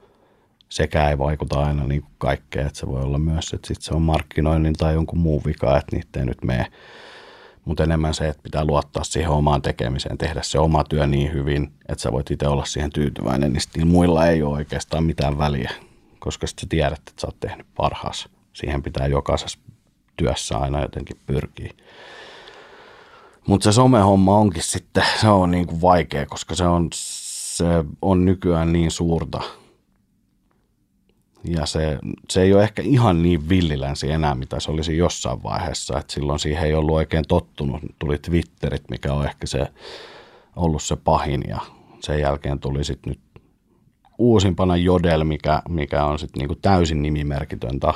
Sekä 0.69 1.09
ei 1.09 1.17
vaikuta 1.17 1.59
aina 1.59 1.87
niin 1.87 2.01
kuin 2.01 2.13
kaikkeen, 2.17 2.67
että 2.67 2.79
se 2.79 2.87
voi 2.87 3.01
olla 3.01 3.17
myös, 3.17 3.53
että 3.53 3.67
sit 3.67 3.81
se 3.81 3.93
on 3.93 4.01
markkinoinnin 4.01 4.73
tai 4.73 4.93
jonkun 4.93 5.19
muun 5.19 5.41
vika, 5.45 5.77
että 5.77 5.95
niitä 5.95 6.19
ei 6.19 6.25
nyt 6.25 6.43
mene. 6.43 6.71
Mutta 7.65 7.83
enemmän 7.83 8.13
se, 8.13 8.27
että 8.27 8.43
pitää 8.43 8.65
luottaa 8.65 9.03
siihen 9.03 9.29
omaan 9.29 9.61
tekemiseen, 9.61 10.17
tehdä 10.17 10.41
se 10.43 10.59
oma 10.59 10.83
työ 10.83 11.07
niin 11.07 11.33
hyvin, 11.33 11.71
että 11.89 12.01
sä 12.01 12.11
voit 12.11 12.31
itse 12.31 12.47
olla 12.47 12.65
siihen 12.65 12.91
tyytyväinen, 12.91 13.53
niin 13.53 13.61
sitten 13.61 13.87
muilla 13.87 14.27
ei 14.27 14.43
ole 14.43 14.53
oikeastaan 14.53 15.03
mitään 15.03 15.37
väliä, 15.37 15.71
koska 16.19 16.47
sitten 16.47 16.61
sä 16.61 16.69
tiedät, 16.69 16.99
että 16.99 17.21
sä 17.21 17.27
oot 17.27 17.39
tehnyt 17.39 17.67
parhaas. 17.75 18.29
Siihen 18.53 18.83
pitää 18.83 19.07
jokaisessa 19.07 19.59
työssä 20.17 20.57
aina 20.57 20.81
jotenkin 20.81 21.17
pyrkiä. 21.25 21.73
Mutta 23.47 23.63
se 23.63 23.71
somehomma 23.71 24.37
onkin 24.37 24.63
sitten, 24.63 25.03
se 25.21 25.27
on 25.27 25.51
niin 25.51 25.67
kuin 25.67 25.81
vaikea, 25.81 26.25
koska 26.25 26.55
se 26.55 26.65
on, 26.65 26.89
se 26.93 27.65
on 28.01 28.25
nykyään 28.25 28.73
niin 28.73 28.91
suurta. 28.91 29.41
Ja 31.47 31.65
se, 31.65 31.99
se 32.29 32.41
ei 32.41 32.53
ole 32.53 32.63
ehkä 32.63 32.81
ihan 32.81 33.23
niin 33.23 33.49
villilänsi 33.49 34.11
enää, 34.11 34.35
mitä 34.35 34.59
se 34.59 34.71
olisi 34.71 34.97
jossain 34.97 35.43
vaiheessa. 35.43 35.99
Et 35.99 36.09
silloin 36.09 36.39
siihen 36.39 36.63
ei 36.63 36.73
ollut 36.73 36.95
oikein 36.95 37.25
tottunut. 37.27 37.81
Tuli 37.99 38.17
Twitterit, 38.17 38.83
mikä 38.89 39.13
on 39.13 39.25
ehkä 39.25 39.47
se 39.47 39.67
ollut 40.55 40.83
se 40.83 40.95
pahin. 40.95 41.43
Ja 41.47 41.59
sen 41.99 42.19
jälkeen 42.19 42.59
tuli 42.59 42.83
sitten 42.83 43.09
nyt 43.11 43.19
uusimpana 44.17 44.77
Jodel, 44.77 45.23
mikä, 45.23 45.61
mikä 45.69 46.05
on 46.05 46.19
sitten 46.19 46.39
niinku 46.39 46.55
täysin 46.55 47.01
nimimerkitöntä 47.01 47.93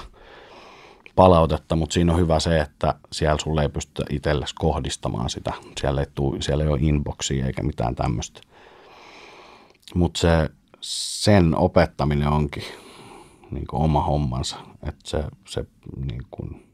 palautetta, 1.15 1.75
mutta 1.75 1.93
siinä 1.93 2.13
on 2.13 2.19
hyvä 2.19 2.39
se, 2.39 2.59
että 2.59 2.95
siellä 3.11 3.37
sulle 3.37 3.61
ei 3.61 3.69
pystytä 3.69 4.03
itsellesi 4.09 4.55
kohdistamaan 4.59 5.29
sitä. 5.29 5.53
Siellä 5.81 6.01
ei, 6.01 6.07
tuu, 6.15 6.37
siellä 6.39 6.63
ei 6.63 6.69
ole 6.69 6.79
inboxia 6.81 7.45
eikä 7.45 7.63
mitään 7.63 7.95
tämmöistä. 7.95 8.41
Mutta 9.95 10.19
se, 10.19 10.49
sen 10.81 11.55
opettaminen 11.55 12.27
onkin 12.27 12.63
niin 13.51 13.67
kuin 13.67 13.81
oma 13.81 14.03
hommansa, 14.03 14.57
että 14.83 15.09
se, 15.09 15.23
se 15.47 15.65
niin 16.05 16.23
kuin 16.31 16.69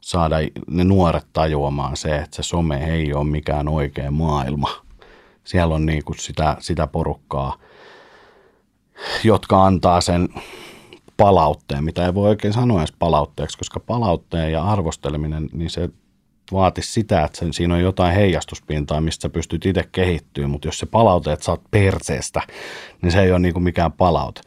saada 0.00 0.36
ne 0.70 0.84
nuoret 0.84 1.26
tajuamaan 1.32 1.96
se, 1.96 2.16
että 2.16 2.36
se 2.36 2.42
some 2.42 2.76
ei 2.76 3.14
ole 3.14 3.24
mikään 3.24 3.68
oikea 3.68 4.10
maailma. 4.10 4.68
Siellä 5.44 5.74
on 5.74 5.86
niin 5.86 6.04
kuin 6.04 6.18
sitä, 6.18 6.56
sitä 6.60 6.86
porukkaa, 6.86 7.58
jotka 9.24 9.66
antaa 9.66 10.00
sen 10.00 10.28
palautteen, 11.16 11.84
mitä 11.84 12.06
ei 12.06 12.14
voi 12.14 12.28
oikein 12.28 12.54
sanoa 12.54 12.80
edes 12.80 12.92
palautteeksi, 12.98 13.58
koska 13.58 13.80
palautteen 13.80 14.52
ja 14.52 14.64
arvosteleminen, 14.64 15.48
niin 15.52 15.70
se 15.70 15.88
vaatisi 16.52 16.92
sitä, 16.92 17.24
että 17.24 17.38
sen, 17.38 17.52
siinä 17.52 17.74
on 17.74 17.80
jotain 17.80 18.14
heijastuspintaa, 18.14 19.00
mistä 19.00 19.22
sä 19.22 19.28
pystyt 19.28 19.66
itse 19.66 19.84
kehittyä, 19.92 20.48
mutta 20.48 20.68
jos 20.68 20.78
se 20.78 20.86
palaute, 20.86 21.32
että 21.32 21.44
sä 21.44 21.52
oot 21.52 21.62
perseestä, 21.70 22.42
niin 23.02 23.12
se 23.12 23.22
ei 23.22 23.30
ole 23.30 23.38
niinku 23.38 23.60
mikään 23.60 23.92
palaute. 23.92 24.40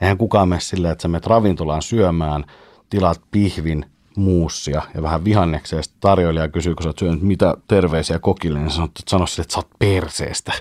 Eihän 0.00 0.18
kukaan 0.18 0.48
mene 0.48 0.60
silleen, 0.60 0.92
että 0.92 1.02
sä 1.02 1.08
menet 1.08 1.26
ravintolaan 1.26 1.82
syömään, 1.82 2.44
tilaat 2.90 3.20
pihvin, 3.30 3.86
muussia 4.16 4.82
ja 4.94 5.02
vähän 5.02 5.24
vihanneksia, 5.24 5.78
ja 5.78 5.82
sitten 5.82 6.00
tarjoilija 6.00 6.48
kysyy, 6.48 6.74
kun 6.74 6.82
sä 6.82 6.88
oot 6.88 6.98
syönyt 6.98 7.22
mitä 7.22 7.54
terveisiä 7.68 8.18
kokille, 8.18 8.58
niin 8.58 8.70
sanot, 8.70 8.90
että 8.90 9.10
sano 9.10 9.26
sille, 9.26 9.42
että 9.42 9.52
sä 9.52 9.58
oot 9.58 9.70
perseestä. 9.78 10.52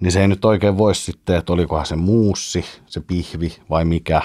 Niin 0.00 0.12
se 0.12 0.20
ei 0.20 0.28
nyt 0.28 0.44
oikein 0.44 0.78
voi 0.78 0.94
sitten, 0.94 1.36
että 1.36 1.52
olikohan 1.52 1.86
se 1.86 1.96
muussi, 1.96 2.64
se 2.86 3.00
pihvi 3.00 3.56
vai 3.70 3.84
mikä, 3.84 4.22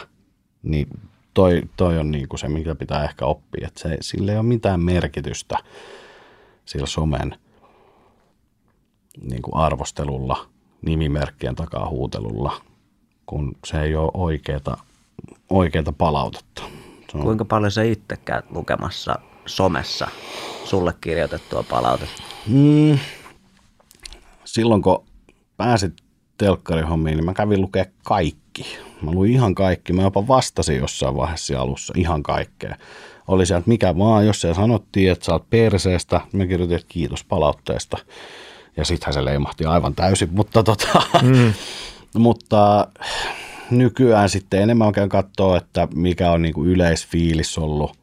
niin 0.64 0.88
toi, 1.34 1.62
toi 1.78 1.98
on 1.98 2.12
niin 2.12 2.28
kuin 2.30 2.40
se, 2.40 2.48
mikä 2.48 2.76
pitää 2.76 3.04
ehkä 3.04 3.26
oppia, 3.26 3.68
että 3.68 3.80
se, 3.80 3.98
sillä 4.02 4.32
ei 4.32 4.38
ole 4.38 4.46
mitään 4.46 4.84
merkitystä 4.84 5.58
sillä 6.66 6.86
somen 6.88 7.36
niin 9.22 9.42
kuin 9.42 9.56
arvostelulla, 9.56 10.50
nimimerkkien 10.82 11.56
takaa 11.56 11.90
huutelulla, 11.90 12.62
kun 13.26 13.56
se 13.66 13.82
ei 13.82 13.96
ole 13.96 14.12
oikeata, 14.14 14.78
oikeata 15.50 15.92
palautetta. 15.92 16.64
Se 17.12 17.18
on, 17.18 17.24
Kuinka 17.24 17.46
paljon 17.46 17.72
sä 17.72 17.84
itse 17.84 18.18
käyt 18.26 18.52
lukemassa 18.52 19.16
somessa 19.46 20.08
sulle 20.66 20.94
kirjoitettua 21.02 21.64
palautetta? 21.64 22.24
mm, 22.48 23.00
silloin 24.46 24.82
kun 24.82 25.06
pääsit 25.58 25.94
telkkarihommiin, 26.40 27.18
niin 27.18 27.26
mä 27.26 27.34
kävin 27.34 27.62
lukea 27.62 27.86
kaikki. 28.04 28.78
Mä 29.02 29.12
luin 29.12 29.32
ihan 29.32 29.56
kaikki. 29.56 29.94
Mä 29.94 30.02
jopa 30.02 30.28
vastasin 30.28 30.78
jossain 30.78 31.16
vaiheessa 31.16 31.62
alussa 31.62 31.94
ihan 31.98 32.24
kaikkea. 32.24 32.76
Oli 33.28 33.46
sieltä 33.46 33.68
mikä 33.68 33.98
vaan, 33.98 34.26
jos 34.26 34.42
siellä 34.42 34.56
sanottiin, 34.56 35.12
että 35.12 35.26
sä 35.26 35.32
oot 35.32 35.50
perseestä, 35.50 36.22
mä 36.34 36.46
kirjoitin, 36.46 36.76
että 36.76 36.88
kiitos 36.90 37.24
palautteesta. 37.24 37.98
Ja 38.78 38.86
sittenhän 38.86 39.14
se 39.14 39.26
leimahti 39.26 39.66
aivan 39.66 39.96
täysin, 39.96 40.30
mutta, 40.32 40.64
tota, 40.64 41.02
mm. 41.22 41.54
mutta 42.24 42.88
nykyään 43.72 44.30
sitten 44.30 44.62
enemmän 44.62 44.92
käyn 44.92 45.10
katsoa, 45.10 45.58
että 45.58 45.88
mikä 45.96 46.32
on 46.32 46.42
niinku 46.42 46.66
yleisfiilis 46.66 47.58
ollut 47.58 47.98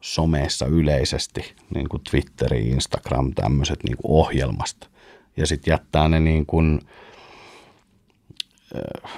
someessa 0.00 0.66
yleisesti, 0.66 1.54
niin 1.74 1.88
kuin 1.88 2.02
Twitteri, 2.10 2.68
Instagram, 2.68 3.34
tämmöiset 3.34 3.84
niin 3.84 3.96
kuin 3.96 4.12
ohjelmasta. 4.12 4.89
Ja 5.36 5.46
sitten 5.46 5.72
jättää 5.72 6.08
ne 6.08 6.20
niin 6.20 6.46
kuin, 6.46 6.80
äh, 8.76 9.12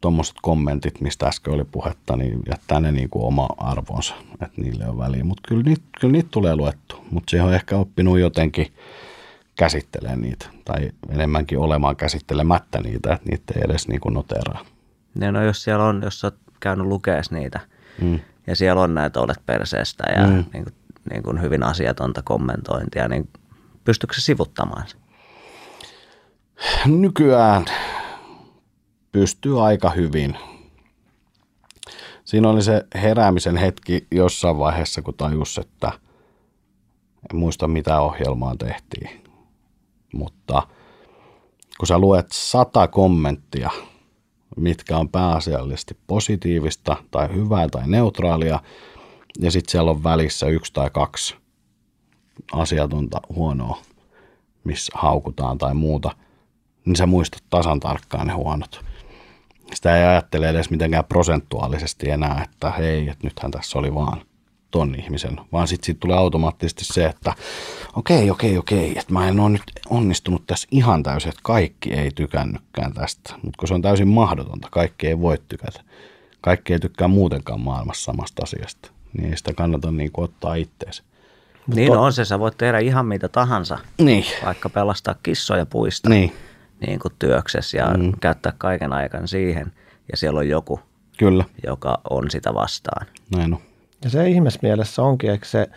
tuommoiset 0.00 0.36
kommentit, 0.42 1.00
mistä 1.00 1.26
äsken 1.26 1.54
oli 1.54 1.64
puhetta, 1.64 2.16
niin 2.16 2.40
jättää 2.48 2.80
ne 2.80 2.92
niin 2.92 3.10
kuin 3.10 3.24
oma 3.24 3.48
arvonsa, 3.58 4.14
että 4.32 4.60
niille 4.62 4.88
on 4.88 4.98
väliä. 4.98 5.24
Mutta 5.24 5.42
kyllä 5.48 5.62
niitä, 5.62 5.82
kyllä 6.00 6.12
niitä 6.12 6.28
tulee 6.30 6.56
luettu, 6.56 7.04
mutta 7.10 7.30
siihen 7.30 7.46
on 7.46 7.54
ehkä 7.54 7.76
oppinut 7.76 8.18
jotenkin 8.18 8.72
käsittelemään 9.56 10.20
niitä, 10.20 10.46
tai 10.64 10.90
enemmänkin 11.08 11.58
olemaan 11.58 11.96
käsittelemättä 11.96 12.80
niitä, 12.80 13.14
että 13.14 13.30
niitä 13.30 13.54
ei 13.56 13.62
edes 13.64 13.88
niin 13.88 14.00
kuin 14.00 14.14
noteraa. 14.14 14.64
Ne 15.14 15.32
no 15.32 15.42
jos 15.42 15.62
siellä 15.62 15.84
on, 15.84 16.00
jos 16.04 16.24
oot 16.24 16.36
käynyt 16.60 16.86
lukees 16.86 17.30
niitä, 17.30 17.60
mm. 18.00 18.20
ja 18.46 18.56
siellä 18.56 18.82
on 18.82 18.94
näitä 18.94 19.20
olet 19.20 19.46
perseestä 19.46 20.04
ja 20.16 20.26
mm. 20.26 20.44
niin 20.52 20.64
kuin, 20.64 20.74
niin 21.10 21.22
kuin 21.22 21.42
hyvin 21.42 21.62
asiatonta 21.62 22.22
kommentointia, 22.22 23.08
niin 23.08 23.28
pystyykö 23.84 24.14
se 24.14 24.20
sivuttamaan 24.20 24.88
sen? 24.88 25.00
Nykyään 26.86 27.64
pystyy 29.12 29.66
aika 29.66 29.90
hyvin. 29.90 30.36
Siinä 32.24 32.48
oli 32.48 32.62
se 32.62 32.84
heräämisen 32.94 33.56
hetki 33.56 34.06
jossain 34.10 34.58
vaiheessa, 34.58 35.02
kun 35.02 35.14
tajus, 35.14 35.58
että 35.58 35.92
en 37.32 37.38
muista 37.38 37.68
mitä 37.68 38.00
ohjelmaa 38.00 38.56
tehtiin. 38.58 39.24
Mutta 40.14 40.62
kun 41.78 41.86
sä 41.86 41.98
luet 41.98 42.26
sata 42.32 42.88
kommenttia, 42.88 43.70
mitkä 44.56 44.98
on 44.98 45.08
pääasiallisesti 45.08 45.96
positiivista 46.06 46.96
tai 47.10 47.34
hyvää 47.34 47.68
tai 47.68 47.88
neutraalia, 47.88 48.60
ja 49.40 49.50
sitten 49.50 49.72
siellä 49.72 49.90
on 49.90 50.04
välissä 50.04 50.46
yksi 50.46 50.72
tai 50.72 50.90
kaksi 50.90 51.36
asiatonta 52.52 53.20
huonoa, 53.28 53.78
missä 54.64 54.92
haukutaan 54.94 55.58
tai 55.58 55.74
muuta, 55.74 56.16
niin 56.86 56.96
sä 56.96 57.06
muistat 57.06 57.42
tasan 57.50 57.80
tarkkaan 57.80 58.26
ne 58.26 58.32
huonot. 58.32 58.84
Sitä 59.74 59.96
ei 59.96 60.04
ajattele 60.04 60.48
edes 60.48 60.70
mitenkään 60.70 61.04
prosentuaalisesti 61.04 62.10
enää, 62.10 62.42
että 62.44 62.70
hei, 62.70 63.08
että 63.08 63.26
nythän 63.26 63.50
tässä 63.50 63.78
oli 63.78 63.94
vaan 63.94 64.20
ton 64.70 64.94
ihmisen, 64.94 65.40
vaan 65.52 65.68
sitten 65.68 65.86
siitä 65.86 66.00
tulee 66.00 66.16
automaattisesti 66.16 66.84
se, 66.84 67.04
että 67.04 67.34
okei, 67.96 68.30
okei, 68.30 68.58
okei, 68.58 68.98
että 68.98 69.12
mä 69.12 69.28
en 69.28 69.40
ole 69.40 69.50
nyt 69.50 69.62
onnistunut 69.90 70.46
tässä 70.46 70.68
ihan 70.70 71.02
täysin, 71.02 71.28
että 71.28 71.40
kaikki 71.44 71.92
ei 71.92 72.10
tykännytkään 72.10 72.92
tästä, 72.92 73.34
mutta 73.42 73.58
kun 73.58 73.68
se 73.68 73.74
on 73.74 73.82
täysin 73.82 74.08
mahdotonta, 74.08 74.68
kaikki 74.70 75.06
ei 75.06 75.20
voi 75.20 75.38
tykätä. 75.48 75.80
Kaikki 76.40 76.72
ei 76.72 76.78
tykkää 76.78 77.08
muutenkaan 77.08 77.60
maailmassa 77.60 78.04
samasta 78.04 78.42
asiasta, 78.42 78.90
niin 79.12 79.30
ei 79.30 79.36
sitä 79.36 79.54
kannata 79.54 79.90
niin 79.90 80.12
kuin 80.12 80.24
ottaa 80.24 80.54
itteensä. 80.54 81.02
Niin 81.74 81.92
to- 81.92 82.02
on 82.02 82.12
se, 82.12 82.24
sä 82.24 82.38
voit 82.38 82.58
tehdä 82.58 82.78
ihan 82.78 83.06
mitä 83.06 83.28
tahansa, 83.28 83.78
Niin, 83.98 84.24
vaikka 84.44 84.68
pelastaa 84.68 85.14
kissoja 85.22 85.66
puista. 85.66 86.08
Niin, 86.08 86.32
niin 86.86 86.98
kuin 86.98 87.14
työksessä 87.18 87.78
ja 87.78 87.86
mm. 87.86 88.12
käyttää 88.20 88.52
kaiken 88.58 88.92
aikan 88.92 89.28
siihen, 89.28 89.72
ja 90.10 90.16
siellä 90.16 90.38
on 90.38 90.48
joku, 90.48 90.80
kyllä, 91.18 91.44
joka 91.66 91.98
on 92.10 92.30
sitä 92.30 92.54
vastaan. 92.54 93.06
näin 93.36 93.54
on. 93.54 93.60
Ja 94.04 94.10
se 94.10 94.28
ihmismielessä 94.28 95.02
onkin, 95.02 95.30
eikö 95.30 95.46
se 95.46 95.68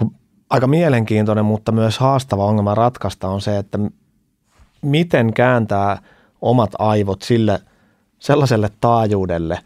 niin 0.00 0.10
aika 0.50 0.66
mielenkiintoinen, 0.66 1.44
mutta 1.44 1.72
myös 1.72 1.98
haastava 1.98 2.44
ongelma 2.44 2.74
ratkaista 2.74 3.28
on 3.28 3.40
se, 3.40 3.58
että 3.58 3.78
miten 4.82 5.32
kääntää 5.32 5.98
omat 6.40 6.70
aivot 6.78 7.22
sille 7.22 7.60
sellaiselle 8.18 8.70
taajuudelle, 8.80 9.58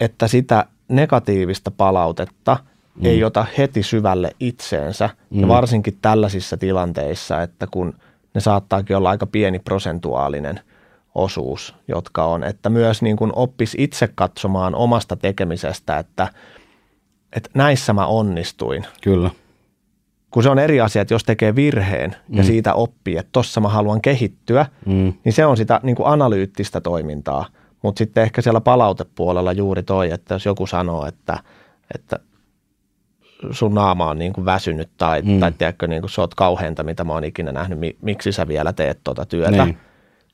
että 0.00 0.28
sitä 0.28 0.66
negatiivista 0.88 1.70
palautetta 1.70 2.56
mm. 2.94 3.06
ei 3.06 3.24
ota 3.24 3.46
heti 3.58 3.82
syvälle 3.82 4.30
itseensä. 4.40 5.10
Mm. 5.30 5.40
Ja 5.40 5.48
varsinkin 5.48 5.98
tällaisissa 6.02 6.56
tilanteissa, 6.56 7.42
että 7.42 7.66
kun 7.70 7.94
ne 8.36 8.40
saattaakin 8.40 8.96
olla 8.96 9.10
aika 9.10 9.26
pieni 9.26 9.58
prosentuaalinen 9.58 10.60
osuus, 11.14 11.74
jotka 11.88 12.24
on, 12.24 12.44
että 12.44 12.70
myös 12.70 13.02
niin 13.02 13.16
kuin 13.16 13.32
oppisi 13.36 13.76
itse 13.80 14.08
katsomaan 14.14 14.74
omasta 14.74 15.16
tekemisestä, 15.16 15.98
että, 15.98 16.28
että 17.36 17.50
näissä 17.54 17.92
mä 17.92 18.06
onnistuin. 18.06 18.86
Kyllä, 19.02 19.30
Kun 20.30 20.42
se 20.42 20.48
on 20.48 20.58
eri 20.58 20.80
asia, 20.80 21.02
että 21.02 21.14
jos 21.14 21.24
tekee 21.24 21.54
virheen 21.56 22.16
ja 22.28 22.42
Mm. 22.42 22.46
siitä 22.46 22.74
oppii, 22.74 23.16
että 23.16 23.30
tossa 23.32 23.60
mä 23.60 23.68
haluan 23.68 24.00
kehittyä, 24.00 24.66
mm, 24.86 25.12
niin 25.24 25.32
se 25.32 25.46
on 25.46 25.56
sitä 25.56 25.80
niin 25.82 25.96
kuin 25.96 26.06
analyyttistä 26.08 26.80
toimintaa. 26.80 27.46
Mutta 27.82 27.98
sitten 27.98 28.22
ehkä 28.22 28.42
siellä 28.42 28.60
palautepuolella 28.60 29.52
juuri 29.52 29.82
toi, 29.82 30.10
että 30.10 30.34
jos 30.34 30.44
joku 30.46 30.66
sanoo, 30.66 31.06
että, 31.06 31.38
että 31.94 32.18
sun 33.50 33.74
naama 33.74 34.10
on 34.10 34.18
niin 34.18 34.32
kuin 34.32 34.44
väsynyt 34.44 34.88
tai, 34.98 35.22
mm. 35.22 35.30
Mm. 35.30 35.40
tai 35.40 35.52
tiedätkö, 35.52 35.86
niin 35.86 36.02
kuin 36.02 36.10
sä 36.10 36.20
oot 36.20 36.34
kauheinta, 36.34 36.84
mitä 36.84 37.04
mä 37.04 37.12
oon 37.12 37.24
ikinä 37.24 37.52
nähnyt, 37.52 37.78
mi- 37.78 37.96
miksi 38.02 38.32
sä 38.32 38.48
vielä 38.48 38.72
teet 38.72 39.00
tuota 39.04 39.26
työtä, 39.26 39.64
Niin. 39.64 39.78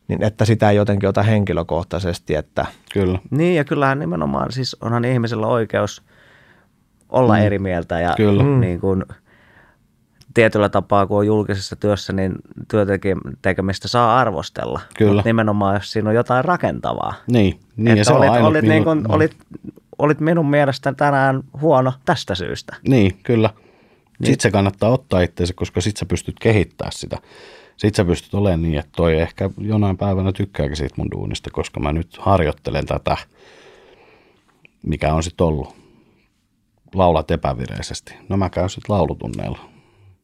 niin 0.08 0.22
että 0.22 0.44
sitä 0.44 0.70
ei 0.70 0.76
jotenkin 0.76 1.08
ota 1.08 1.22
henkilökohtaisesti, 1.22 2.34
että 2.34 2.66
kyllä, 2.92 3.18
Niin 3.30 3.56
ja 3.56 3.64
kyllähän 3.64 3.98
nimenomaan 3.98 4.52
siis 4.52 4.76
onhan 4.80 5.04
ihmisellä 5.04 5.46
oikeus 5.46 6.02
olla 7.08 7.36
mm. 7.36 7.42
eri 7.42 7.58
mieltä 7.58 8.00
ja 8.00 8.14
Kyllä. 8.16 8.42
niin 8.42 8.80
kuin, 8.80 9.04
tietyllä 10.34 10.68
tapaa, 10.68 11.06
kun 11.06 11.18
on 11.18 11.26
julkisessa 11.26 11.76
työssä, 11.76 12.12
niin 12.12 12.32
työtekemistä 12.70 13.88
saa 13.88 14.18
arvostella. 14.18 14.80
Kyllä. 14.98 15.14
Mut 15.14 15.24
nimenomaan, 15.24 15.74
jos 15.74 15.92
siinä 15.92 16.08
on 16.10 16.14
jotain 16.16 16.44
rakentavaa. 16.44 17.14
niin, 17.26 17.60
niin 17.76 17.86
ja 17.86 17.92
että 17.92 18.04
se 18.04 18.12
olit, 18.12 18.30
on 18.30 18.42
olit, 18.42 18.64
niin 18.64 18.84
kuin, 18.84 19.04
olit, 19.08 19.36
olit 20.02 20.20
minun 20.20 20.50
mielestä 20.50 20.92
tänään 20.92 21.42
huono 21.60 21.92
tästä 22.04 22.34
syystä. 22.34 22.76
Niin, 22.88 23.18
kyllä. 23.22 23.50
Sitten 24.24 24.42
se 24.42 24.50
kannattaa 24.50 24.90
ottaa 24.90 25.20
itseensä, 25.20 25.54
koska 25.54 25.80
sitten 25.80 25.98
sä 26.00 26.06
pystyt 26.06 26.36
kehittämään 26.40 26.92
sitä. 26.92 27.18
Sitten 27.76 28.04
sä 28.04 28.08
pystyt 28.08 28.34
olemaan 28.34 28.62
niin, 28.62 28.78
että 28.78 28.92
toi 28.96 29.20
ehkä 29.20 29.50
jonain 29.58 29.96
päivänä 29.96 30.32
tykkääkin 30.32 30.76
siitä 30.76 30.94
mun 30.96 31.10
duunista, 31.10 31.50
koska 31.50 31.80
mä 31.80 31.92
nyt 31.92 32.16
harjoittelen 32.18 32.86
tätä, 32.86 33.16
mikä 34.82 35.14
on 35.14 35.22
sitten 35.22 35.46
ollut. 35.46 35.82
Laulat 36.94 37.30
epävireisesti. 37.30 38.14
No 38.28 38.36
mä 38.36 38.50
käyn 38.50 38.70
sitten 38.70 38.94
laulutunneilla. 38.94 39.58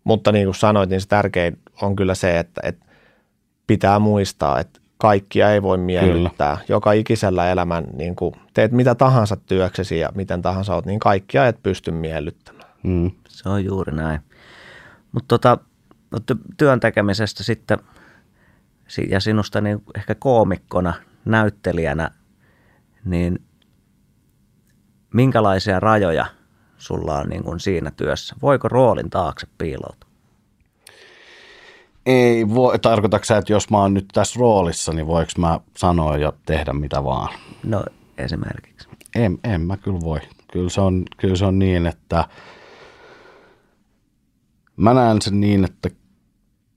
Mutta 0.04 0.32
niin 0.32 0.46
kuin 0.46 0.54
sanoit, 0.54 0.90
niin 0.90 1.00
se 1.00 1.08
tärkein 1.08 1.58
on 1.82 1.96
kyllä 1.96 2.14
se, 2.14 2.38
että, 2.38 2.60
että 2.64 2.86
pitää 3.66 3.98
muistaa, 3.98 4.60
että 4.60 4.80
kaikkia 4.98 5.52
ei 5.52 5.62
voi 5.62 5.78
miellyttää. 5.78 6.56
Kyllä. 6.56 6.66
Joka 6.68 6.92
ikisellä 6.92 7.50
elämän, 7.50 7.84
niin 7.92 8.16
kuin 8.16 8.34
teet 8.54 8.72
mitä 8.72 8.94
tahansa 8.94 9.36
työksesi 9.36 9.98
ja 9.98 10.08
miten 10.14 10.42
tahansa 10.42 10.74
oot, 10.74 10.86
niin 10.86 11.00
kaikkia 11.00 11.46
et 11.46 11.62
pysty 11.62 11.90
miellyttämään. 11.90 12.72
Mm. 12.82 13.10
Se 13.28 13.48
on 13.48 13.64
juuri 13.64 13.96
näin. 13.96 14.20
Mutta 15.12 15.28
tota, 15.28 15.58
no 16.10 16.18
työn 16.56 16.80
tekemisestä 16.80 17.44
sitten 17.44 17.78
ja 19.10 19.20
sinusta 19.20 19.60
niin 19.60 19.82
ehkä 19.96 20.14
koomikkona, 20.14 20.94
näyttelijänä, 21.24 22.10
niin 23.04 23.38
minkälaisia 25.14 25.80
rajoja 25.80 26.26
sulla 26.76 27.18
on 27.18 27.28
niin 27.28 27.44
kuin 27.44 27.60
siinä 27.60 27.90
työssä? 27.90 28.36
Voiko 28.42 28.68
roolin 28.68 29.10
taakse 29.10 29.46
piiloutua? 29.58 30.07
Ei 32.08 32.48
voi, 32.48 32.78
tarkoitatko 32.78 33.24
sä, 33.24 33.36
että 33.36 33.52
jos 33.52 33.70
mä 33.70 33.78
oon 33.78 33.94
nyt 33.94 34.08
tässä 34.12 34.40
roolissa, 34.40 34.92
niin 34.92 35.06
voiko 35.06 35.32
mä 35.38 35.60
sanoa 35.76 36.16
ja 36.16 36.32
tehdä 36.46 36.72
mitä 36.72 37.04
vaan? 37.04 37.34
No 37.64 37.84
esimerkiksi. 38.18 38.88
En, 39.14 39.38
en 39.44 39.60
mä 39.60 39.76
kyllä 39.76 40.00
voi. 40.00 40.20
Kyllä 40.52 40.68
se 40.68 40.80
on, 40.80 41.04
kyllä 41.16 41.36
se 41.36 41.44
on 41.44 41.58
niin, 41.58 41.86
että 41.86 42.24
mä 44.76 44.94
näen 44.94 45.22
sen 45.22 45.40
niin, 45.40 45.64
että 45.64 45.90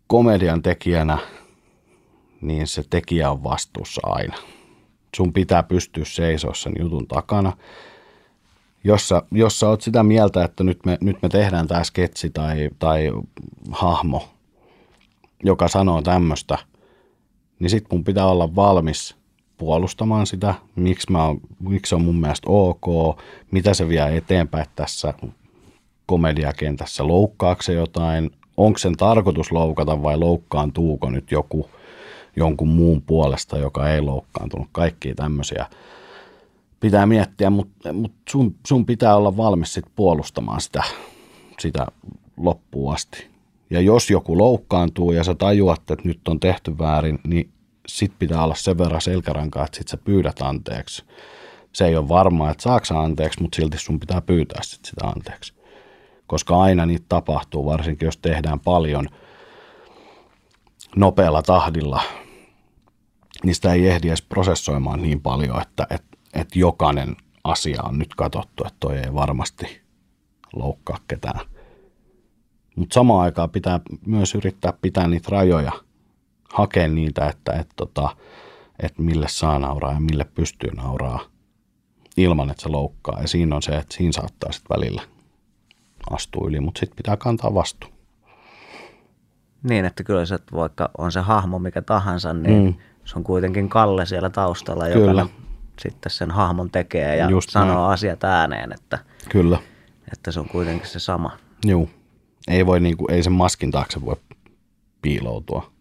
komedian 0.07 0.61
tekijänä 0.61 1.17
niin 2.41 2.67
se 2.67 2.83
tekijä 2.89 3.31
on 3.31 3.43
vastuussa 3.43 4.01
aina. 4.03 4.35
Sun 5.15 5.33
pitää 5.33 5.63
pystyä 5.63 6.05
seisoa 6.05 6.53
sen 6.53 6.73
jutun 6.79 7.07
takana. 7.07 7.57
Jos 8.83 9.09
sä, 9.09 9.21
jos 9.31 9.59
sä 9.59 9.69
oot 9.69 9.81
sitä 9.81 10.03
mieltä, 10.03 10.43
että 10.43 10.63
nyt 10.63 10.85
me, 10.85 10.97
nyt 11.01 11.21
me 11.21 11.29
tehdään 11.29 11.67
tämä 11.67 11.83
sketsi 11.83 12.29
tai, 12.29 12.69
tai 12.79 13.11
hahmo, 13.71 14.29
joka 15.43 15.67
sanoo 15.67 16.01
tämmöistä, 16.01 16.57
niin 17.59 17.69
sit 17.69 17.85
mun 17.91 18.03
pitää 18.03 18.25
olla 18.25 18.55
valmis 18.55 19.15
puolustamaan 19.57 20.27
sitä, 20.27 20.55
miksi, 20.75 21.11
mä, 21.11 21.19
miksi 21.59 21.89
se 21.89 21.95
on 21.95 22.01
mun 22.01 22.19
mielestä 22.19 22.47
ok, 22.49 22.85
mitä 23.51 23.73
se 23.73 23.87
vie 23.87 24.17
eteenpäin 24.17 24.65
tässä 24.75 25.13
komediakentässä, 26.05 27.07
loukkaako 27.07 27.61
se 27.61 27.73
jotain, 27.73 28.31
onko 28.57 28.77
sen 28.77 28.97
tarkoitus 28.97 29.51
loukata 29.51 30.03
vai 30.03 30.17
loukkaantuuko 30.17 31.09
nyt 31.09 31.31
joku 31.31 31.69
jonkun 32.35 32.67
muun 32.67 33.01
puolesta, 33.01 33.57
joka 33.57 33.89
ei 33.89 34.01
loukkaantunut, 34.01 34.67
kaikkia 34.71 35.15
tämmöisiä 35.15 35.65
pitää 36.79 37.05
miettiä, 37.05 37.49
mutta 37.49 37.93
mut 37.93 38.13
sun, 38.29 38.55
sun 38.67 38.85
pitää 38.85 39.15
olla 39.15 39.37
valmis 39.37 39.73
sit 39.73 39.85
puolustamaan 39.95 40.61
sitä, 40.61 40.83
sitä 41.59 41.85
loppuun 42.37 42.93
asti. 42.93 43.27
Ja 43.71 43.81
jos 43.81 44.09
joku 44.09 44.37
loukkaantuu 44.37 45.11
ja 45.11 45.23
sä 45.23 45.35
tajuat, 45.35 45.79
että 45.79 46.07
nyt 46.07 46.27
on 46.27 46.39
tehty 46.39 46.77
väärin, 46.77 47.19
niin 47.27 47.51
sit 47.87 48.13
pitää 48.19 48.43
olla 48.43 48.55
sen 48.55 48.77
verran 48.77 49.01
selkärankaa, 49.01 49.65
että 49.65 49.77
sit 49.77 49.87
sä 49.87 49.97
pyydät 49.97 50.41
anteeksi. 50.41 51.05
Se 51.73 51.85
ei 51.85 51.95
ole 51.95 52.09
varmaa, 52.09 52.51
että 52.51 52.63
saako 52.63 52.99
anteeksi, 52.99 53.41
mutta 53.41 53.55
silti 53.55 53.77
sun 53.77 53.99
pitää 53.99 54.21
pyytää 54.21 54.63
sit 54.63 54.85
sitä 54.85 55.07
anteeksi. 55.07 55.53
Koska 56.27 56.61
aina 56.61 56.85
niitä 56.85 57.05
tapahtuu, 57.09 57.65
varsinkin 57.65 58.05
jos 58.05 58.17
tehdään 58.17 58.59
paljon 58.59 59.07
nopealla 60.95 61.41
tahdilla, 61.41 62.01
niin 63.43 63.55
sitä 63.55 63.73
ei 63.73 63.87
ehdi 63.87 64.07
edes 64.07 64.21
prosessoimaan 64.21 65.01
niin 65.01 65.21
paljon, 65.21 65.61
että, 65.61 65.87
että, 65.89 66.17
että 66.33 66.59
jokainen 66.59 67.15
asia 67.43 67.81
on 67.83 67.99
nyt 67.99 68.15
katsottu, 68.15 68.63
että 68.65 68.77
toi 68.79 68.97
ei 68.97 69.13
varmasti 69.13 69.81
loukkaa 70.53 70.97
ketään. 71.07 71.50
Mutta 72.75 72.93
samaan 72.93 73.21
aikaan 73.21 73.49
pitää 73.49 73.79
myös 74.05 74.35
yrittää 74.35 74.73
pitää 74.81 75.07
niitä 75.07 75.27
rajoja, 75.31 75.71
hakea 76.53 76.87
niitä, 76.87 77.27
että, 77.27 77.53
että, 77.53 77.73
tota, 77.75 78.15
että 78.79 79.01
mille 79.01 79.27
saa 79.29 79.59
nauraa 79.59 79.93
ja 79.93 79.99
mille 79.99 80.25
pystyy 80.35 80.71
nauraa 80.71 81.19
ilman, 82.17 82.49
että 82.49 82.63
se 82.63 82.69
loukkaa. 82.69 83.21
Ja 83.21 83.27
siinä 83.27 83.55
on 83.55 83.61
se, 83.61 83.71
että 83.71 83.95
siinä 83.95 84.11
saattaa 84.11 84.51
sitten 84.51 84.77
välillä 84.77 85.01
astua 86.09 86.47
yli, 86.47 86.59
mutta 86.59 86.79
sitten 86.79 86.97
pitää 86.97 87.17
kantaa 87.17 87.53
vastuu. 87.53 87.89
Niin, 89.63 89.85
että 89.85 90.03
kyllä 90.03 90.25
se, 90.25 90.35
että 90.35 90.55
vaikka 90.55 90.89
on 90.97 91.11
se 91.11 91.19
hahmo 91.19 91.59
mikä 91.59 91.81
tahansa, 91.81 92.33
niin 92.33 92.63
mm. 92.63 92.73
se 93.05 93.17
on 93.17 93.23
kuitenkin 93.23 93.69
Kalle 93.69 94.05
siellä 94.05 94.29
taustalla, 94.29 94.85
kyllä. 94.87 95.21
joka 95.21 95.33
sitten 95.79 96.11
sen 96.11 96.31
hahmon 96.31 96.71
tekee 96.71 97.15
ja 97.15 97.29
Just 97.29 97.49
sanoo 97.49 97.75
näin. 97.75 97.93
asiat 97.93 98.23
ääneen, 98.23 98.71
että, 98.71 98.99
kyllä. 99.29 99.57
että 100.13 100.31
se 100.31 100.39
on 100.39 100.49
kuitenkin 100.49 100.87
se 100.87 100.99
sama. 100.99 101.31
Joo. 101.65 101.87
Ei, 102.47 102.65
voi, 102.65 102.79
niin 102.79 102.97
kuin, 102.97 103.11
ei 103.11 103.23
sen 103.23 103.33
maskin 103.33 103.71
taakse 103.71 104.05
voi 104.05 104.15
piiloutua. 105.01 105.71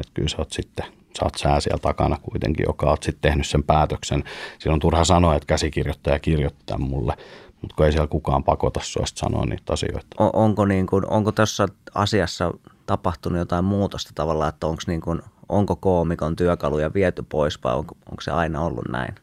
Että 0.00 0.12
kyllä 0.14 0.28
sä 0.28 0.36
oot 0.38 0.52
sitten, 0.52 0.86
sä 1.18 1.24
oot 1.24 1.34
sää 1.34 1.60
siellä 1.60 1.78
takana 1.78 2.16
kuitenkin, 2.22 2.64
joka 2.68 2.86
oot 2.86 3.02
sitten 3.02 3.30
tehnyt 3.30 3.46
sen 3.46 3.62
päätöksen. 3.62 4.24
Silloin 4.58 4.74
on 4.74 4.80
turha 4.80 5.04
sanoa, 5.04 5.34
että 5.34 5.46
käsikirjoittaja 5.46 6.18
kirjoittaa 6.18 6.78
mulle, 6.78 7.16
mutta 7.62 7.76
kun 7.76 7.86
ei 7.86 7.92
siellä 7.92 8.06
kukaan 8.06 8.44
pakota 8.44 8.80
sua 8.82 9.04
sanoa 9.14 9.46
niitä 9.46 9.72
asioita. 9.72 10.06
On, 10.18 10.30
onko, 10.32 10.64
niin 10.64 10.86
kuin, 10.86 11.10
onko 11.10 11.32
tässä 11.32 11.68
asiassa 11.94 12.52
tapahtunut 12.86 13.38
jotain 13.38 13.64
muutosta 13.64 14.10
tavallaan, 14.14 14.48
että 14.48 14.66
onko, 14.66 14.82
niin 14.86 15.00
kuin, 15.00 15.22
onko 15.48 15.76
koomikon 15.76 16.36
työkaluja 16.36 16.94
viety 16.94 17.22
pois 17.28 17.64
vai 17.64 17.74
onko, 17.74 17.96
onko 18.10 18.20
se 18.20 18.30
aina 18.30 18.60
ollut 18.60 18.88
näin? 18.88 19.14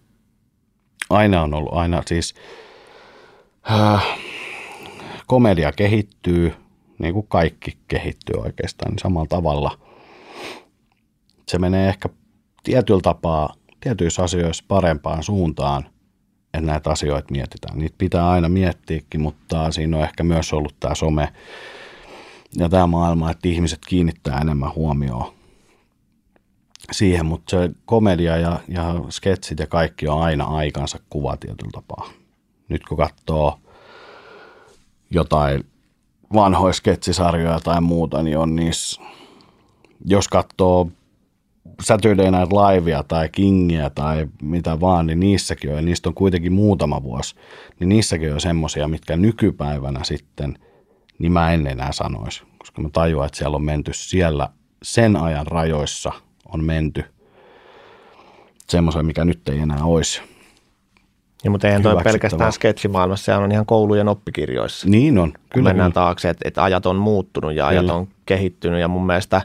Aina 1.09 1.41
on 1.41 1.53
ollut, 1.53 1.73
aina 1.73 2.03
siis 2.05 2.35
äh, 3.71 4.05
komedia 5.27 5.71
kehittyy, 5.71 6.53
niin 6.99 7.13
kuin 7.13 7.27
kaikki 7.27 7.77
kehittyy 7.87 8.41
oikeastaan 8.41 8.91
niin 8.91 8.99
samalla 8.99 9.27
tavalla. 9.27 9.79
Se 11.47 11.59
menee 11.59 11.89
ehkä 11.89 12.09
tietyllä 12.63 13.01
tapaa 13.01 13.53
tietyissä 13.81 14.23
asioissa 14.23 14.63
parempaan 14.67 15.23
suuntaan, 15.23 15.85
että 16.53 16.67
näitä 16.67 16.89
asioita 16.89 17.31
mietitään. 17.31 17.77
Niitä 17.79 17.95
pitää 17.97 18.29
aina 18.29 18.49
miettiäkin, 18.49 19.21
mutta 19.21 19.71
siinä 19.71 19.97
on 19.97 20.03
ehkä 20.03 20.23
myös 20.23 20.53
ollut 20.53 20.75
tämä 20.79 20.95
some 20.95 21.33
ja 22.57 22.69
tämä 22.69 22.87
maailma, 22.87 23.31
että 23.31 23.47
ihmiset 23.47 23.79
kiinnittää 23.87 24.41
enemmän 24.41 24.75
huomioon 24.75 25.33
siihen, 26.91 27.25
mutta 27.25 27.49
se 27.49 27.69
komedia 27.85 28.37
ja, 28.37 28.59
ja 28.67 28.95
sketsit 29.09 29.59
ja 29.59 29.67
kaikki 29.67 30.07
on 30.07 30.21
aina 30.21 30.43
aikansa 30.43 30.99
kuva 31.09 31.37
tietyllä 31.37 31.71
tapaa. 31.71 32.09
Nyt 32.69 32.83
kun 32.83 32.97
katsoo 32.97 33.59
jotain 35.15 35.65
vanhoja 36.33 36.73
sketsisarjoja 36.73 37.59
tai 37.59 37.81
muuta, 37.81 38.23
niin 38.23 38.37
on 38.37 38.55
niissä, 38.55 39.01
jos 40.05 40.27
katsoo 40.27 40.89
Saturday 41.81 42.31
Night 42.31 42.51
Livea 42.53 43.03
tai 43.03 43.29
Kingia 43.29 43.89
tai 43.89 44.27
mitä 44.41 44.79
vaan, 44.79 45.07
niin 45.07 45.19
niissäkin 45.19 45.69
on, 45.69 45.75
ja 45.75 45.81
niistä 45.81 46.09
on 46.09 46.15
kuitenkin 46.15 46.53
muutama 46.53 47.03
vuosi, 47.03 47.35
niin 47.79 47.89
niissäkin 47.89 48.33
on 48.33 48.41
semmoisia, 48.41 48.87
mitkä 48.87 49.17
nykypäivänä 49.17 50.03
sitten, 50.03 50.59
niin 51.19 51.31
mä 51.31 51.51
en 51.53 51.67
enää 51.67 51.91
sanoisi, 51.91 52.43
koska 52.57 52.81
mä 52.81 52.89
tajuan, 52.93 53.25
että 53.25 53.37
siellä 53.37 53.55
on 53.55 53.63
menty 53.63 53.91
siellä 53.93 54.49
sen 54.83 55.15
ajan 55.15 55.47
rajoissa 55.47 56.11
on 56.45 56.63
menty 56.63 57.03
semmoisen, 58.69 59.05
mikä 59.05 59.25
nyt 59.25 59.49
ei 59.49 59.59
enää 59.59 59.83
olisi. 59.83 60.21
Ja, 61.45 61.51
mutta 61.51 61.67
eihän 61.67 61.81
toi 61.81 62.03
pelkästään 62.03 62.51
sketsimaailmassa, 62.51 63.25
sehän 63.25 63.43
on 63.43 63.51
ihan 63.51 63.65
koulujen 63.65 64.07
oppikirjoissa. 64.07 64.89
Niin 64.89 65.17
on. 65.17 65.33
Kyllä, 65.53 65.69
mennään 65.69 65.91
kyllä. 65.91 66.03
taakse, 66.03 66.29
että, 66.29 66.47
että 66.47 66.63
ajat 66.63 66.85
on 66.85 66.95
muuttunut 66.95 67.53
ja 67.53 67.67
kyllä. 67.67 67.79
ajat 67.79 67.89
on 67.89 68.07
kehittynyt 68.25 68.81
ja 68.81 68.87
mun 68.87 69.05
mielestä 69.05 69.41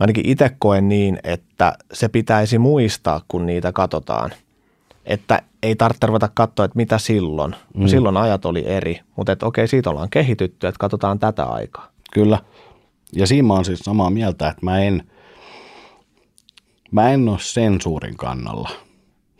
ainakin 0.00 0.28
itse 0.28 0.50
koen 0.58 0.88
niin, 0.88 1.18
että 1.24 1.72
se 1.92 2.08
pitäisi 2.08 2.58
muistaa, 2.58 3.20
kun 3.28 3.46
niitä 3.46 3.72
katsotaan. 3.72 4.30
Että 5.06 5.42
ei 5.62 5.76
tarvitse 5.76 6.06
ruveta 6.06 6.28
katsoa, 6.34 6.64
että 6.64 6.76
mitä 6.76 6.98
silloin. 6.98 7.50
No 7.50 7.82
mm. 7.82 7.88
silloin 7.88 8.16
ajat 8.16 8.44
oli 8.44 8.64
eri, 8.66 9.00
mutta 9.16 9.32
että 9.32 9.46
okei, 9.46 9.68
siitä 9.68 9.90
ollaan 9.90 10.10
kehitytty, 10.10 10.66
että 10.66 10.78
katsotaan 10.78 11.18
tätä 11.18 11.44
aikaa. 11.44 11.88
Kyllä. 12.12 12.38
Ja 13.12 13.26
siinä 13.26 13.48
mä 13.48 13.54
oon 13.54 13.64
siis 13.64 13.78
samaa 13.78 14.10
mieltä, 14.10 14.48
että 14.48 14.64
mä 14.64 14.82
en, 14.82 15.02
mä 16.90 17.10
en 17.10 17.28
ole 17.28 17.38
sensuurin 17.40 18.16
kannalla– 18.16 18.70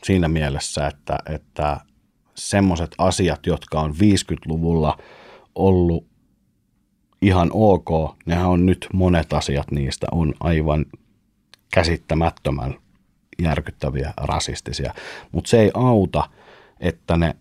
siinä 0.07 0.29
mielessä, 0.29 0.87
että, 0.87 1.19
että 1.31 1.81
semmoiset 2.35 2.95
asiat, 2.99 3.47
jotka 3.47 3.81
on 3.81 3.91
50-luvulla 3.91 4.99
ollut 5.55 6.07
ihan 7.23 7.51
ok, 7.53 8.17
nehän 8.27 8.47
on 8.47 8.67
nyt 8.67 8.87
monet 8.93 9.33
asiat 9.33 9.71
niistä 9.71 10.07
on 10.13 10.35
aivan 10.41 10.87
käsittämättömän 11.73 12.75
järkyttäviä 13.43 14.15
rasistisia. 14.17 14.95
Mutta 15.33 15.51
se 15.51 15.61
ei 15.61 15.71
auta, 15.75 16.29
että 16.81 17.17
ne 17.17 17.37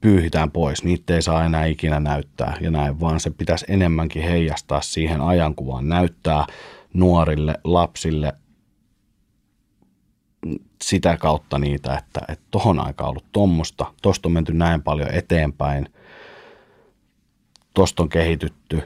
pyyhitään 0.00 0.50
pois, 0.50 0.84
niitä 0.84 1.14
ei 1.14 1.22
saa 1.22 1.44
enää 1.44 1.66
ikinä 1.66 2.00
näyttää 2.00 2.56
ja 2.60 2.70
näin, 2.70 3.00
vaan 3.00 3.20
se 3.20 3.30
pitäisi 3.30 3.64
enemmänkin 3.68 4.22
heijastaa 4.22 4.80
siihen 4.80 5.20
ajankuvaan, 5.20 5.88
näyttää 5.88 6.46
nuorille, 6.94 7.54
lapsille 7.64 8.32
sitä 10.82 11.16
kautta 11.16 11.58
niitä, 11.58 11.94
että, 11.94 12.20
että 12.28 12.44
tohon 12.50 12.86
aikaan 12.86 13.10
ollut 13.10 13.32
tommosta, 13.32 13.86
tosta 14.02 14.28
on 14.28 14.32
menty 14.32 14.52
näin 14.52 14.82
paljon 14.82 15.14
eteenpäin, 15.14 15.88
tosta 17.74 18.02
on 18.02 18.08
kehitytty, 18.08 18.82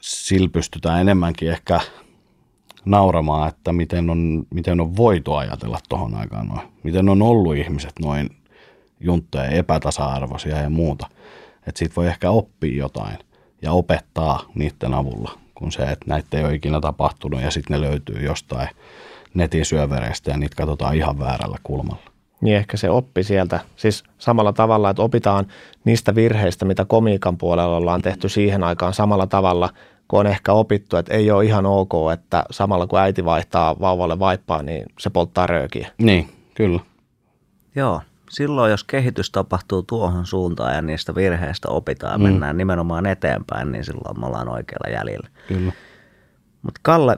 sillä 0.00 0.48
pystytään 0.48 1.00
enemmänkin 1.00 1.50
ehkä 1.50 1.80
nauramaan, 2.84 3.48
että 3.48 3.72
miten 3.72 4.10
on, 4.10 4.46
miten 4.54 4.80
on 4.80 4.96
voitu 4.96 5.34
ajatella 5.34 5.78
tuohon 5.88 6.14
aikaan 6.14 6.46
noin. 6.46 6.68
Miten 6.82 7.08
on 7.08 7.22
ollut 7.22 7.56
ihmiset 7.56 7.92
noin 8.00 8.30
juntteja, 9.00 9.44
epätasa-arvoisia 9.44 10.56
ja 10.56 10.70
muuta. 10.70 11.06
Että 11.66 11.78
siitä 11.78 11.96
voi 11.96 12.06
ehkä 12.06 12.30
oppia 12.30 12.78
jotain 12.78 13.18
ja 13.62 13.72
opettaa 13.72 14.44
niiden 14.54 14.94
avulla, 14.94 15.38
kun 15.54 15.72
se, 15.72 15.82
että 15.82 16.04
näitä 16.06 16.38
ei 16.38 16.44
ole 16.44 16.54
ikinä 16.54 16.80
tapahtunut 16.80 17.42
ja 17.42 17.50
sitten 17.50 17.80
ne 17.80 17.88
löytyy 17.88 18.24
jostain 18.24 18.68
netin 19.34 19.64
syövereistä 19.64 20.30
ja 20.30 20.36
niitä 20.36 20.56
katsotaan 20.56 20.94
ihan 20.94 21.18
väärällä 21.18 21.56
kulmalla. 21.62 22.10
Niin 22.40 22.56
ehkä 22.56 22.76
se 22.76 22.90
oppi 22.90 23.22
sieltä, 23.22 23.60
siis 23.76 24.04
samalla 24.18 24.52
tavalla, 24.52 24.90
että 24.90 25.02
opitaan 25.02 25.46
niistä 25.84 26.14
virheistä, 26.14 26.64
mitä 26.64 26.84
komiikan 26.84 27.38
puolella 27.38 27.76
ollaan 27.76 28.02
tehty 28.02 28.28
siihen 28.28 28.64
aikaan 28.64 28.94
samalla 28.94 29.26
tavalla, 29.26 29.70
kun 30.08 30.20
on 30.20 30.26
ehkä 30.26 30.52
opittu, 30.52 30.96
että 30.96 31.14
ei 31.14 31.30
ole 31.30 31.44
ihan 31.44 31.66
ok, 31.66 31.92
että 32.12 32.44
samalla 32.50 32.86
kun 32.86 32.98
äiti 32.98 33.24
vaihtaa 33.24 33.80
vauvalle 33.80 34.18
vaippaa, 34.18 34.62
niin 34.62 34.86
se 34.98 35.10
polttaa 35.10 35.46
röökiä. 35.46 35.88
Niin, 35.98 36.28
kyllä. 36.54 36.80
Joo, 37.74 38.00
silloin 38.30 38.70
jos 38.70 38.84
kehitys 38.84 39.30
tapahtuu 39.30 39.82
tuohon 39.82 40.26
suuntaan 40.26 40.74
ja 40.74 40.82
niistä 40.82 41.14
virheistä 41.14 41.68
opitaan 41.68 42.12
ja 42.12 42.18
mm. 42.18 42.24
mennään 42.24 42.56
nimenomaan 42.56 43.06
eteenpäin, 43.06 43.72
niin 43.72 43.84
silloin 43.84 44.20
me 44.20 44.26
ollaan 44.26 44.48
oikealla 44.48 44.96
jäljellä. 44.96 45.28
Kyllä. 45.48 45.72
Mutta 46.62 46.80
Kalle, 46.82 47.16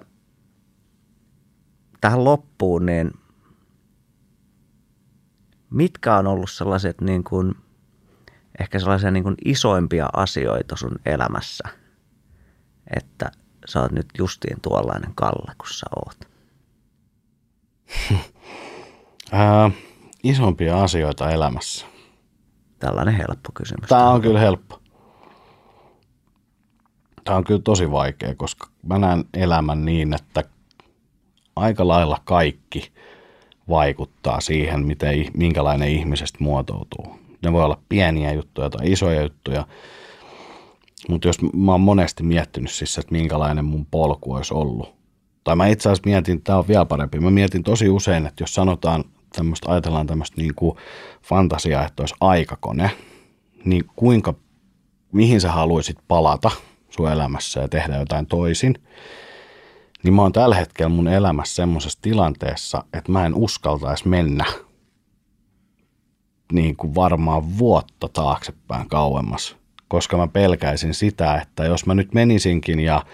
tähän 2.03 2.25
loppuun, 2.25 2.87
niin 2.87 3.11
mitkä 5.71 6.17
on 6.17 6.27
ollut 6.27 6.51
sellaiset 6.51 7.01
niin 7.01 7.25
kuin, 7.25 7.55
ehkä 8.61 8.79
sellaisia 8.79 9.11
niin 9.11 9.25
kuin 9.25 9.37
isoimpia 9.45 10.09
asioita 10.13 10.77
sun 10.77 10.99
elämässä, 11.07 11.69
että 12.97 13.31
sä 13.69 13.81
oot 13.81 13.93
nyt 13.93 14.07
justiin 14.19 14.61
tuollainen 14.63 15.13
Kalle, 15.15 15.53
kun 15.59 15.69
sä 15.71 15.87
oot? 15.97 16.29
Ää, 19.33 19.71
isompia 20.23 20.83
asioita 20.83 21.31
elämässä. 21.31 21.87
Tällainen 22.79 23.15
helppo 23.15 23.51
kysymys. 23.55 23.89
Tämä 23.89 24.11
on 24.11 24.23
kyllä 24.23 24.41
helppo. 24.41 24.83
Tämä 27.25 27.37
on 27.37 27.45
kyllä 27.45 27.61
tosi 27.65 27.91
vaikea, 27.91 28.35
koska 28.35 28.67
mä 28.83 28.99
näen 28.99 29.25
elämän 29.35 29.85
niin, 29.85 30.15
että 30.15 30.45
aika 31.57 31.89
lailla 31.89 32.19
kaikki 32.25 32.93
vaikuttaa 33.69 34.41
siihen, 34.41 34.87
miten, 34.87 35.27
minkälainen 35.37 35.89
ihmisestä 35.89 36.39
muotoutuu. 36.41 37.19
Ne 37.43 37.53
voi 37.53 37.65
olla 37.65 37.81
pieniä 37.89 38.33
juttuja 38.33 38.71
tai 38.71 38.93
isoja 38.93 39.23
juttuja, 39.23 39.67
mutta 41.09 41.29
jos 41.29 41.37
mä 41.55 41.73
oon 41.73 41.81
monesti 41.81 42.23
miettinyt 42.23 42.71
siis, 42.71 42.99
että 42.99 43.13
minkälainen 43.13 43.65
mun 43.65 43.87
polku 43.87 44.33
olisi 44.33 44.55
ollut. 44.55 44.95
Tai 45.45 45.57
mä 45.57 45.67
itse 45.67 45.89
asiassa 45.89 46.11
mietin, 46.11 46.43
tämä 46.43 46.59
on 46.59 46.69
vielä 46.69 46.85
parempi, 46.85 47.21
mä 47.21 47.31
mietin 47.31 47.63
tosi 47.63 47.89
usein, 47.89 48.27
että 48.27 48.43
jos 48.43 48.55
sanotaan 48.55 49.05
tämmöistä, 49.37 49.73
ajatellaan 49.73 50.07
tämmöistä 50.07 50.41
niin 50.41 50.55
kuin 50.55 50.77
fantasiaa, 51.23 51.87
että 51.87 52.03
olisi 52.03 52.15
aikakone, 52.21 52.91
niin 53.65 53.85
kuinka, 53.97 54.35
mihin 55.13 55.41
sä 55.41 55.53
haluaisit 55.53 55.99
palata 56.09 56.51
sun 56.91 57.11
elämässä 57.11 57.61
ja 57.61 57.69
tehdä 57.69 57.97
jotain 57.97 58.27
toisin, 58.27 58.75
niin 60.03 60.15
mä 60.15 60.23
oon 60.23 60.33
tällä 60.33 60.55
hetkellä 60.55 60.89
mun 60.89 61.09
elämässä 61.09 61.55
semmoisessa 61.55 61.99
tilanteessa, 62.03 62.85
että 62.93 63.13
mä 63.13 63.27
en 63.27 63.35
uskaltaisi 63.35 64.09
mennä 64.09 64.45
niin 66.53 66.77
kuin 66.77 66.95
varmaan 66.95 67.59
vuotta 67.59 68.09
taaksepäin 68.09 68.89
kauemmas, 68.89 69.57
koska 69.89 70.17
mä 70.17 70.29
pelkäisin 70.29 70.95
sitä, 70.95 71.35
että 71.35 71.65
jos 71.65 71.87
mä 71.87 71.95
nyt 71.95 72.15
menisinkin 72.15 72.81
ja 72.81 73.05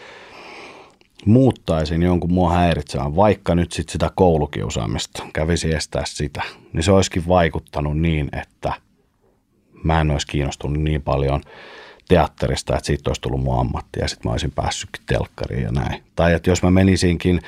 muuttaisin 1.27 2.03
jonkun 2.03 2.33
mua 2.33 2.53
häiritsevän, 2.53 3.17
vaikka 3.17 3.55
nyt 3.55 3.73
sit 3.73 3.89
sitä 3.89 4.11
koulukiusaamista, 4.15 5.23
kävisi 5.33 5.75
estää 5.75 6.03
sitä, 6.07 6.43
niin 6.73 6.83
se 6.83 6.93
olisikin 6.93 7.29
vaikuttanut 7.29 7.99
niin, 7.99 8.29
että 8.33 8.73
mä 9.85 10.01
en 10.01 10.11
olisi 10.11 10.27
kiinnostunut 10.27 10.83
niin 10.83 11.03
paljon 11.03 11.41
teatterista, 12.09 12.77
että 12.77 12.87
siitä 12.87 13.11
olisi 13.11 13.21
tullut 13.21 13.43
mun 13.43 13.61
ammatti 13.61 14.01
ja 14.01 14.09
sitten 14.09 14.29
mä 14.29 14.33
olisin 14.33 14.53
päässytkin 14.53 15.03
telkkariin 15.07 15.63
ja 15.63 15.73
näin. 15.73 16.03
Tai 16.17 16.33
että 16.33 16.51
jos 16.51 16.63
mä 16.63 16.71
menisinkin 16.71 17.41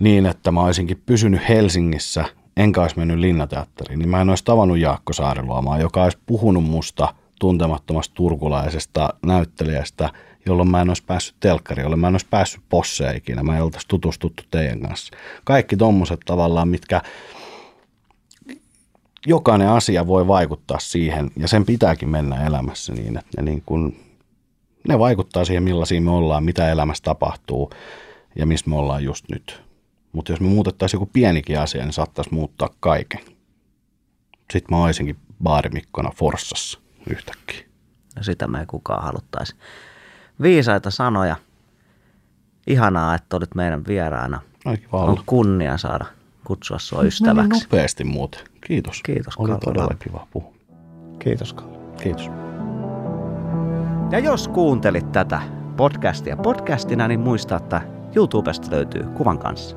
niin, 0.00 0.26
että 0.26 0.50
mä 0.50 0.60
olisinkin 0.60 1.02
pysynyt 1.06 1.48
Helsingissä, 1.48 2.24
enkä 2.56 2.82
olisi 2.82 2.98
mennyt 2.98 3.18
Linnateatteriin, 3.18 3.98
niin 3.98 4.08
mä 4.08 4.20
en 4.20 4.28
olisi 4.28 4.44
tavannut 4.44 4.78
Jaakko 4.78 5.12
Saariluomaa, 5.12 5.80
joka 5.80 6.04
olisi 6.04 6.18
puhunut 6.26 6.64
musta 6.64 7.14
tuntemattomasta 7.40 8.14
turkulaisesta 8.14 9.14
näyttelijästä– 9.22 10.10
jolloin 10.46 10.70
mä 10.70 10.80
en 10.80 10.90
olisi 10.90 11.04
päässyt 11.04 11.36
telkkariin, 11.40 11.82
jolloin 11.82 12.00
mä 12.00 12.08
en 12.08 12.14
olisi 12.14 12.26
päässyt 12.30 12.62
posseen 12.68 13.16
ikinä, 13.16 13.42
mä 13.42 13.56
en 13.56 13.62
oltaisi 13.62 13.88
tutustuttu 13.88 14.42
teidän 14.50 14.80
kanssa. 14.80 15.16
Kaikki 15.44 15.76
tommoset 15.76 16.20
tavallaan, 16.26 16.68
mitkä 16.68 17.02
jokainen 19.26 19.68
asia 19.68 20.06
voi 20.06 20.26
vaikuttaa 20.26 20.78
siihen, 20.78 21.30
ja 21.36 21.48
sen 21.48 21.66
pitääkin 21.66 22.08
mennä 22.08 22.46
elämässä 22.46 22.92
niin, 22.92 23.18
että 23.18 23.42
ne, 23.42 23.50
niin 23.50 23.62
kun, 23.66 23.96
ne 24.88 24.98
vaikuttaa 24.98 25.44
siihen, 25.44 25.62
millaisia 25.62 26.00
me 26.00 26.10
ollaan, 26.10 26.44
mitä 26.44 26.70
elämässä 26.70 27.04
tapahtuu 27.04 27.70
ja 28.36 28.46
missä 28.46 28.70
me 28.70 28.76
ollaan 28.76 29.04
just 29.04 29.24
nyt. 29.28 29.62
Mutta 30.12 30.32
jos 30.32 30.40
me 30.40 30.46
muutettaisiin 30.46 31.00
joku 31.00 31.10
pienikin 31.12 31.60
asia, 31.60 31.84
niin 31.84 31.92
saattaisi 31.92 32.34
muuttaa 32.34 32.68
kaiken. 32.80 33.20
Sitten 34.52 34.76
mä 34.76 34.84
olisinkin 34.84 35.16
baarimikkona 35.42 36.10
Forssassa 36.16 36.78
yhtäkkiä. 37.10 37.64
No 38.16 38.22
sitä 38.22 38.46
me 38.48 38.60
ei 38.60 38.66
kukaan 38.66 39.04
haluttaisi 39.04 39.54
viisaita 40.42 40.90
sanoja. 40.90 41.36
Ihanaa, 42.66 43.14
että 43.14 43.36
olit 43.36 43.54
meidän 43.54 43.86
vieraana. 43.86 44.40
On 44.92 45.22
kunnia 45.26 45.78
saada 45.78 46.04
kutsua 46.44 46.78
sinua 46.78 47.04
ystäväksi. 47.04 47.48
No 47.48 47.54
niin 47.54 47.62
nopeasti 47.62 48.04
muuten. 48.04 48.40
Kiitos. 48.66 49.02
Kiitos 49.02 49.36
Oli 49.36 49.48
Kalle. 49.48 49.60
todella 49.64 49.94
kiva 49.98 50.26
puhua. 50.30 50.52
Kiitos 51.18 51.52
Kalle. 51.52 51.78
Kiitos. 52.02 52.30
Ja 54.10 54.18
jos 54.18 54.48
kuuntelit 54.48 55.12
tätä 55.12 55.42
podcastia 55.76 56.36
podcastina, 56.36 57.08
niin 57.08 57.20
muista, 57.20 57.56
että 57.56 57.82
YouTubesta 58.14 58.70
löytyy 58.70 59.02
kuvan 59.02 59.38
kanssa. 59.38 59.76